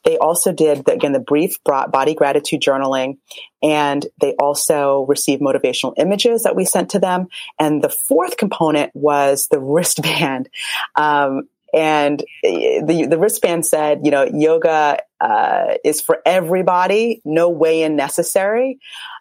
They 0.05 0.19
also 0.19 0.53
did 0.53 0.85
the, 0.85 0.93
again 0.93 1.13
the 1.13 1.21
brief 1.21 1.63
body 1.65 2.15
gratitude 2.15 2.61
journaling, 2.61 3.19
and 3.63 4.07
they 4.21 4.35
also 4.39 5.07
received 5.09 5.43
motivational 5.43 5.95
images 5.97 6.43
that 6.43 6.57
we 6.57 6.65
sent 6.65 6.91
to 6.91 6.99
them. 6.99 7.29
And 7.59 7.83
the 7.83 7.89
fourth 7.89 8.37
component 8.37 8.95
was 8.95 9.49
the 9.51 9.61
wristband. 9.61 10.49
Um, 10.97 11.49
and 11.73 12.23
the 12.43 13.07
the 13.09 13.19
wristband 13.19 13.65
said, 13.65 14.01
you 14.05 14.11
know, 14.11 14.25
yoga 14.25 14.99
uh, 15.21 15.75
is 15.85 16.01
for 16.01 16.21
everybody, 16.27 17.23
no 17.25 17.49
weigh 17.49 17.83
in 17.83 17.97
necessary. 17.97 18.79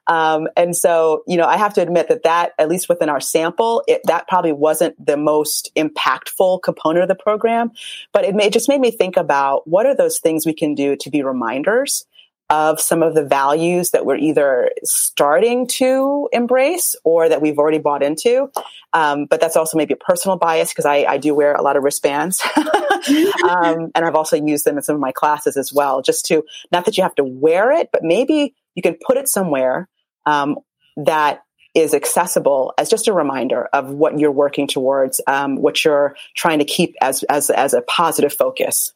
Um, 0.09 0.47
and 0.57 0.75
so, 0.75 1.23
you 1.27 1.37
know, 1.37 1.45
I 1.45 1.55
have 1.55 1.75
to 1.75 1.81
admit 1.81 2.09
that 2.09 2.23
that, 2.23 2.53
at 2.57 2.67
least 2.67 2.89
within 2.89 3.09
our 3.09 3.21
sample, 3.21 3.83
it, 3.87 4.01
that 4.05 4.27
probably 4.27 4.51
wasn't 4.51 5.03
the 5.03 5.15
most 5.15 5.71
impactful 5.75 6.63
component 6.63 7.03
of 7.03 7.09
the 7.09 7.15
program, 7.15 7.71
but 8.11 8.25
it, 8.25 8.33
may, 8.33 8.47
it 8.47 8.53
just 8.53 8.67
made 8.67 8.81
me 8.81 8.89
think 8.89 9.17
about 9.17 9.67
what 9.67 9.85
are 9.85 9.95
those 9.95 10.17
things 10.17 10.47
we 10.47 10.53
can 10.53 10.73
do 10.73 10.95
to 10.95 11.11
be 11.11 11.21
reminders 11.21 12.05
of 12.49 12.79
some 12.79 13.03
of 13.03 13.13
the 13.13 13.23
values 13.23 13.91
that 13.91 14.07
we're 14.07 14.17
either 14.17 14.71
starting 14.83 15.67
to 15.67 16.27
embrace 16.31 16.95
or 17.03 17.29
that 17.29 17.43
we've 17.43 17.59
already 17.59 17.77
bought 17.77 18.01
into. 18.01 18.49
Um, 18.93 19.25
but 19.25 19.39
that's 19.39 19.55
also 19.55 19.77
maybe 19.77 19.93
a 19.93 19.97
personal 19.97 20.35
bias 20.35 20.69
because 20.69 20.85
I, 20.85 21.05
I, 21.07 21.17
do 21.19 21.35
wear 21.35 21.53
a 21.53 21.61
lot 21.61 21.77
of 21.77 21.83
wristbands. 21.83 22.41
um, 22.57 23.91
and 23.93 24.03
I've 24.03 24.15
also 24.15 24.35
used 24.35 24.65
them 24.65 24.77
in 24.77 24.81
some 24.81 24.95
of 24.95 24.99
my 24.99 25.11
classes 25.11 25.57
as 25.57 25.71
well, 25.71 26.01
just 26.01 26.25
to, 26.25 26.43
not 26.71 26.85
that 26.85 26.97
you 26.97 27.03
have 27.03 27.13
to 27.15 27.23
wear 27.23 27.71
it, 27.71 27.89
but 27.93 28.01
maybe 28.03 28.55
you 28.73 28.81
can 28.81 28.97
put 29.05 29.17
it 29.17 29.29
somewhere 29.29 29.87
um, 30.29 30.57
that 30.97 31.43
is 31.75 31.93
accessible 31.93 32.73
as 32.77 32.89
just 32.89 33.07
a 33.07 33.13
reminder 33.13 33.65
of 33.73 33.91
what 33.91 34.19
you're 34.19 34.31
working 34.31 34.67
towards, 34.67 35.21
um, 35.27 35.55
what 35.55 35.83
you're 35.85 36.15
trying 36.35 36.59
to 36.59 36.65
keep 36.65 36.95
as, 37.01 37.23
as, 37.23 37.49
as 37.49 37.73
a 37.73 37.81
positive 37.83 38.33
focus. 38.33 38.93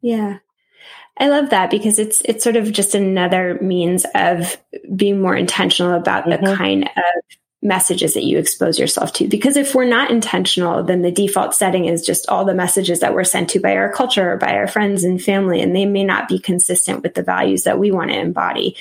Yeah. 0.00 0.38
I 1.18 1.28
love 1.28 1.50
that 1.50 1.70
because 1.70 1.98
it's 1.98 2.22
it's 2.24 2.42
sort 2.42 2.56
of 2.56 2.72
just 2.72 2.94
another 2.94 3.58
means 3.60 4.06
of 4.14 4.56
being 4.96 5.20
more 5.20 5.36
intentional 5.36 5.92
about 5.92 6.24
mm-hmm. 6.24 6.44
the 6.44 6.56
kind 6.56 6.84
of 6.84 7.36
messages 7.62 8.14
that 8.14 8.24
you 8.24 8.38
expose 8.38 8.78
yourself 8.78 9.12
to. 9.12 9.28
Because 9.28 9.56
if 9.56 9.74
we're 9.74 9.84
not 9.84 10.10
intentional, 10.10 10.82
then 10.82 11.02
the 11.02 11.10
default 11.10 11.54
setting 11.54 11.84
is 11.84 12.04
just 12.04 12.28
all 12.28 12.46
the 12.46 12.54
messages 12.54 13.00
that 13.00 13.12
we're 13.12 13.24
sent 13.24 13.50
to 13.50 13.60
by 13.60 13.76
our 13.76 13.92
culture 13.92 14.32
or 14.32 14.36
by 14.38 14.54
our 14.54 14.66
friends 14.66 15.04
and 15.04 15.22
family, 15.22 15.60
and 15.60 15.76
they 15.76 15.84
may 15.84 16.02
not 16.02 16.26
be 16.26 16.38
consistent 16.38 17.02
with 17.02 17.14
the 17.14 17.22
values 17.22 17.64
that 17.64 17.78
we 17.78 17.90
want 17.90 18.10
to 18.10 18.18
embody. 18.18 18.76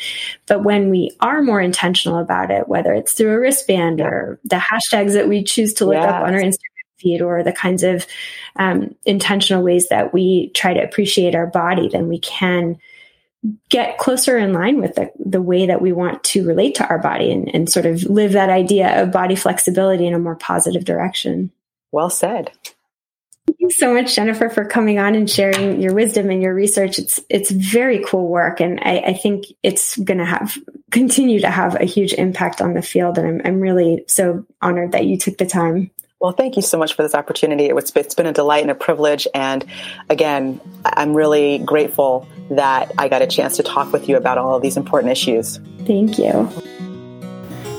But 0.47 0.63
when 0.63 0.89
we 0.89 1.11
are 1.19 1.41
more 1.41 1.59
intentional 1.59 2.19
about 2.19 2.51
it, 2.51 2.69
whether 2.69 2.93
it's 2.93 3.13
through 3.13 3.33
a 3.33 3.39
wristband 3.39 3.99
or 3.99 4.39
the 4.45 4.55
hashtags 4.55 5.13
that 5.13 5.27
we 5.27 5.43
choose 5.43 5.73
to 5.75 5.85
look 5.85 5.95
yes. 5.95 6.05
up 6.05 6.23
on 6.23 6.33
our 6.33 6.41
Instagram 6.41 6.63
feed 6.99 7.21
or 7.21 7.43
the 7.43 7.53
kinds 7.53 7.83
of 7.83 8.05
um, 8.57 8.95
intentional 9.05 9.63
ways 9.63 9.89
that 9.89 10.13
we 10.13 10.51
try 10.53 10.73
to 10.73 10.83
appreciate 10.83 11.35
our 11.35 11.47
body, 11.47 11.89
then 11.89 12.07
we 12.07 12.19
can 12.19 12.77
get 13.69 13.97
closer 13.97 14.37
in 14.37 14.53
line 14.53 14.81
with 14.81 14.95
the, 14.95 15.11
the 15.17 15.41
way 15.41 15.67
that 15.67 15.81
we 15.81 15.91
want 15.91 16.23
to 16.23 16.45
relate 16.45 16.75
to 16.75 16.87
our 16.87 16.99
body 16.99 17.31
and, 17.31 17.53
and 17.53 17.69
sort 17.69 17.85
of 17.85 18.03
live 18.03 18.33
that 18.33 18.49
idea 18.49 19.01
of 19.01 19.11
body 19.11 19.35
flexibility 19.35 20.05
in 20.05 20.13
a 20.13 20.19
more 20.19 20.35
positive 20.35 20.83
direction. 20.83 21.51
Well 21.91 22.09
said. 22.09 22.51
Thank 23.47 23.61
you 23.61 23.71
so 23.71 23.93
much, 23.93 24.15
Jennifer, 24.15 24.49
for 24.49 24.63
coming 24.63 24.99
on 24.99 25.15
and 25.15 25.27
sharing 25.27 25.81
your 25.81 25.95
wisdom 25.95 26.29
and 26.29 26.41
your 26.41 26.53
research. 26.53 26.99
It's 26.99 27.19
it's 27.29 27.49
very 27.49 28.03
cool 28.05 28.27
work, 28.27 28.59
and 28.59 28.79
I, 28.81 28.97
I 28.99 29.13
think 29.13 29.45
it's 29.63 29.97
going 29.97 30.19
to 30.19 30.25
have 30.25 30.55
continue 30.91 31.39
to 31.39 31.49
have 31.49 31.73
a 31.73 31.85
huge 31.85 32.13
impact 32.13 32.61
on 32.61 32.75
the 32.75 32.83
field. 32.83 33.17
And 33.17 33.27
I'm 33.27 33.41
I'm 33.43 33.59
really 33.59 34.05
so 34.07 34.45
honored 34.61 34.91
that 34.91 35.07
you 35.07 35.17
took 35.17 35.39
the 35.39 35.47
time. 35.47 35.89
Well, 36.21 36.33
thank 36.33 36.57
you 36.57 36.61
so 36.61 36.77
much 36.77 36.93
for 36.93 37.01
this 37.01 37.15
opportunity. 37.15 37.65
It 37.65 37.73
was, 37.73 37.91
it's 37.95 38.13
been 38.13 38.25
a 38.25 38.33
delight 38.33 38.61
and 38.61 38.71
a 38.71 38.75
privilege. 38.75 39.25
And 39.33 39.65
again, 40.09 40.59
I'm 40.83 41.13
really 41.13 41.59
grateful 41.59 42.27
that 42.49 42.91
I 42.97 43.07
got 43.07 43.21
a 43.21 43.27
chance 43.27 43.55
to 43.57 43.63
talk 43.63 43.91
with 43.91 44.09
you 44.09 44.17
about 44.17 44.37
all 44.37 44.55
of 44.55 44.61
these 44.61 44.77
important 44.77 45.11
issues. 45.11 45.59
Thank 45.85 46.17
you. 46.17 46.47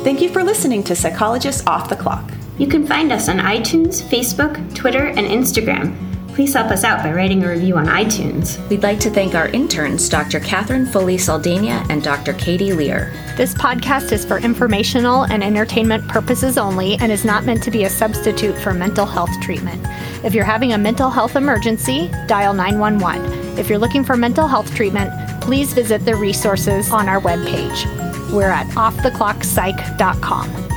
Thank 0.03 0.23
you 0.23 0.29
for 0.31 0.43
listening 0.43 0.83
to 0.85 0.97
Psychologists 0.97 1.67
Off 1.67 1.89
the 1.89 1.97
Clock. 1.97 2.31
You 2.59 2.67
can 2.67 2.87
find 2.87 3.13
us 3.13 3.29
on 3.29 3.39
iTunes, 3.39 4.03
Facebook, 4.03 4.75
Twitter, 4.75 5.07
and 5.07 5.27
Instagram 5.27 6.10
please 6.41 6.55
help 6.55 6.71
us 6.71 6.85
out 6.85 7.03
by 7.03 7.13
writing 7.13 7.45
a 7.45 7.49
review 7.51 7.77
on 7.77 7.85
iTunes. 7.85 8.67
We'd 8.71 8.83
like 8.83 8.99
to 9.01 9.11
thank 9.11 9.35
our 9.35 9.49
interns, 9.49 10.09
Dr. 10.09 10.41
Catherine 10.41 10.87
Foley 10.87 11.19
Saldania 11.19 11.85
and 11.91 12.03
Dr. 12.03 12.33
Katie 12.33 12.73
Lear. 12.73 13.13
This 13.37 13.53
podcast 13.53 14.11
is 14.11 14.25
for 14.25 14.39
informational 14.39 15.25
and 15.25 15.45
entertainment 15.45 16.09
purposes 16.09 16.57
only 16.57 16.97
and 16.97 17.13
is 17.13 17.27
not 17.27 17.45
meant 17.45 17.63
to 17.65 17.71
be 17.71 17.85
a 17.85 17.91
substitute 17.91 18.57
for 18.57 18.73
mental 18.73 19.05
health 19.05 19.39
treatment. 19.43 19.87
If 20.25 20.33
you're 20.33 20.47
having 20.47 20.73
a 20.73 20.79
mental 20.79 21.11
health 21.11 21.37
emergency, 21.37 22.09
dial 22.27 22.55
911. 22.55 23.59
If 23.59 23.69
you're 23.69 23.79
looking 23.79 24.03
for 24.03 24.17
mental 24.17 24.49
health 24.49 24.75
treatment, 24.75 25.13
please 25.43 25.75
visit 25.75 26.07
the 26.07 26.17
resources 26.17 26.91
on 26.91 27.07
our 27.07 27.21
webpage. 27.21 27.85
We're 28.33 28.49
at 28.49 28.67
offtheclockpsych.com. 28.69 30.70